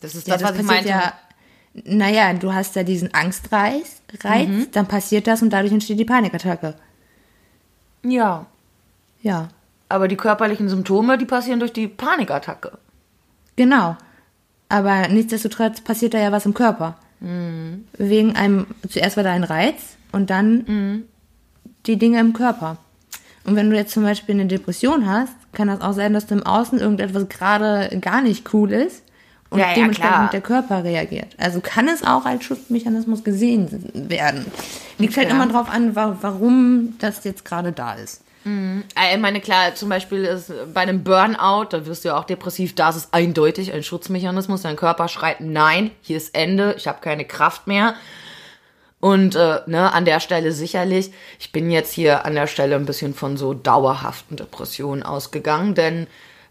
Das 0.00 0.14
ist 0.14 0.26
Ja, 0.28 0.34
das, 0.34 0.42
das 0.42 0.50
was 0.52 0.58
ich 0.60 0.66
meinte. 0.66 0.88
ja, 0.90 1.12
naja, 1.84 2.32
du 2.34 2.52
hast 2.52 2.76
ja 2.76 2.82
diesen 2.84 3.12
Angstreiz, 3.14 4.02
Reiz, 4.22 4.48
Mhm. 4.48 4.66
dann 4.72 4.86
passiert 4.86 5.26
das 5.26 5.42
und 5.42 5.50
dadurch 5.50 5.72
entsteht 5.72 5.98
die 5.98 6.04
Panikattacke. 6.04 6.74
Ja. 8.02 8.46
Ja, 9.22 9.48
Aber 9.88 10.08
die 10.08 10.16
körperlichen 10.16 10.68
Symptome, 10.68 11.16
die 11.18 11.24
passieren 11.24 11.60
durch 11.60 11.72
die 11.72 11.88
Panikattacke. 11.88 12.72
genau. 13.56 13.96
Aber 14.68 15.08
nichtsdestotrotz 15.08 15.80
passiert 15.82 16.14
da 16.14 16.18
ja 16.18 16.32
was 16.32 16.46
im 16.46 16.54
Körper. 16.54 16.96
Mhm. 17.20 17.84
Wegen 17.96 18.34
einem, 18.34 18.66
zuerst 18.88 19.16
war 19.16 19.22
da 19.24 19.30
ein 19.32 19.44
Reiz 19.44 19.96
und 20.10 20.30
dann 20.30 20.64
Mhm. 20.66 21.04
die 21.86 21.96
Dinge 21.96 22.18
im 22.20 22.32
Körper. 22.32 22.78
Und 23.44 23.56
wenn 23.56 23.70
du 23.70 23.76
jetzt 23.76 23.92
zum 23.92 24.02
Beispiel 24.02 24.34
eine 24.34 24.46
Depression 24.46 25.06
hast, 25.08 25.34
kann 25.54 25.68
das 25.68 25.80
auch 25.80 25.92
sein, 25.92 26.12
dass 26.12 26.30
im 26.30 26.42
Außen 26.44 26.78
irgendetwas 26.80 27.28
gerade 27.28 27.96
gar 28.00 28.20
nicht 28.22 28.52
cool 28.52 28.72
ist 28.72 29.02
und 29.50 29.58
Ja, 29.60 29.68
ja, 29.68 29.74
dementsprechend 29.74 30.14
klar. 30.16 30.30
der 30.30 30.40
Körper 30.40 30.84
reagiert. 30.84 31.28
Also 31.38 31.60
kann 31.60 31.88
es 31.88 32.02
auch 32.02 32.24
als 32.26 32.44
Schutzmechanismus 32.44 33.24
gesehen 33.24 33.68
werden. 33.94 34.44
Liegt 34.98 35.16
halt 35.16 35.30
immer 35.30 35.46
drauf 35.46 35.68
an, 35.70 35.94
wa 35.96 36.16
warum 36.20 36.94
das 36.98 37.24
jetzt 37.24 37.44
gerade 37.44 37.72
da 37.72 37.94
ist. 37.94 38.22
Äh, 38.46 39.14
Ich 39.14 39.20
meine, 39.20 39.40
klar, 39.40 39.74
zum 39.74 39.88
Beispiel 39.88 40.24
ist 40.24 40.52
bei 40.74 40.82
einem 40.82 41.02
Burnout, 41.02 41.68
da 41.70 41.86
wirst 41.86 42.04
du 42.04 42.08
ja 42.10 42.18
auch 42.18 42.24
depressiv, 42.24 42.74
da 42.74 42.90
ist 42.90 42.96
es 42.96 43.08
eindeutig 43.12 43.72
ein 43.72 43.82
Schutzmechanismus. 43.82 44.62
Dein 44.62 44.76
Körper 44.76 45.08
schreit, 45.08 45.40
nein, 45.40 45.90
hier 46.02 46.18
ist 46.18 46.34
Ende, 46.34 46.74
ich 46.76 46.86
habe 46.86 46.98
keine 47.00 47.24
Kraft 47.24 47.66
mehr. 47.66 47.94
Und 49.04 49.36
äh, 49.36 49.60
ne, 49.66 49.92
an 49.92 50.06
der 50.06 50.18
Stelle 50.18 50.50
sicherlich, 50.52 51.12
ich 51.38 51.52
bin 51.52 51.70
jetzt 51.70 51.92
hier 51.92 52.24
an 52.24 52.34
der 52.34 52.46
Stelle 52.46 52.74
ein 52.74 52.86
bisschen 52.86 53.12
von 53.12 53.36
so 53.36 53.52
dauerhaften 53.52 54.38
Depressionen 54.38 55.02
ausgegangen, 55.02 55.74
denn 55.74 56.06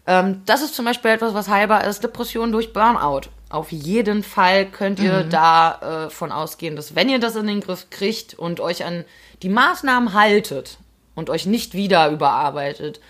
ähm, 0.06 0.42
das 0.46 0.62
ist 0.62 0.76
zum 0.76 0.84
Beispiel 0.84 1.10
etwas, 1.10 1.34
was 1.34 1.48
heilbar 1.48 1.82
ist, 1.82 2.04
Depression 2.04 2.52
durch 2.52 2.72
Burnout. 2.72 3.22
Auf 3.48 3.72
jeden 3.72 4.22
Fall 4.22 4.66
könnt 4.66 5.00
ihr 5.00 5.24
mhm. 5.24 5.30
da 5.30 6.04
äh, 6.06 6.10
von 6.10 6.30
ausgehen, 6.30 6.76
dass 6.76 6.94
wenn 6.94 7.08
ihr 7.08 7.18
das 7.18 7.34
in 7.34 7.48
den 7.48 7.60
Griff 7.60 7.90
kriegt 7.90 8.34
und 8.34 8.60
euch 8.60 8.84
an 8.84 9.04
die 9.42 9.48
Maßnahmen 9.48 10.14
haltet 10.14 10.78
und 11.16 11.30
euch 11.30 11.46
nicht 11.46 11.74
wieder 11.74 12.08
überarbeitet, 12.08 13.00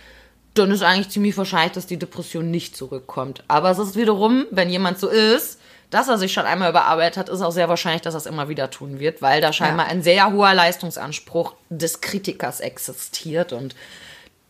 dann 0.55 0.70
ist 0.70 0.82
eigentlich 0.82 1.11
ziemlich 1.11 1.36
wahrscheinlich, 1.36 1.72
dass 1.72 1.86
die 1.86 1.99
Depression 1.99 2.51
nicht 2.51 2.78
zurückkommt. 2.78 3.45
Aber 3.49 3.70
es 3.70 3.78
ist 3.78 3.95
wiederum, 3.95 4.47
wenn 4.51 4.70
jemand 4.70 4.99
so 4.99 5.09
ist, 5.09 5.61
dass 5.95 6.09
er 6.09 6.18
sich 6.18 6.32
schon 6.32 6.45
einmal 6.45 6.70
überarbeitet 6.70 7.16
hat, 7.16 7.28
ist 7.28 7.40
auch 7.40 7.53
sehr 7.53 7.68
wahrscheinlich, 7.68 8.03
dass 8.03 8.14
er 8.14 8.18
es 8.18 8.26
immer 8.26 8.49
wieder 8.49 8.68
tun 8.68 8.99
wird, 8.99 9.22
weil 9.22 9.40
da 9.40 9.53
scheinbar 9.53 9.86
ja. 9.86 9.92
ein 9.92 10.03
sehr 10.03 10.32
hoher 10.32 10.53
Leistungsanspruch 10.53 11.55
des 11.70 12.01
Kritikers 12.01 12.59
existiert 12.59 13.53
und 13.53 13.76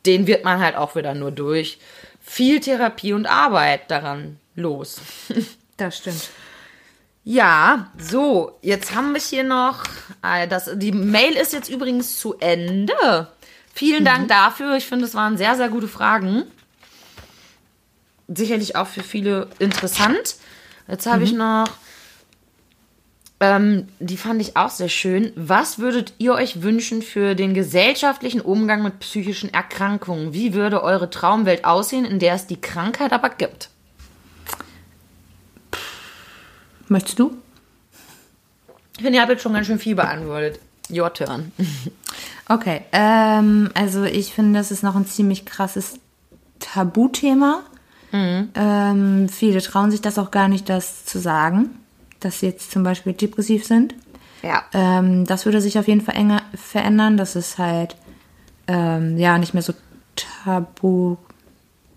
den 0.07 0.26
wird 0.26 0.42
man 0.42 0.61
halt 0.61 0.74
auch 0.74 0.97
wieder 0.97 1.12
nur 1.14 1.32
durch 1.32 1.78
viel 2.22 2.61
Therapie 2.61 3.12
und 3.12 3.26
Arbeit 3.26 3.90
daran 3.90 4.38
los. 4.57 5.01
Das 5.76 5.99
stimmt. 5.99 6.28
Ja, 7.24 7.90
so, 7.99 8.57
jetzt 8.62 8.95
haben 8.95 9.12
wir 9.12 9.20
hier 9.20 9.42
noch, 9.42 9.82
äh, 10.22 10.47
das, 10.47 10.70
die 10.74 10.92
Mail 10.92 11.32
ist 11.32 11.53
jetzt 11.53 11.68
übrigens 11.68 12.16
zu 12.16 12.38
Ende. 12.38 13.26
Vielen 13.74 14.03
mhm. 14.03 14.07
Dank 14.07 14.28
dafür. 14.28 14.76
Ich 14.76 14.86
finde, 14.86 15.07
es 15.07 15.16
waren 15.16 15.36
sehr, 15.36 15.57
sehr 15.57 15.68
gute 15.68 15.88
Fragen. 15.88 16.45
Sicherlich 18.28 18.76
auch 18.76 18.86
für 18.86 19.03
viele 19.03 19.49
interessant. 19.59 20.36
Jetzt 20.89 21.07
habe 21.07 21.18
mhm. 21.18 21.24
ich 21.24 21.32
noch, 21.32 21.68
ähm, 23.41 23.89
die 23.99 24.16
fand 24.16 24.41
ich 24.41 24.57
auch 24.57 24.70
sehr 24.70 24.89
schön. 24.89 25.32
Was 25.37 25.78
würdet 25.78 26.14
ihr 26.18 26.35
euch 26.35 26.62
wünschen 26.62 27.03
für 27.03 27.35
den 27.35 27.55
gesellschaftlichen 27.55 28.41
Umgang 28.41 28.82
mit 28.82 29.01
psychischen 29.01 29.53
Erkrankungen? 29.53 30.32
Wie 30.32 30.55
würde 30.55 30.82
eure 30.82 31.11
Traumwelt 31.11 31.64
aussehen, 31.64 32.05
in 32.05 32.18
der 32.18 32.35
es 32.35 32.47
die 32.47 32.61
Krankheit 32.61 33.12
aber 33.12 33.30
gibt? 33.30 33.70
Möchtest 36.89 37.18
du? 37.18 37.37
Ich 38.97 39.03
finde, 39.03 39.16
ihr 39.16 39.22
habt 39.22 39.30
jetzt 39.30 39.43
schon 39.43 39.55
ganz 39.55 39.66
schön 39.66 39.78
viel 39.78 39.95
beantwortet. 39.95 40.61
Your 40.91 41.12
turn. 41.12 41.53
Okay, 42.47 42.82
ähm, 42.93 43.70
also 43.72 44.05
ich 44.05 44.35
finde, 44.35 44.59
das 44.59 44.70
ist 44.70 44.82
noch 44.82 44.97
ein 44.97 45.07
ziemlich 45.07 45.47
krasses 45.47 45.99
Tabuthema. 46.61 47.62
Mhm. 48.15 48.51
Ähm, 48.55 49.29
viele 49.29 49.61
trauen 49.61 49.91
sich 49.91 50.01
das 50.01 50.21
auch 50.21 50.31
gar 50.31 50.47
nicht, 50.47 50.69
das 50.69 51.05
zu 51.05 51.19
sagen, 51.19 51.71
dass 52.21 52.41
sie 52.41 52.47
jetzt 52.47 52.71
zum 52.71 52.85
Beispiel 52.85 53.12
depressiv 53.12 53.67
sind. 53.67 53.95
Ja. 54.43 54.62
Ähm, 54.73 55.25
das 55.25 55.47
würde 55.47 55.61
sich 55.61 55.79
auf 55.81 55.89
jeden 55.89 56.01
Fall 56.01 56.15
enger, 56.15 56.43
verändern, 56.55 57.17
dass 57.17 57.35
es 57.35 57.59
halt 57.59 57.97
ähm, 58.69 59.19
ja 59.19 59.37
nicht 59.39 59.53
mehr 59.53 59.65
so 59.65 59.75
tabu 60.15 61.17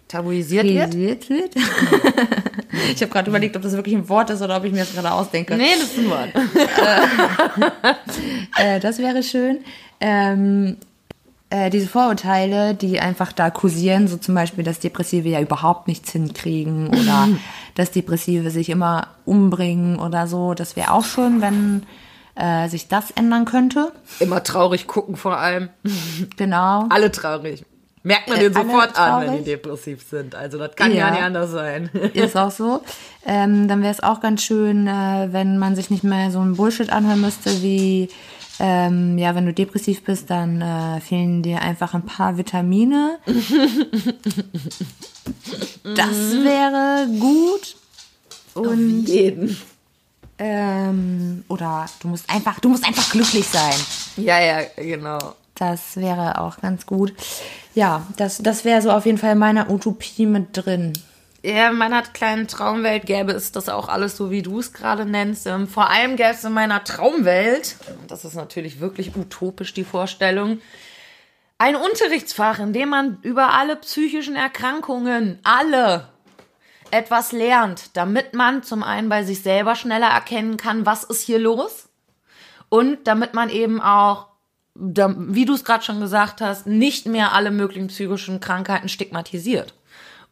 tabuisiert 0.08 0.66
wird. 0.96 1.30
wird. 1.30 1.56
ich 2.94 3.02
habe 3.02 3.12
gerade 3.12 3.30
überlegt, 3.30 3.56
ob 3.56 3.62
das 3.62 3.74
wirklich 3.74 3.96
ein 3.96 4.10
Wort 4.10 4.32
ist 4.32 4.42
oder 4.42 4.58
ob 4.58 4.64
ich 4.64 4.72
mir 4.72 4.80
das 4.80 4.94
gerade 4.94 5.12
ausdenke. 5.12 5.56
Nee, 5.56 5.74
das 5.80 5.90
ist 5.90 6.00
ein 6.00 6.10
Wort. 6.10 6.30
äh, 8.58 8.80
das 8.80 8.98
wäre 8.98 9.22
schön. 9.22 9.60
Ähm, 10.00 10.78
äh, 11.50 11.70
diese 11.70 11.88
Vorurteile, 11.88 12.74
die 12.76 13.00
einfach 13.00 13.32
da 13.32 13.50
kursieren, 13.50 14.08
so 14.08 14.18
zum 14.18 14.36
Beispiel, 14.36 14.64
dass 14.64 14.80
Depressive 14.80 15.30
ja 15.30 15.40
überhaupt 15.40 15.88
nichts 15.88 16.12
hinkriegen 16.12 16.88
oder 16.90 17.30
dass 17.76 17.92
Depressive 17.92 18.52
sich 18.52 18.70
immer 18.70 19.08
umbringen 19.26 20.00
oder 20.00 20.28
so, 20.28 20.54
das 20.54 20.76
wäre 20.76 20.92
auch 20.92 21.06
schön, 21.06 21.42
wenn 21.42 21.84
äh, 22.36 22.70
sich 22.70 22.88
das 22.88 23.12
ändern 23.12 23.46
könnte. 23.46 23.92
Immer 24.20 24.44
traurig 24.44 24.88
gucken 24.88 25.16
vor 25.16 25.38
allem. 25.38 25.70
Genau. 26.38 26.86
Alle 26.90 27.12
traurig. 27.12 27.64
Merkt 28.04 28.30
man 28.30 28.38
äh, 28.38 28.42
den 28.50 28.54
sofort 28.54 28.98
an, 28.98 29.26
wenn 29.26 29.38
die 29.38 29.44
depressiv 29.44 30.02
sind. 30.08 30.34
Also 30.36 30.58
das 30.58 30.76
kann 30.76 30.92
ja, 30.92 30.98
ja 30.98 31.12
nicht 31.12 31.24
anders 31.24 31.52
sein. 31.52 31.90
Ist 32.14 32.38
auch 32.38 32.52
so. 32.52 32.82
Ähm, 33.26 33.68
dann 33.68 33.82
wäre 33.82 33.92
es 33.92 34.02
auch 34.02 34.22
ganz 34.22 34.44
schön, 34.44 34.88
äh, 34.88 35.28
wenn 35.32 35.58
man 35.58 35.76
sich 35.76 35.90
nicht 35.90 36.04
mehr 36.04 36.32
so 36.32 36.40
ein 36.40 36.56
Bullshit 36.56 36.90
anhören 36.90 37.22
müsste 37.22 37.62
wie 37.62 38.10
ähm, 38.60 39.18
ja, 39.18 39.36
wenn 39.36 39.46
du 39.46 39.54
depressiv 39.54 40.04
bist, 40.04 40.30
dann 40.30 40.62
äh, 40.62 41.00
fehlen 41.00 41.44
dir 41.44 41.62
einfach 41.62 41.94
ein 41.94 42.06
paar 42.06 42.38
Vitamine. 42.38 43.20
das 45.84 46.16
wäre 46.44 47.08
gut. 47.20 47.76
Und 48.56 48.68
Auf 49.04 49.08
jeden. 49.08 49.58
Ähm, 50.40 51.44
oder 51.48 51.86
du 52.00 52.08
musst 52.10 52.30
einfach, 52.30 52.60
du 52.60 52.70
musst 52.70 52.86
einfach 52.86 53.12
glücklich 53.12 53.48
sein. 53.48 53.76
Ja, 54.18 54.40
ja, 54.40 54.62
genau. 54.76 55.36
Das 55.56 55.98
wäre 55.98 56.40
auch 56.42 56.58
ganz 56.58 56.86
gut. 56.86 57.14
Ja, 57.74 58.06
das, 58.18 58.38
das 58.40 58.66
wäre 58.66 58.82
so 58.82 58.92
auf 58.92 59.06
jeden 59.06 59.18
Fall 59.18 59.34
in 59.34 59.40
meiner 59.40 59.70
Utopie 59.70 60.26
mit 60.26 60.50
drin. 60.54 60.94
Ja, 61.44 61.70
in 61.70 61.78
meiner 61.78 62.02
kleinen 62.02 62.48
Traumwelt 62.48 63.06
gäbe 63.06 63.32
es 63.32 63.52
das 63.52 63.70
auch 63.70 63.90
alles 63.90 64.18
so, 64.18 64.32
wie 64.32 64.42
du 64.42 64.60
es 64.60 64.74
gerade 64.74 65.06
nennst. 65.06 65.46
Ähm, 65.46 65.68
vor 65.68 65.90
allem 65.90 66.16
gäbe 66.16 66.32
es 66.32 66.44
in 66.44 66.54
meiner 66.54 66.84
Traumwelt, 66.84 67.76
das 68.08 68.26
ist 68.26 68.36
natürlich 68.36 68.80
wirklich 68.80 69.16
utopisch 69.16 69.74
die 69.74 69.84
Vorstellung, 69.84 70.60
ein 71.60 71.76
Unterrichtsfach, 71.76 72.60
in 72.60 72.74
dem 72.74 72.90
man 72.90 73.20
über 73.22 73.54
alle 73.54 73.76
psychischen 73.78 74.36
Erkrankungen, 74.36 75.40
alle, 75.44 76.10
etwas 76.92 77.32
lernt, 77.32 77.98
damit 77.98 78.34
man 78.34 78.64
zum 78.64 78.84
einen 78.84 79.10
bei 79.10 79.24
sich 79.24 79.42
selber 79.42 79.76
schneller 79.76 80.08
erkennen 80.08 80.58
kann, 80.58 80.86
was 80.86 81.04
ist 81.04 81.22
hier 81.22 81.40
los 81.40 81.90
und 82.70 83.08
damit 83.08 83.34
man 83.34 83.50
eben 83.50 83.82
auch, 83.82 84.28
wie 84.76 85.46
du 85.46 85.54
es 85.54 85.66
gerade 85.66 85.84
schon 85.84 86.00
gesagt 86.00 86.42
hast, 86.42 86.68
nicht 86.68 87.08
mehr 87.08 87.34
alle 87.34 87.52
möglichen 87.52 87.88
psychischen 87.88 88.40
Krankheiten 88.40 88.90
stigmatisiert 88.90 89.74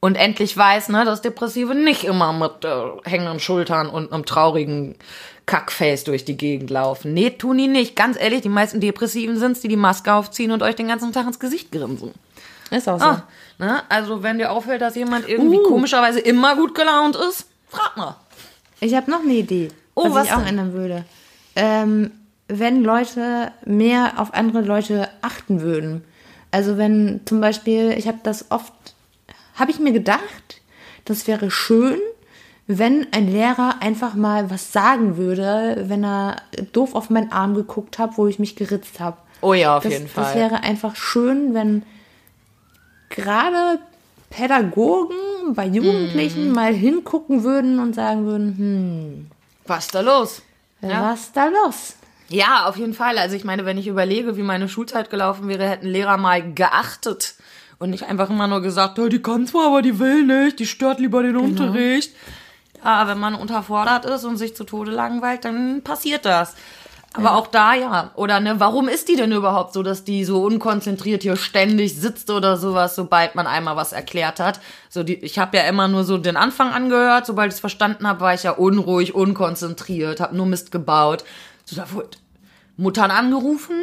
und 0.06 0.18
endlich 0.18 0.56
weiß, 0.56 0.90
ne, 0.90 1.04
dass 1.04 1.24
Depressive 1.24 1.74
nicht 1.74 2.04
immer 2.04 2.32
mit 2.32 2.64
äh, 2.64 3.10
hängenden 3.10 3.40
Schultern 3.40 3.90
und 3.90 4.14
einem 4.14 4.24
traurigen 4.24 4.94
Kackface 5.48 6.04
durch 6.04 6.24
die 6.24 6.38
Gegend 6.38 6.70
laufen. 6.70 7.16
Nee, 7.16 7.32
tun 7.32 7.58
die 7.58 7.68
nicht. 7.68 7.96
Ganz 7.96 8.16
ehrlich, 8.22 8.42
die 8.42 8.50
meisten 8.50 8.80
Depressiven 8.80 9.40
sind's, 9.40 9.62
die 9.62 9.68
die 9.68 9.76
Maske 9.76 10.14
aufziehen 10.14 10.52
und 10.52 10.62
euch 10.62 10.76
den 10.76 10.90
ganzen 10.90 11.12
Tag 11.12 11.26
ins 11.26 11.40
Gesicht 11.40 11.72
grinsen. 11.72 12.12
Ist 12.70 12.88
auch 12.88 13.00
so. 13.00 13.06
Ah, 13.06 13.24
ne? 13.58 13.82
Also, 13.90 14.22
wenn 14.22 14.38
dir 14.38 14.52
auffällt, 14.52 14.84
dass 14.84 14.94
jemand 14.94 15.28
irgendwie 15.28 15.58
uh. 15.58 15.64
komischerweise 15.64 16.20
immer 16.20 16.56
gut 16.56 16.76
gelaunt 16.76 17.16
ist, 17.16 17.48
frag 17.68 17.98
mal. 17.98 18.16
Ich 18.82 18.94
habe 18.94 19.10
noch 19.10 19.22
eine 19.22 19.34
Idee, 19.34 19.70
oh, 19.96 20.04
was, 20.04 20.14
was 20.14 20.26
ich 20.28 20.34
auch 20.34 20.38
denn? 20.38 20.50
ändern 20.50 20.74
würde. 20.74 21.06
Ähm, 21.56 22.12
wenn 22.48 22.84
Leute 22.84 23.52
mehr 23.66 24.14
auf 24.18 24.36
andere 24.36 24.62
Leute 24.62 25.10
achten 25.24 25.62
würden. 25.62 26.04
Also 26.52 26.78
wenn 26.78 27.22
zum 27.26 27.42
Beispiel, 27.42 27.96
ich 27.98 28.08
habe 28.08 28.20
das 28.22 28.52
oft 28.52 28.72
habe 29.56 29.72
ich 29.72 29.80
mir 29.80 29.92
gedacht, 29.92 30.62
das 31.06 31.28
wäre 31.28 31.52
schön, 31.52 32.00
wenn 32.68 33.08
ein 33.12 33.32
Lehrer 33.32 33.82
einfach 33.82 34.16
mal 34.16 34.50
was 34.50 34.72
sagen 34.72 35.18
würde, 35.18 35.86
wenn 35.88 36.04
er 36.04 36.38
doof 36.74 36.96
auf 36.96 37.10
meinen 37.10 37.32
Arm 37.32 37.54
geguckt 37.54 38.00
hat, 38.00 38.18
wo 38.18 38.28
ich 38.28 38.40
mich 38.40 38.56
geritzt 38.56 39.00
habe. 39.00 39.18
Oh 39.42 39.54
ja, 39.54 39.78
auf 39.78 39.84
das, 39.84 39.94
jeden 39.94 40.08
Fall. 40.08 40.24
Das 40.24 40.36
wäre 40.36 40.64
einfach 40.64 40.96
schön, 40.96 41.54
wenn 41.54 41.84
gerade 43.10 43.80
Pädagogen 44.30 45.16
bei 45.54 45.68
Jugendlichen 45.68 46.52
mm. 46.52 46.54
mal 46.54 46.74
hingucken 46.74 47.44
würden 47.44 47.80
und 47.80 47.94
sagen 47.94 48.26
würden, 48.26 48.58
hm, 48.58 49.28
was 49.68 49.86
ist 49.86 49.96
da 49.96 50.02
los? 50.02 50.42
Ja. 50.82 51.12
Was 51.12 51.22
ist 51.22 51.38
da 51.38 51.48
los? 51.48 51.96
Ja, 52.30 52.66
auf 52.66 52.78
jeden 52.78 52.94
Fall. 52.94 53.18
Also 53.20 53.36
ich 53.36 53.44
meine, 53.44 53.66
wenn 53.66 53.78
ich 53.78 53.88
überlege, 53.88 54.36
wie 54.36 54.42
meine 54.42 54.68
Schulzeit 54.68 55.12
gelaufen 55.12 55.48
wäre, 55.48 55.70
hätten 55.70 55.88
Lehrer 55.88 56.18
mal 56.18 56.54
geachtet 56.54 57.36
und 57.80 57.90
nicht 57.90 58.04
einfach 58.04 58.30
immer 58.30 58.48
nur 58.48 58.62
gesagt, 58.62 59.00
oh, 59.00 59.08
die 59.08 59.22
kann 59.22 59.48
zwar, 59.48 59.68
aber 59.68 59.82
die 59.82 60.00
will 60.00 60.24
nicht, 60.24 60.60
die 60.60 60.66
stört 60.66 61.00
lieber 61.00 61.24
den 61.24 61.34
genau. 61.34 61.46
Unterricht. 61.46 62.14
Ja, 62.84 63.08
wenn 63.08 63.20
man 63.20 63.36
unterfordert 63.36 64.06
ist 64.06 64.26
und 64.26 64.38
sich 64.38 64.56
zu 64.56 64.64
Tode 64.64 64.92
langweilt, 64.92 65.46
dann 65.46 65.82
passiert 65.82 66.26
das. 66.26 66.56
Aber 67.16 67.30
ja. 67.30 67.36
auch 67.36 67.48
da 67.48 67.74
ja. 67.74 68.12
Oder 68.16 68.40
ne, 68.40 68.60
warum 68.60 68.90
ist 68.90 69.08
die 69.08 69.16
denn 69.16 69.32
überhaupt 69.32 69.74
so, 69.74 69.84
dass 69.84 70.04
die 70.04 70.26
so 70.26 70.44
unkonzentriert 70.44 71.24
hier 71.24 71.38
ständig 71.38 71.96
sitzt 71.96 72.30
oder 72.30 72.58
sowas, 72.58 72.96
sobald 72.96 73.36
man 73.36 73.48
einmal 73.48 73.78
was 73.78 73.94
erklärt 73.94 74.40
hat? 74.40 74.60
So 74.90 75.02
die, 75.02 75.16
ich 75.16 75.40
habe 75.40 75.58
ja 75.58 75.64
immer 75.64 75.88
nur 75.88 76.04
so 76.04 76.18
den 76.18 76.36
Anfang 76.36 76.72
angehört. 76.74 77.26
Sobald 77.26 77.50
ich 77.50 77.56
es 77.56 77.60
verstanden 77.62 78.08
habe, 78.08 78.20
war 78.20 78.34
ich 78.34 78.44
ja 78.44 78.52
unruhig, 78.52 79.16
unkonzentriert, 79.16 80.20
habe 80.20 80.36
nur 80.36 80.46
Mist 80.46 80.72
gebaut. 80.72 81.24
So 81.64 81.78
da 81.78 81.92
wurde 81.94 82.18
Muttern 82.76 83.12
angerufen. 83.12 83.82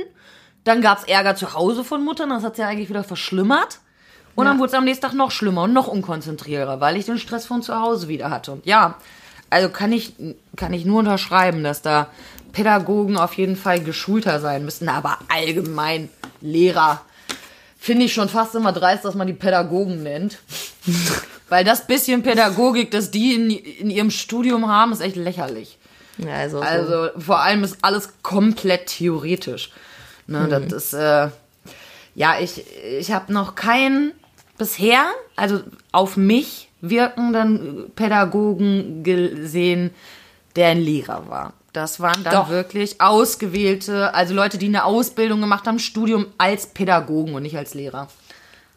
Dann 0.64 0.82
gab's 0.82 1.04
Ärger 1.04 1.34
zu 1.34 1.54
Hause 1.54 1.84
von 1.84 2.04
Muttern. 2.04 2.30
Das 2.30 2.44
hat 2.44 2.58
ja 2.58 2.68
eigentlich 2.68 2.90
wieder 2.90 3.02
verschlimmert. 3.02 3.80
Und 4.34 4.44
ja. 4.44 4.50
dann 4.50 4.58
wurde 4.58 4.68
es 4.72 4.78
am 4.78 4.84
nächsten 4.84 5.02
Tag 5.06 5.14
noch 5.14 5.30
schlimmer 5.30 5.62
und 5.64 5.72
noch 5.72 5.88
unkonzentrierter, 5.88 6.80
weil 6.80 6.96
ich 6.96 7.06
den 7.06 7.18
Stress 7.18 7.46
von 7.46 7.62
zu 7.62 7.78
Hause 7.78 8.08
wieder 8.08 8.30
hatte. 8.30 8.52
Und 8.52 8.66
ja, 8.66 8.96
also 9.50 9.68
kann 9.68 9.92
ich, 9.92 10.14
kann 10.56 10.72
ich 10.72 10.84
nur 10.84 11.00
unterschreiben, 11.00 11.62
dass 11.62 11.82
da 11.82 12.08
Pädagogen 12.52 13.16
auf 13.16 13.34
jeden 13.34 13.56
Fall 13.56 13.80
geschulter 13.80 14.40
sein 14.40 14.64
müssen, 14.64 14.88
aber 14.88 15.18
allgemein 15.28 16.08
Lehrer. 16.40 17.02
Finde 17.78 18.04
ich 18.04 18.14
schon 18.14 18.28
fast 18.28 18.54
immer 18.54 18.72
dreist, 18.72 19.04
dass 19.04 19.14
man 19.14 19.26
die 19.26 19.32
Pädagogen 19.32 20.02
nennt. 20.02 20.38
Weil 21.48 21.64
das 21.64 21.86
bisschen 21.86 22.22
Pädagogik, 22.22 22.90
das 22.90 23.10
die 23.10 23.34
in, 23.34 23.50
in 23.50 23.90
ihrem 23.90 24.10
Studium 24.10 24.68
haben, 24.68 24.92
ist 24.92 25.00
echt 25.00 25.16
lächerlich. 25.16 25.76
Ja, 26.16 26.34
also, 26.34 26.58
so. 26.58 26.62
Also 26.62 27.08
vor 27.18 27.40
allem 27.40 27.64
ist 27.64 27.78
alles 27.82 28.10
komplett 28.22 28.86
theoretisch. 28.86 29.70
Ne, 30.26 30.48
Das 30.48 30.84
ist, 30.84 30.92
äh, 30.94 31.28
ja, 32.14 32.38
ich, 32.40 32.64
ich 32.98 33.12
habe 33.12 33.32
noch 33.32 33.54
keinen 33.54 34.12
bisher, 34.62 35.06
also 35.34 35.60
auf 35.90 36.16
mich 36.16 36.68
wirkenden 36.80 37.90
Pädagogen 37.96 39.02
gesehen, 39.02 39.90
der 40.54 40.68
ein 40.68 40.80
Lehrer 40.80 41.28
war. 41.28 41.52
Das 41.72 41.98
waren 41.98 42.22
dann 42.22 42.34
Doch. 42.34 42.48
wirklich 42.48 43.00
ausgewählte, 43.00 44.14
also 44.14 44.34
Leute, 44.34 44.58
die 44.58 44.66
eine 44.66 44.84
Ausbildung 44.84 45.40
gemacht 45.40 45.66
haben, 45.66 45.80
Studium 45.80 46.26
als 46.38 46.66
Pädagogen 46.66 47.34
und 47.34 47.42
nicht 47.42 47.56
als 47.56 47.74
Lehrer. 47.74 48.06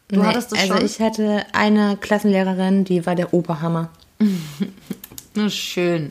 Du 0.08 0.18
Nee, 0.20 0.26
hattest 0.26 0.50
das 0.50 0.58
also 0.60 0.74
schon? 0.74 0.86
ich 0.86 1.00
hatte 1.00 1.44
eine 1.52 1.96
Klassenlehrerin, 1.98 2.84
die 2.84 3.06
war 3.06 3.14
der 3.14 3.32
Oberhammer. 3.32 3.90
Schön. 5.48 6.10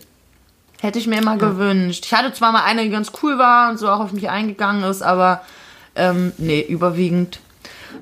Hätte 0.79 0.99
ich 0.99 1.07
mir 1.07 1.17
immer 1.17 1.37
gewünscht. 1.37 2.05
Ich 2.05 2.13
hatte 2.13 2.31
zwar 2.31 2.51
mal 2.53 2.63
eine, 2.63 2.83
die 2.83 2.89
ganz 2.91 3.11
cool 3.21 3.37
war 3.37 3.71
und 3.71 3.79
so 3.79 3.89
auch 3.89 3.99
auf 3.99 4.13
mich 4.13 4.29
eingegangen 4.29 4.83
ist, 4.83 5.01
aber 5.01 5.41
ähm, 5.95 6.31
nee, 6.37 6.61
überwiegend 6.61 7.39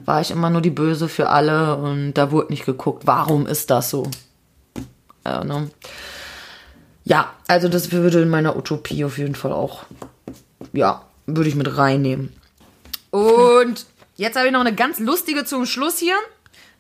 war 0.06 0.22
ich 0.22 0.32
immer 0.32 0.50
nur 0.50 0.62
die 0.62 0.70
Böse 0.70 1.10
für 1.10 1.30
alle 1.30 1.76
und 1.76 2.14
da 2.14 2.32
wurde 2.32 2.52
nicht 2.52 2.66
geguckt, 2.66 3.04
warum 3.06 3.48
ist 3.48 3.70
das 3.70 3.90
so. 3.90 4.10
Ne? 5.26 5.70
Ja, 7.06 7.34
also 7.48 7.68
das 7.68 7.92
würde 7.92 8.22
in 8.22 8.30
meiner 8.30 8.56
Utopie 8.56 9.04
auf 9.06 9.18
jeden 9.18 9.36
Fall 9.36 9.52
auch, 9.52 9.84
ja, 10.72 11.04
würde 11.26 11.50
ich 11.50 11.56
mit 11.56 11.78
reinnehmen. 11.78 12.34
Und 13.12 13.86
jetzt 14.16 14.36
habe 14.36 14.48
ich 14.48 14.54
noch 14.54 14.62
eine 14.62 14.76
ganz 14.76 15.00
lustige 15.00 15.46
zum 15.46 15.66
Schluss 15.66 15.98
hier. 15.98 16.16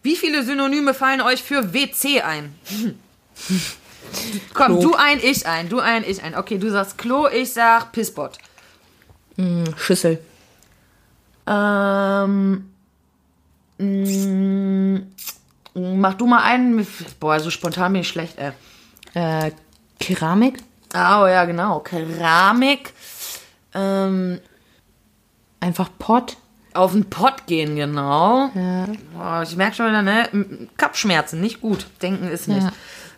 Wie 0.01 0.16
viele 0.16 0.43
Synonyme 0.43 0.93
fallen 0.93 1.22
euch 1.22 1.43
für 1.43 1.74
WC 1.74 2.22
ein? 2.22 2.55
Komm, 4.53 4.82
du 4.82 4.95
ein, 4.95 5.20
ich 5.22 5.47
ein, 5.47 5.70
du 5.70 5.80
ein, 5.80 6.03
ich 6.05 6.22
ein. 6.24 6.36
Okay, 6.36 6.57
du 6.57 6.70
sagst 6.70 6.97
Klo, 6.97 7.28
ich 7.28 7.53
sag 7.53 7.91
Pisspot. 7.91 8.38
Schüssel. 9.78 10.20
Ähm, 11.47 12.73
mm, 13.78 14.98
mach 15.74 16.14
du 16.16 16.26
mal 16.28 16.44
einen. 16.44 16.86
Boah, 17.20 17.40
so 17.40 17.50
spontan 17.50 17.94
bin 17.94 18.02
ich 18.02 18.08
schlecht, 18.10 18.38
ey. 18.38 18.52
Äh, 19.14 19.52
Keramik. 20.00 20.60
Oh 20.94 21.26
ja, 21.28 21.46
genau. 21.46 21.80
Keramik. 21.80 22.94
Ähm, 23.74 24.40
Einfach 25.60 25.90
Pott. 25.98 26.38
auf 26.74 26.92
den 26.92 27.10
Pott 27.10 27.48
gehen, 27.48 27.76
genau. 27.76 28.50
Ja. 28.54 28.86
Boah, 29.14 29.44
ich 29.44 29.56
merke 29.56 29.76
schon 29.76 29.88
wieder, 29.88 30.02
ne? 30.02 30.28
Kopfschmerzen, 30.78 31.40
nicht 31.42 31.62
gut. 31.62 31.88
Denken 32.02 32.28
ist 32.28 32.48
nicht. 32.48 32.64
Ja. 32.64 32.74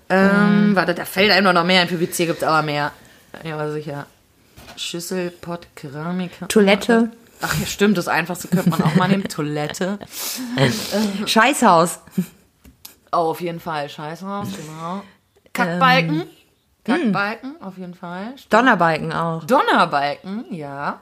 Ähm, 0.08 0.76
warte, 0.76 0.94
da 0.94 1.06
fällt 1.06 1.32
einem 1.32 1.54
noch 1.54 1.64
mehr. 1.64 1.82
In 1.82 1.88
PVC 1.88 2.28
gibt 2.28 2.38
es 2.38 2.44
aber 2.44 2.62
mehr. 2.62 2.92
Ja, 3.44 3.56
aber 3.56 3.72
sicher. 3.72 4.06
Schüssel, 4.78 5.32
Pott, 5.32 5.68
Keramik. 5.76 6.32
Toilette. 6.48 7.12
Ach 7.42 7.60
ja, 7.60 7.66
stimmt, 7.66 7.98
das 7.98 8.08
Einfachste 8.08 8.48
könnte 8.48 8.70
man 8.70 8.82
auch 8.82 8.96
mal 8.96 9.08
nehmen. 9.08 9.24
Toilette. 9.30 10.00
Scheißhaus. 11.26 12.00
Oh, 13.12 13.18
auf 13.18 13.42
jeden 13.42 13.60
Fall. 13.60 13.90
Scheißhaus, 13.90 14.50
genau. 14.56 15.04
Kackbalken. 15.54 16.28
Kackbalken, 16.84 17.62
auf 17.62 17.78
jeden 17.78 17.96
Fall. 17.96 18.36
Donnerbalken 18.50 19.12
auch. 19.12 19.44
Donnerbalken, 19.46 20.54
ja. 20.54 21.02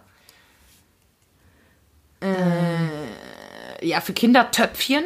Äh, 2.22 3.86
ja, 3.86 4.00
für 4.00 4.14
Kinder 4.14 4.50
Töpfchen. 4.52 5.04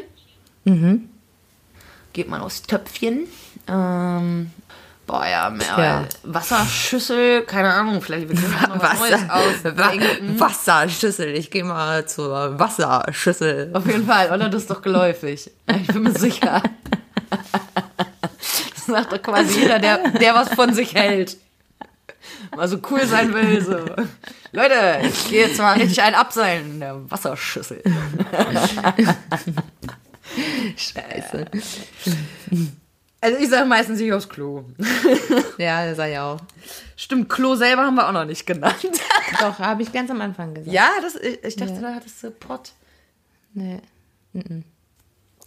Mhm. 0.65 1.09
Geht 2.13 2.29
man 2.29 2.41
aus 2.41 2.61
Töpfchen. 2.61 3.27
Ähm, 3.67 4.51
boah, 5.07 5.25
ja, 5.25 5.49
mehr. 5.49 5.65
Tja. 5.65 6.05
Wasserschüssel, 6.23 7.43
keine 7.43 7.73
Ahnung, 7.73 8.01
vielleicht 8.01 8.29
wir 8.29 8.35
noch 8.35 8.81
was 8.81 8.99
Neues 8.99 9.29
ausdenken. 9.29 10.39
Wasserschüssel. 10.39 11.29
Ich 11.35 11.49
gehe 11.49 11.63
mal 11.63 12.05
zur 12.07 12.59
Wasserschüssel. 12.59 13.71
Auf 13.73 13.87
jeden 13.87 14.05
Fall, 14.05 14.27
oder? 14.27 14.49
Das 14.49 14.63
ist 14.63 14.69
doch 14.69 14.81
geläufig. 14.81 15.49
Ich 15.81 15.87
bin 15.87 16.03
mir 16.03 16.11
sicher. 16.11 16.61
Das 17.29 18.85
sagt 18.85 19.11
doch 19.13 19.21
quasi 19.21 19.61
jeder, 19.61 19.79
der, 19.79 20.11
der 20.11 20.35
was 20.35 20.49
von 20.49 20.73
sich 20.73 20.93
hält. 20.93 21.37
Mal 22.55 22.67
so 22.67 22.79
cool 22.89 23.05
sein 23.05 23.33
will. 23.33 23.61
So. 23.61 23.79
Leute, 24.51 24.99
ich 25.03 25.29
gehe 25.29 25.47
jetzt 25.47 25.59
mal 25.59 25.73
richtig 25.73 26.01
ein 26.01 26.15
Abseilen 26.15 26.71
in 26.71 26.79
der 26.79 27.09
Wasserschüssel. 27.09 27.81
Scheiße. 30.77 31.45
Also 33.19 33.37
ich 33.39 33.49
sage 33.49 33.65
meistens 33.65 33.99
nicht 33.99 34.13
aufs 34.13 34.29
Klo. 34.29 34.63
Ja, 35.57 35.87
das 35.87 35.97
sei 35.97 36.11
ja 36.11 36.33
auch. 36.33 36.39
Stimmt, 36.95 37.29
Klo 37.29 37.55
selber 37.55 37.81
haben 37.81 37.95
wir 37.95 38.07
auch 38.07 38.11
noch 38.11 38.25
nicht 38.25 38.45
genannt. 38.45 38.75
Doch, 39.39 39.57
habe 39.57 39.81
ich 39.81 39.91
ganz 39.91 40.11
am 40.11 40.21
Anfang 40.21 40.53
gesagt. 40.53 40.71
Ja, 40.71 40.87
das, 41.01 41.15
ich, 41.15 41.43
ich 41.43 41.55
dachte, 41.55 41.79
da 41.81 41.95
hattest 41.95 42.23
du 42.23 42.29
Pott. 42.29 42.73
Nee. 43.55 43.79
Mhm. 44.33 44.63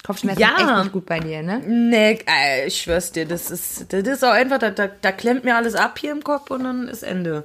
Kopfschmerzen 0.04 0.40
Ja. 0.40 0.56
echt 0.58 0.84
nicht 0.84 0.92
gut 0.92 1.06
bei 1.06 1.20
dir, 1.20 1.42
ne? 1.42 1.60
Nee, 1.64 2.18
ich 2.66 2.82
schwör's 2.82 3.12
dir, 3.12 3.24
das 3.26 3.50
ist, 3.52 3.92
das 3.92 4.02
ist 4.02 4.24
auch 4.24 4.32
einfach, 4.32 4.58
da, 4.58 4.70
da, 4.70 4.88
da 4.88 5.12
klemmt 5.12 5.44
mir 5.44 5.54
alles 5.54 5.74
ab 5.76 5.98
hier 5.98 6.10
im 6.10 6.24
Kopf 6.24 6.50
und 6.50 6.64
dann 6.64 6.88
ist 6.88 7.02
Ende. 7.04 7.44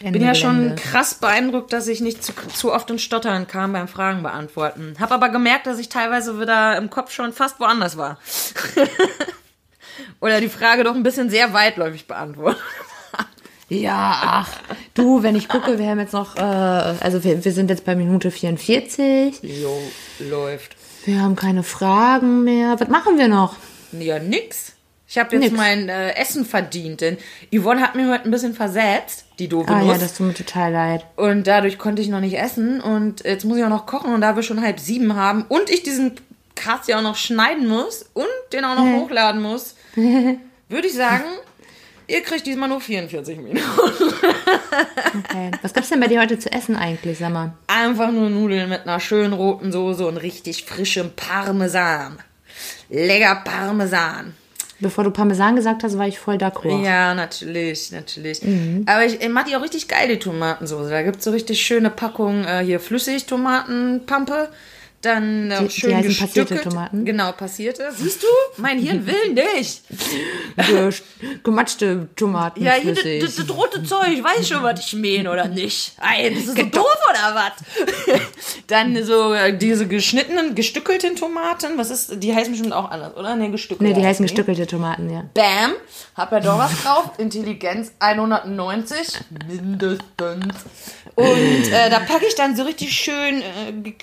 Ende 0.00 0.18
bin 0.18 0.26
ja 0.26 0.34
schon 0.34 0.56
Gelände. 0.60 0.82
krass 0.82 1.14
beeindruckt, 1.14 1.72
dass 1.72 1.88
ich 1.88 2.00
nicht 2.00 2.22
zu, 2.22 2.32
zu 2.54 2.72
oft 2.72 2.88
ins 2.90 3.02
Stottern 3.02 3.46
kam 3.48 3.72
beim 3.72 3.88
Fragen 3.88 4.22
beantworten. 4.22 4.94
Hab 5.00 5.10
aber 5.10 5.28
gemerkt, 5.30 5.66
dass 5.66 5.78
ich 5.78 5.88
teilweise 5.88 6.38
wieder 6.40 6.76
im 6.76 6.88
Kopf 6.88 7.10
schon 7.12 7.32
fast 7.32 7.58
woanders 7.58 7.96
war. 7.96 8.18
Oder 10.20 10.40
die 10.40 10.48
Frage 10.48 10.84
doch 10.84 10.94
ein 10.94 11.02
bisschen 11.02 11.30
sehr 11.30 11.52
weitläufig 11.52 12.06
beantwortet. 12.06 12.60
Ja, 13.68 14.18
ach. 14.22 14.50
Du, 14.94 15.22
wenn 15.22 15.36
ich 15.36 15.48
gucke, 15.48 15.78
wir 15.78 15.86
haben 15.88 16.00
jetzt 16.00 16.12
noch, 16.12 16.34
äh, 16.36 16.40
also 16.40 17.22
wir, 17.22 17.44
wir 17.44 17.52
sind 17.52 17.70
jetzt 17.70 17.84
bei 17.84 17.94
Minute 17.94 18.32
44. 18.32 19.40
Jo, 19.42 19.80
läuft. 20.18 20.74
Wir 21.04 21.20
haben 21.20 21.36
keine 21.36 21.62
Fragen 21.62 22.42
mehr. 22.42 22.80
Was 22.80 22.88
machen 22.88 23.16
wir 23.16 23.28
noch? 23.28 23.54
Ja, 23.92 24.18
nix. 24.18 24.72
Ich 25.06 25.18
habe 25.18 25.34
jetzt 25.36 25.42
Nix. 25.52 25.56
mein 25.56 25.88
äh, 25.88 26.14
Essen 26.14 26.44
verdient, 26.44 27.00
denn 27.00 27.16
Yvonne 27.52 27.80
hat 27.80 27.94
mir 27.96 28.12
heute 28.12 28.24
ein 28.24 28.30
bisschen 28.30 28.54
versetzt, 28.54 29.24
die 29.40 29.48
doofe 29.48 29.68
Ah 29.68 29.80
Nuss. 29.82 29.88
ja, 29.92 29.98
das 29.98 30.14
tut 30.14 30.26
mir 30.28 30.34
total 30.34 30.72
leid. 30.72 31.06
Und 31.16 31.46
dadurch 31.46 31.78
konnte 31.78 32.02
ich 32.02 32.08
noch 32.08 32.20
nicht 32.20 32.38
essen. 32.38 32.80
Und 32.80 33.24
jetzt 33.24 33.44
muss 33.44 33.56
ich 33.58 33.64
auch 33.64 33.68
noch 33.68 33.86
kochen. 33.86 34.12
Und 34.14 34.20
da 34.20 34.34
wir 34.36 34.42
schon 34.42 34.60
halb 34.62 34.80
sieben 34.80 35.14
haben 35.14 35.44
und 35.48 35.70
ich 35.70 35.82
diesen 35.84 36.16
Cast 36.56 36.88
ja 36.88 36.98
auch 36.98 37.02
noch 37.02 37.16
schneiden 37.16 37.68
muss 37.68 38.04
und 38.14 38.26
den 38.52 38.64
auch 38.64 38.74
noch 38.74 39.00
hochladen 39.00 39.40
muss, 39.40 39.76
würde 40.68 40.86
ich 40.86 40.94
sagen, 40.94 41.24
ihr 42.06 42.22
kriegt 42.22 42.46
diesmal 42.46 42.68
nur 42.68 42.80
44 42.80 43.38
Minuten. 43.38 43.60
Okay. 45.28 45.50
Was 45.62 45.74
gibt's 45.74 45.90
denn 45.90 46.00
bei 46.00 46.06
dir 46.06 46.20
heute 46.20 46.38
zu 46.38 46.52
essen 46.52 46.76
eigentlich, 46.76 47.18
sag 47.18 47.32
mal? 47.32 47.52
Einfach 47.66 48.12
nur 48.12 48.30
Nudeln 48.30 48.68
mit 48.68 48.82
einer 48.82 49.00
schönen 49.00 49.32
roten 49.32 49.72
Soße 49.72 50.06
und 50.06 50.16
richtig 50.18 50.64
frischem 50.64 51.10
Parmesan. 51.16 52.18
Lecker 52.88 53.42
Parmesan. 53.44 54.34
Bevor 54.80 55.04
du 55.04 55.10
Parmesan 55.10 55.56
gesagt 55.56 55.84
hast, 55.84 55.98
war 55.98 56.08
ich 56.08 56.18
voll 56.18 56.36
d'accord. 56.36 56.82
Ja, 56.82 57.14
natürlich, 57.14 57.92
natürlich. 57.92 58.40
Aber 58.86 59.04
ich, 59.04 59.20
ich 59.20 59.28
mag 59.28 59.46
die 59.46 59.54
auch 59.54 59.62
richtig 59.62 59.88
geil, 59.88 60.08
die 60.08 60.18
Tomatensoße. 60.18 60.88
Da 60.88 61.02
gibt 61.02 61.18
es 61.18 61.24
so 61.24 61.32
richtig 61.32 61.60
schöne 61.60 61.90
Packungen 61.90 62.46
äh, 62.46 62.64
hier 62.64 62.80
Flüssigtomatenpampe. 62.80 64.48
Dann 65.02 65.50
auch 65.52 65.60
Die- 65.60 65.64
die 65.68 65.70
schön 65.80 65.96
heißen 65.96 66.14
passierte. 66.16 66.60
Tomaten? 66.60 67.04
Genau, 67.06 67.32
passierte. 67.32 67.90
Siehst 67.96 68.22
du? 68.22 68.26
Mein 68.58 68.78
Hirn 68.78 69.06
will 69.06 69.32
nicht. 69.32 69.82
Ge 70.66 70.92
gematschte 71.42 72.08
Tomaten. 72.16 72.62
Ja, 72.62 72.72
hier, 72.74 72.94
das, 72.94 73.36
das, 73.36 73.46
das 73.46 73.56
rote 73.56 73.82
Zeug, 73.82 74.22
weiß 74.22 74.46
schon, 74.48 74.62
was 74.62 74.80
ich 74.80 74.92
meine 74.94 75.30
oder 75.30 75.48
nicht. 75.48 75.92
Ey, 76.02 76.30
bist 76.30 76.48
du 76.48 76.52
so 76.54 76.62
doof 76.64 76.96
oder 77.08 77.34
was? 77.34 78.20
Dann 78.66 79.02
so 79.04 79.32
äh, 79.32 79.56
diese 79.56 79.86
geschnittenen, 79.88 80.54
gestückelten 80.54 81.16
Tomaten. 81.16 81.78
Was 81.78 81.90
ist, 81.90 82.22
die 82.22 82.34
heißen 82.34 82.52
bestimmt 82.52 82.74
auch 82.74 82.90
anders, 82.90 83.16
oder? 83.16 83.34
Nee, 83.36 83.48
gestückelt. 83.48 83.88
nee, 83.88 83.94
die 83.98 84.04
heißen 84.06 84.24
gestückelte 84.24 84.66
Tomaten, 84.66 85.08
ja. 85.08 85.24
Bam, 85.32 85.72
hab 86.14 86.30
ja 86.32 86.40
doch 86.40 86.58
was 86.58 86.82
drauf. 86.82 87.12
Intelligenz 87.16 87.92
190 88.00 89.18
mindestens. 89.48 90.54
Und 91.20 91.72
äh, 91.72 91.90
da 91.90 92.00
packe 92.00 92.26
ich 92.26 92.34
dann 92.34 92.56
so 92.56 92.62
richtig 92.62 92.92
schön 92.92 93.42
äh, 93.42 93.72
ge 93.72 93.94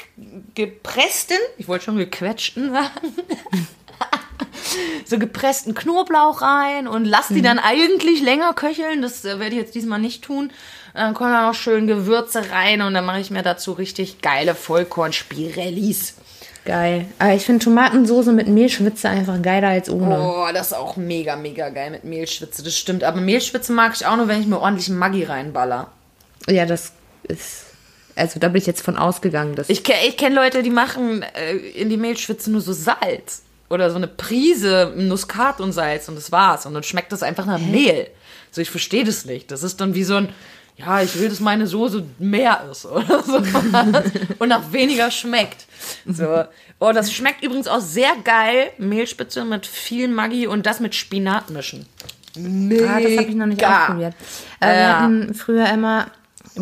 gepressten, 0.55 1.37
ich 1.57 1.67
wollte 1.67 1.85
schon 1.85 1.97
gequetschten 1.97 2.71
sagen, 2.71 2.89
so 5.05 5.19
gepressten 5.19 5.73
Knoblauch 5.73 6.41
rein 6.41 6.87
und 6.87 7.05
lass 7.05 7.29
die 7.29 7.41
dann 7.41 7.59
eigentlich 7.59 8.21
länger 8.21 8.53
köcheln. 8.53 9.01
Das 9.01 9.25
äh, 9.25 9.39
werde 9.39 9.55
ich 9.55 9.61
jetzt 9.61 9.75
diesmal 9.75 9.99
nicht 9.99 10.23
tun. 10.23 10.51
Dann 10.93 11.13
kommen 11.13 11.31
da 11.31 11.47
noch 11.47 11.53
schön 11.53 11.87
Gewürze 11.87 12.51
rein 12.51 12.81
und 12.81 12.93
dann 12.93 13.05
mache 13.05 13.19
ich 13.19 13.29
mir 13.29 13.43
dazu 13.43 13.73
richtig 13.73 14.21
geile 14.21 14.55
Vollkorn-Spirellis. 14.55 16.15
Geil. 16.65 17.05
Aber 17.17 17.33
ich 17.33 17.45
finde 17.45 17.63
Tomatensoße 17.63 18.33
mit 18.33 18.47
Mehlschwitze 18.47 19.07
einfach 19.07 19.41
geiler 19.41 19.69
als 19.69 19.89
ohne. 19.89 20.19
Oh, 20.19 20.47
das 20.51 20.67
ist 20.67 20.73
auch 20.73 20.97
mega, 20.97 21.37
mega 21.37 21.69
geil 21.69 21.91
mit 21.91 22.03
Mehlschwitze, 22.03 22.61
das 22.61 22.75
stimmt. 22.75 23.05
Aber 23.05 23.21
Mehlschwitze 23.21 23.71
mag 23.71 23.93
ich 23.95 24.05
auch 24.05 24.17
nur, 24.17 24.27
wenn 24.27 24.41
ich 24.41 24.47
mir 24.47 24.59
ordentlich 24.59 24.89
Maggi 24.89 25.23
reinballer. 25.23 25.91
Ja, 26.49 26.65
das 26.65 26.91
ist. 27.29 27.63
Also 28.15 28.39
da 28.39 28.47
bin 28.47 28.59
ich 28.61 28.65
jetzt 28.67 28.81
von 28.81 28.97
ausgegangen, 28.97 29.55
dass. 29.55 29.69
Ich, 29.69 29.83
ich 29.87 30.17
kenne 30.17 30.35
Leute, 30.35 30.63
die 30.63 30.69
machen 30.71 31.21
äh, 31.21 31.55
in 31.55 31.89
die 31.89 31.97
Mehlschwitze 31.97 32.51
nur 32.51 32.61
so 32.61 32.73
Salz. 32.73 33.43
oder 33.69 33.89
so 33.91 33.97
eine 33.97 34.07
Prise 34.07 34.93
Muskat 34.97 35.61
und 35.61 35.71
Salz 35.73 36.07
und 36.09 36.15
das 36.15 36.31
war's. 36.31 36.65
Und 36.65 36.73
dann 36.73 36.83
schmeckt 36.83 37.11
das 37.11 37.21
einfach 37.23 37.45
nach 37.45 37.59
Mehl. 37.59 38.07
So, 38.51 38.61
ich 38.61 38.69
verstehe 38.71 39.03
das 39.03 39.25
nicht. 39.25 39.51
Das 39.51 39.61
ist 39.61 39.79
dann 39.81 39.93
wie 39.93 40.03
so 40.03 40.15
ein, 40.15 40.29
ja, 40.77 41.01
ich 41.01 41.19
will, 41.19 41.29
dass 41.29 41.39
meine 41.41 41.67
Soße 41.67 42.05
mehr 42.17 42.67
ist 42.71 42.85
oder 42.91 43.21
so. 43.23 43.37
und 44.39 44.47
nach 44.49 44.71
weniger 44.71 45.11
schmeckt. 45.11 45.65
So. 46.07 46.45
Oh, 46.79 46.91
das 46.93 47.11
schmeckt 47.11 47.43
übrigens 47.43 47.67
auch 47.67 47.81
sehr 47.81 48.11
geil. 48.23 48.71
Mehlspitze 48.77 49.43
mit 49.45 49.65
viel 49.67 50.07
Maggi 50.07 50.47
und 50.47 50.65
das 50.65 50.79
mit 50.79 50.95
Spinat 50.95 51.49
mischen. 51.51 51.85
Mega. 52.35 52.85
Ah, 52.95 52.99
das 52.99 53.17
habe 53.17 53.29
ich 53.29 53.35
noch 53.35 53.47
nicht 53.47 53.63
ausprobiert. 53.65 54.13
Äh, 54.59 54.67
Wir 54.67 54.73
Ja. 54.75 54.99
hatten 55.01 55.33
früher 55.33 55.67
immer, 55.69 56.07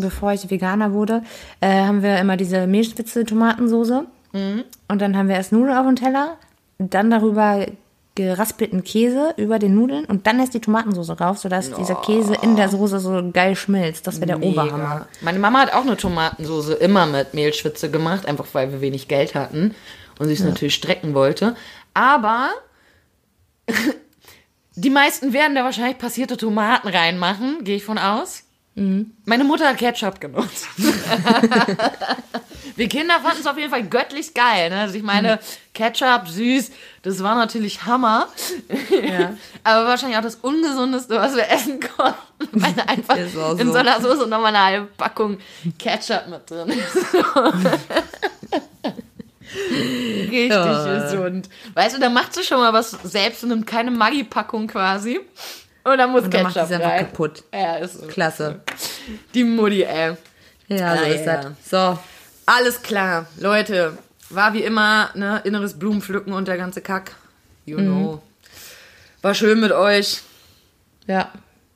bevor 0.02 0.34
ich 0.34 0.50
Veganer 0.50 0.94
wurde, 0.94 1.24
äh, 1.62 1.86
haben 1.86 2.04
wir 2.04 2.18
immer 2.20 2.38
diese 2.38 2.68
Mehlspitze 2.68 3.26
Tomatensoße. 3.26 4.06
Mhm. 4.34 4.64
Und 4.88 5.02
dann 5.02 5.18
haben 5.18 5.28
wir 5.28 5.36
erst 5.36 5.52
Nudeln 5.52 5.78
auf 5.78 5.86
dem 5.86 5.96
Teller, 5.96 6.38
dann 6.78 7.10
darüber 7.10 7.66
geraspelten 8.16 8.84
Käse 8.84 9.34
über 9.36 9.60
den 9.60 9.76
Nudeln 9.76 10.06
und 10.06 10.26
dann 10.26 10.40
erst 10.40 10.54
die 10.54 10.62
Tomatensauce 10.62 11.20
rauf, 11.20 11.38
sodass 11.38 11.72
dieser 11.72 11.96
Käse 11.96 12.34
in 12.42 12.56
der 12.56 12.70
Soße 12.70 13.00
so 13.00 13.30
geil 13.34 13.58
schmilzt. 13.58 14.08
Das 14.08 14.22
wäre 14.22 14.28
der 14.28 14.42
Oberhammer. 14.42 14.78
Mega. 14.78 15.08
Meine 15.20 15.40
Mama 15.40 15.60
hat 15.60 15.74
auch 15.74 15.82
eine 15.82 15.98
Tomatensoße 15.98 16.76
immer 16.76 17.06
mit 17.06 17.34
Mehlschwitze 17.34 17.92
gemacht, 17.92 18.26
einfach 18.26 18.46
weil 18.54 18.72
wir 18.72 18.80
wenig 18.80 19.10
Geld 19.10 19.36
hatten 19.36 19.76
und 20.18 20.28
sie 20.28 20.34
es 20.34 20.40
natürlich 20.40 20.76
strecken 20.76 21.14
wollte. 21.14 21.56
Aber 21.94 22.52
die 24.76 24.90
meisten 24.90 25.34
werden 25.34 25.54
da 25.54 25.66
wahrscheinlich 25.66 25.98
passierte 25.98 26.38
Tomaten 26.38 26.88
reinmachen, 26.88 27.66
gehe 27.66 27.76
ich 27.76 27.84
von 27.84 27.98
aus. 27.98 28.45
Meine 28.76 29.46
Mutter 29.46 29.70
hat 29.70 29.78
Ketchup 29.78 30.20
genutzt. 30.20 30.68
Wir 32.76 32.90
Kinder 32.90 33.22
fanden 33.22 33.40
es 33.40 33.48
auf 33.48 33.58
jeden 33.58 33.70
Fall 33.70 33.84
göttlich 33.84 34.34
geil. 34.34 34.70
Ne? 34.70 34.82
Also 34.82 34.96
ich 34.96 35.04
meine, 35.04 35.40
Ketchup, 35.74 36.28
süß, 36.28 36.72
das 37.04 37.24
war 37.24 37.36
natürlich 37.36 37.86
Hammer. 37.86 38.28
Aber 39.64 39.88
wahrscheinlich 39.88 40.18
auch 40.18 40.24
das 40.24 40.36
Ungesundeste, 40.36 41.16
was 41.16 41.38
wir 41.38 41.50
essen 41.50 41.80
konnten. 41.80 42.18
Weil 42.52 42.74
einfach 42.86 43.16
auch 43.16 43.58
in 43.58 43.68
so. 43.68 43.72
so 43.72 43.80
einer 43.80 44.02
Soße 44.02 44.28
nochmal 44.28 44.54
eine 44.54 44.66
halbe 44.66 44.88
Packung 44.98 45.38
Ketchup 45.80 46.28
mit 46.28 46.50
drin 46.50 46.68
ist. 46.70 46.98
Richtig 49.72 50.50
gesund. 50.50 51.50
Weißt 51.76 51.96
du, 51.96 52.02
da 52.02 52.10
macht 52.10 52.34
sie 52.34 52.44
schon 52.44 52.58
mal 52.58 52.74
was 52.74 52.92
selbst 53.04 53.44
und 53.44 53.50
nimmt 53.50 53.68
keine 53.68 53.90
Maggi-Packung 53.92 54.68
quasi. 54.68 55.22
Und 55.86 55.98
dann 55.98 56.12
muss 56.12 56.24
Und 56.24 56.34
dann 56.34 56.44
macht 56.44 56.56
Ketchup 56.56 56.70
es 56.72 56.76
einfach 56.76 56.90
rein. 56.92 57.00
kaputt. 57.06 57.44
Ja, 57.54 57.76
ist 57.78 58.00
so. 58.02 58.08
Klasse. 58.08 58.60
Die 59.34 59.44
Mutti, 59.46 59.84
ey. 59.84 60.16
Ja, 60.68 60.98
so 60.98 61.04
Ah, 61.04 61.08
ist 61.08 61.26
ja. 61.26 61.42
das. 61.44 61.70
So, 61.70 62.00
Alles 62.48 62.82
klar, 62.82 63.28
Leute. 63.40 63.98
War 64.32 64.54
wie 64.54 64.64
immer, 64.64 65.10
ne, 65.14 65.42
inneres 65.46 65.78
Blumenpflücken 65.80 66.34
und 66.34 66.48
der 66.48 66.58
ganze 66.58 66.82
Kack. 66.82 67.16
You 67.66 67.78
know. 67.78 68.22
War 69.22 69.34
schön 69.36 69.60
mit 69.60 69.72
euch. 69.72 70.22
ja, 71.08 71.32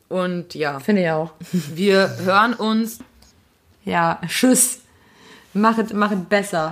Und 0.10 0.54
ja, 0.56 0.80
finde 0.80 1.04
ich 1.04 1.10
auch. 1.12 1.32
wir 1.52 2.18
hören 2.24 2.54
uns. 2.56 3.00
Ja, 3.86 4.20
tschüss. 4.28 4.80
Machet, 5.54 5.94
machet 5.94 6.30
besser. 6.30 6.68